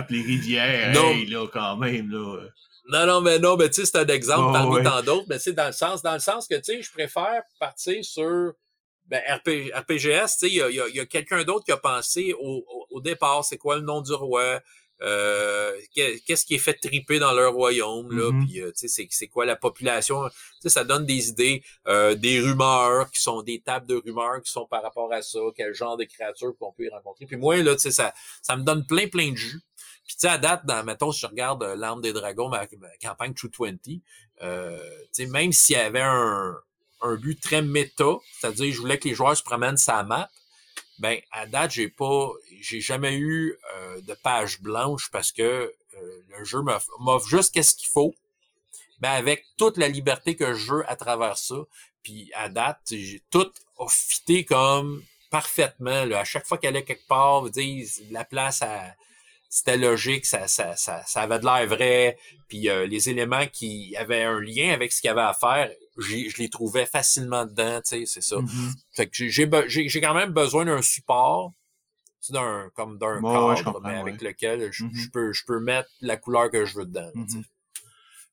les 0.09 0.21
rivières, 0.21 0.93
Non. 0.93 1.11
hey, 1.11 1.25
là, 1.25 1.47
quand 1.51 1.77
même, 1.77 2.11
là. 2.11 2.41
Non, 2.87 3.05
non, 3.05 3.21
mais 3.21 3.39
non, 3.39 3.57
mais 3.57 3.69
tu 3.69 3.81
sais, 3.81 3.85
c'est 3.85 3.97
un 3.97 4.05
exemple 4.07 4.47
Oh, 4.49 4.53
parmi 4.53 4.75
ouais. 4.75 4.83
tant 4.83 5.01
d'autres, 5.01 5.25
mais 5.29 5.39
c'est 5.39 5.53
dans 5.53 5.67
le 5.67 5.73
sens, 5.73 6.01
dans 6.01 6.13
le 6.13 6.19
sens 6.19 6.47
que, 6.47 6.55
tu 6.55 6.63
sais, 6.63 6.81
je 6.81 6.91
préfère 6.91 7.41
partir 7.59 8.03
sur, 8.05 8.53
ben, 9.07 9.21
RP, 9.27 9.71
RPGS, 9.73 10.33
tu 10.33 10.37
sais, 10.39 10.47
il 10.49 10.53
y 10.55 10.61
a, 10.61 10.69
y 10.69 10.79
a- 10.79 10.87
y 10.89 10.99
a 10.99 11.05
quelqu'un 11.05 11.43
d'autre 11.43 11.65
qui 11.65 11.71
a 11.71 11.77
pensé 11.77 12.33
au, 12.39 12.63
au, 12.67 12.87
au 12.91 13.01
départ, 13.01 13.43
c'est 13.43 13.57
quoi 13.57 13.75
le 13.77 13.81
nom 13.81 14.01
du 14.01 14.13
roi, 14.13 14.61
euh, 15.01 15.73
que- 15.95 16.17
qu'est-ce 16.25 16.45
qui 16.45 16.55
est 16.55 16.59
fait 16.59 16.73
triper 16.75 17.19
dans 17.19 17.33
leur 17.33 17.53
royaume, 17.53 18.11
là, 18.17 18.31
Mhm. 18.31 18.45
puis, 18.45 18.61
euh, 18.61 18.67
tu 18.71 18.73
sais, 18.81 18.87
c'est, 18.87 19.07
c'est 19.09 19.27
quoi 19.27 19.45
la 19.45 19.55
population, 19.55 20.23
tu 20.29 20.31
sais, 20.61 20.69
ça 20.69 20.83
donne 20.83 21.05
des 21.05 21.29
idées, 21.29 21.63
euh, 21.87 22.15
des 22.15 22.39
rumeurs 22.39 23.09
qui 23.11 23.21
sont 23.21 23.41
des 23.41 23.59
tables 23.61 23.87
de 23.87 23.95
rumeurs 23.95 24.41
qui 24.41 24.51
sont 24.51 24.65
par 24.67 24.81
rapport 24.83 25.11
à 25.11 25.21
ça, 25.21 25.39
quel 25.55 25.73
genre 25.73 25.97
de 25.97 26.05
créatures 26.05 26.53
qu'on 26.59 26.71
peut 26.71 26.83
y 26.85 26.89
rencontrer. 26.89 27.25
Puis 27.25 27.35
moi, 27.35 27.57
là, 27.57 27.73
tu 27.75 27.81
sais, 27.81 27.91
ça, 27.91 28.13
ça 28.41 28.55
me 28.55 28.63
donne 28.63 28.85
plein, 28.85 29.07
plein 29.07 29.31
de 29.31 29.35
jus. 29.37 29.59
Puis 30.05 30.15
tu 30.15 30.21
sais, 30.21 30.27
à 30.27 30.37
date, 30.37 30.65
dans, 30.65 30.83
mettons, 30.83 31.11
si 31.11 31.21
je 31.21 31.27
regarde 31.27 31.63
euh, 31.63 31.75
L'Arme 31.75 32.01
des 32.01 32.13
Dragons, 32.13 32.49
ma, 32.49 32.65
campagne 33.01 33.33
True 33.33 33.49
20, 33.59 33.75
euh, 34.41 34.77
tu 35.05 35.23
sais, 35.23 35.25
même 35.25 35.51
s'il 35.51 35.75
y 35.75 35.79
avait 35.79 36.01
un, 36.01 36.55
un 37.01 37.15
but 37.15 37.39
très 37.39 37.61
méta, 37.61 38.17
c'est-à-dire 38.39 38.73
je 38.73 38.79
voulais 38.79 38.97
que 38.97 39.07
les 39.07 39.15
joueurs 39.15 39.35
se 39.35 39.43
promènent 39.43 39.77
sa 39.77 40.03
map, 40.03 40.29
ben 40.99 41.19
à 41.31 41.45
date, 41.45 41.71
j'ai 41.71 41.89
pas 41.89 42.31
j'ai 42.61 42.81
jamais 42.81 43.15
eu 43.15 43.57
euh, 43.75 44.01
de 44.01 44.13
page 44.13 44.61
blanche 44.61 45.09
parce 45.11 45.31
que 45.31 45.41
euh, 45.41 46.21
le 46.37 46.43
jeu 46.45 46.61
m'offre 46.99 47.27
juste 47.27 47.53
qu'est-ce 47.53 47.75
qu'il 47.75 47.89
faut, 47.89 48.15
ben 48.99 49.11
avec 49.11 49.45
toute 49.57 49.77
la 49.77 49.87
liberté 49.87 50.35
que 50.35 50.53
je 50.53 50.73
veux 50.73 50.89
à 50.89 50.95
travers 50.95 51.37
ça. 51.37 51.55
Puis 52.03 52.31
à 52.33 52.49
date, 52.49 52.79
j'ai 52.89 53.21
tout 53.29 53.51
a 53.79 53.87
fité 53.89 54.45
comme 54.45 55.03
parfaitement. 55.29 56.05
Là. 56.05 56.19
À 56.19 56.23
chaque 56.23 56.45
fois 56.45 56.57
qu'elle 56.57 56.75
allait 56.75 56.85
quelque 56.85 57.07
part, 57.07 57.41
vous 57.41 57.49
dire, 57.49 57.85
la 58.11 58.23
place 58.23 58.61
à 58.61 58.95
c'était 59.57 59.77
logique, 59.77 60.25
ça, 60.25 60.49
ça, 60.49 60.75
ça, 60.75 61.01
ça 61.07 61.21
avait 61.21 61.39
de 61.39 61.45
l'air 61.45 61.65
vrai, 61.65 62.17
puis 62.49 62.67
euh, 62.69 62.85
les 62.85 63.09
éléments 63.09 63.47
qui 63.47 63.95
avaient 63.95 64.23
un 64.23 64.41
lien 64.41 64.73
avec 64.73 64.91
ce 64.91 64.99
qu'il 64.99 65.07
y 65.07 65.11
avait 65.11 65.21
à 65.21 65.33
faire, 65.33 65.71
je 65.97 66.37
les 66.37 66.49
trouvais 66.49 66.85
facilement 66.85 67.45
dedans, 67.45 67.79
tu 67.81 67.99
sais, 67.99 68.05
c'est 68.05 68.21
ça. 68.21 68.35
Mhm. 68.37 68.73
Fait 68.91 69.07
que 69.07 69.15
j'ai- 69.29 70.01
quand 70.01 70.13
même 70.13 70.31
besoin 70.31 70.65
d'un 70.65 70.81
support, 70.81 71.53
d'un 72.31 72.69
comme 72.75 72.97
d'un 72.97 73.21
Ouais, 73.21 73.55
cadre, 73.55 73.79
mais 73.81 73.95
avec 73.95 74.21
ouais. 74.21 74.27
lequel 74.29 74.69
je, 74.73 74.83
Mhm. 74.83 74.91
je 74.93 75.09
peux 75.09 75.31
je 75.31 75.45
peux 75.45 75.59
mettre 75.61 75.89
la 76.01 76.17
couleur 76.17 76.49
que 76.51 76.65
je 76.65 76.75
veux 76.75 76.85
dedans. 76.85 77.09
sais. 77.29 77.37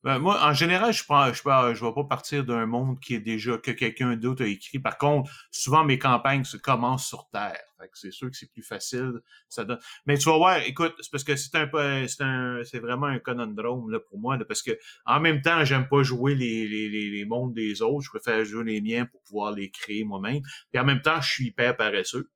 Ben, 0.04 0.18
moi, 0.18 0.44
en 0.44 0.52
général, 0.52 0.92
je 0.92 1.04
ne 1.08 1.32
je, 1.32 1.74
je 1.78 1.84
vais 1.84 1.92
pas 1.94 2.04
partir 2.04 2.44
d'un 2.44 2.66
monde 2.66 2.98
qui 2.98 3.14
est 3.14 3.20
déjà 3.20 3.56
que 3.56 3.70
quelqu'un 3.70 4.16
d'autre 4.16 4.42
a 4.42 4.46
écrit. 4.48 4.80
Par 4.80 4.98
contre, 4.98 5.30
souvent 5.52 5.84
mes 5.84 5.98
campagnes 5.98 6.42
se 6.42 6.56
commencent 6.56 7.06
sur 7.06 7.28
Terre. 7.30 7.62
c'est 7.94 8.10
sûr 8.10 8.28
que 8.28 8.36
c'est 8.36 8.50
plus 8.50 8.64
facile. 8.64 9.20
Ça. 9.48 9.64
Mais 10.06 10.18
tu 10.18 10.28
vas 10.28 10.36
voir, 10.36 10.56
écoute, 10.58 10.94
c'est 11.00 11.10
parce 11.10 11.22
que 11.22 11.36
c'est 11.36 11.54
un 11.54 11.68
c'est 12.08 12.22
un 12.22 12.64
c'est 12.64 12.80
vraiment 12.80 13.06
un 13.06 13.20
conundrum 13.20 13.90
là, 13.90 14.00
pour 14.00 14.18
moi. 14.18 14.36
Parce 14.48 14.62
que 14.62 14.72
en 15.06 15.20
même 15.20 15.40
temps, 15.40 15.64
j'aime 15.64 15.86
pas 15.88 16.02
jouer 16.02 16.34
les, 16.34 16.66
les, 16.66 16.88
les, 16.88 17.10
les, 17.10 17.24
mondes 17.24 17.54
des 17.54 17.80
autres. 17.80 18.04
Je 18.04 18.10
préfère 18.10 18.44
jouer 18.44 18.64
les 18.64 18.80
miens 18.80 19.06
pour 19.06 19.22
pouvoir 19.22 19.52
les 19.52 19.70
créer 19.70 20.02
moi-même. 20.02 20.42
Puis 20.72 20.80
en 20.80 20.84
même 20.84 21.02
temps, 21.02 21.20
je 21.20 21.30
suis 21.30 21.46
hyper 21.46 21.76
paresseux 21.76 22.28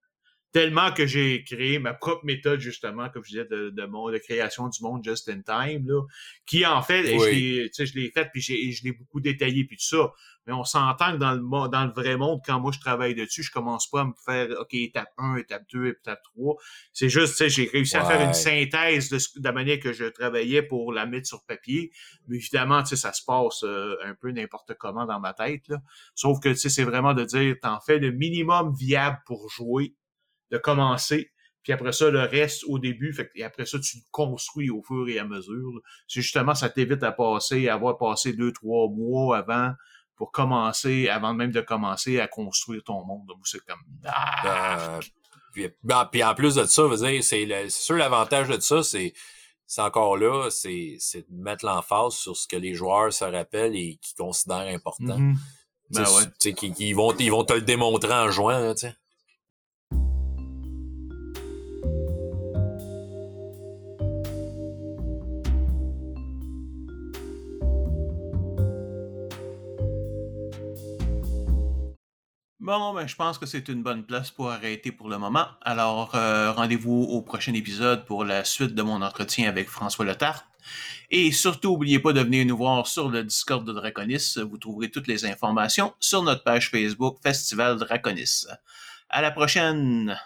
tellement 0.57 0.91
que 0.91 1.07
j'ai 1.07 1.45
créé 1.45 1.79
ma 1.79 1.93
propre 1.93 2.25
méthode, 2.25 2.61
justement, 2.61 3.11
comme 3.11 3.23
je 3.23 3.29
disais, 3.29 3.45
de, 3.45 3.69
de, 3.69 4.13
de 4.13 4.19
création 4.19 4.71
du 4.71 4.83
monde 4.83 5.05
just 5.05 5.29
in 5.29 5.43
time, 5.43 5.87
là, 5.87 6.01
qui, 6.47 6.65
en 6.65 6.81
fait, 6.81 7.05
je 7.05 7.95
l'ai 7.95 8.11
faite, 8.11 8.31
puis 8.33 8.41
je 8.41 8.83
l'ai 8.83 8.93
beaucoup 8.93 9.21
détaillé, 9.21 9.65
puis 9.65 9.77
tout 9.77 9.85
ça. 9.85 10.13
Mais 10.47 10.55
on 10.55 10.65
s'entend 10.65 11.13
que 11.13 11.19
dans 11.19 11.33
le, 11.33 11.69
dans 11.69 11.85
le 11.85 11.93
vrai 11.93 12.17
monde, 12.17 12.41
quand 12.47 12.59
moi 12.59 12.73
je 12.73 12.81
travaille 12.81 13.15
dessus, 13.15 13.43
je 13.43 13.51
commence 13.51 13.91
pas 13.91 14.01
à 14.01 14.05
me 14.07 14.15
faire, 14.25 14.49
OK, 14.59 14.73
étape 14.73 15.13
1, 15.19 15.37
étape 15.37 15.65
2, 15.71 15.89
étape 15.89 16.23
3. 16.35 16.57
C'est 16.95 17.11
juste, 17.11 17.33
tu 17.33 17.37
sais, 17.37 17.51
j'ai 17.51 17.69
réussi 17.69 17.99
à 17.99 18.05
faire 18.07 18.23
une 18.23 18.33
synthèse 18.33 19.11
de, 19.11 19.19
de, 19.19 19.45
la 19.45 19.53
manière 19.53 19.79
que 19.79 19.93
je 19.93 20.05
travaillais 20.05 20.63
pour 20.63 20.91
la 20.91 21.05
mettre 21.05 21.27
sur 21.27 21.45
papier. 21.45 21.91
Mais 22.29 22.37
évidemment, 22.37 22.83
tu 22.83 22.91
sais, 22.91 22.97
ça 22.97 23.13
se 23.13 23.23
passe 23.27 23.63
euh, 23.63 23.97
un 24.07 24.15
peu 24.15 24.31
n'importe 24.31 24.73
comment 24.79 25.05
dans 25.05 25.21
ma 25.21 25.35
tête, 25.35 25.69
là. 25.69 25.83
Sauf 26.15 26.41
que, 26.41 26.49
tu 26.49 26.57
sais, 26.57 26.71
c'est 26.71 26.85
vraiment 26.85 27.13
de 27.13 27.25
dire, 27.25 27.57
t'en 27.61 27.79
fais 27.81 27.99
le 27.99 28.11
minimum 28.11 28.75
viable 28.75 29.19
pour 29.27 29.51
jouer 29.51 29.95
de 30.51 30.59
commencer. 30.59 31.33
Puis 31.63 31.73
après 31.73 31.93
ça, 31.93 32.11
le 32.11 32.21
reste 32.21 32.65
au 32.69 32.79
début, 32.79 33.13
fait, 33.13 33.31
et 33.35 33.43
après 33.43 33.67
ça, 33.67 33.79
tu 33.81 33.97
le 33.97 34.03
construis 34.13 34.71
au 34.71 34.83
fur 34.83 35.09
et 35.09 35.19
à 35.19 35.25
mesure. 35.25 35.81
C'est 36.07 36.21
justement, 36.21 36.55
ça 36.55 36.69
t'évite 36.69 37.03
à 37.03 37.13
passer, 37.13 37.69
à 37.69 37.75
avoir 37.75 37.99
passé 37.99 38.33
deux, 38.33 38.53
trois 38.53 38.89
mois 38.89 39.39
avant 39.39 39.73
pour 40.15 40.31
commencer, 40.31 41.09
avant 41.09 41.35
même 41.35 41.51
de 41.51 41.61
commencer 41.61 42.21
à 42.21 42.29
construire 42.29 42.83
ton 42.85 43.05
monde. 43.05 43.27
Donc, 43.27 43.47
c'est 43.47 43.65
comme... 43.67 43.81
Ah! 44.05 44.99
Euh, 45.57 45.69
ben, 45.83 46.09
puis, 46.11 46.23
en 46.23 46.35
plus 46.35 46.55
de 46.55 46.65
ça, 46.65 46.83
c'est 47.23 47.69
sûr 47.69 47.97
l'avantage 47.97 48.49
de 48.49 48.61
ça, 48.61 48.83
c'est 48.83 49.13
c'est 49.67 49.83
encore 49.83 50.17
là, 50.17 50.49
c'est 50.51 50.99
de 51.15 51.43
mettre 51.43 51.65
l'emphase 51.65 52.15
sur 52.15 52.37
ce 52.37 52.47
que 52.47 52.57
les 52.57 52.75
joueurs 52.75 53.13
se 53.13 53.25
rappellent 53.25 53.75
et 53.75 53.99
qui 54.01 54.15
considèrent 54.15 54.73
important. 54.73 55.19
Mm-hmm. 55.19 55.37
Ben 55.91 56.03
ouais. 56.03 56.53
Qui, 56.53 56.93
vont, 56.93 57.15
ils 57.17 57.31
vont 57.31 57.45
te 57.45 57.53
le 57.53 57.63
démontrer 57.63 58.13
en 58.13 58.31
jouant. 58.31 58.59
Là, 58.59 58.77
sais. 58.77 58.95
Bon, 72.67 72.93
ben, 72.93 73.07
je 73.07 73.15
pense 73.15 73.39
que 73.39 73.47
c'est 73.47 73.69
une 73.69 73.85
bonne 73.85 74.03
place 74.03 74.33
pour 74.33 74.51
arrêter 74.51 74.91
pour 74.91 75.09
le 75.09 75.19
moment. 75.19 75.47
Alors, 75.63 76.17
euh, 76.17 76.51
rendez-vous 76.51 77.05
au 77.05 77.23
prochain 77.23 77.55
épisode 77.55 78.05
pour 78.05 78.25
la 78.25 78.43
suite 78.43 78.75
de 78.75 78.83
mon 78.83 79.03
entretien 79.03 79.49
avec 79.49 79.69
François 79.69 80.05
Letarte. 80.05 80.45
Et 81.13 81.31
surtout, 81.31 81.71
n'oubliez 81.71 82.01
pas 82.01 82.13
de 82.13 82.21
venir 82.23 82.45
nous 82.45 82.57
voir 82.57 82.89
sur 82.89 83.09
le 83.09 83.23
Discord 83.23 83.65
de 83.65 83.73
Draconis. 83.73 84.35
Vous 84.51 84.59
trouverez 84.59 84.91
toutes 84.91 85.07
les 85.07 85.25
informations 85.25 85.95
sur 86.01 86.25
notre 86.25 86.43
page 86.43 86.69
Facebook 86.69 87.19
Festival 87.23 87.79
Draconis. 87.79 88.47
À 89.11 89.23
la 89.23 89.31
prochaine! 89.31 90.19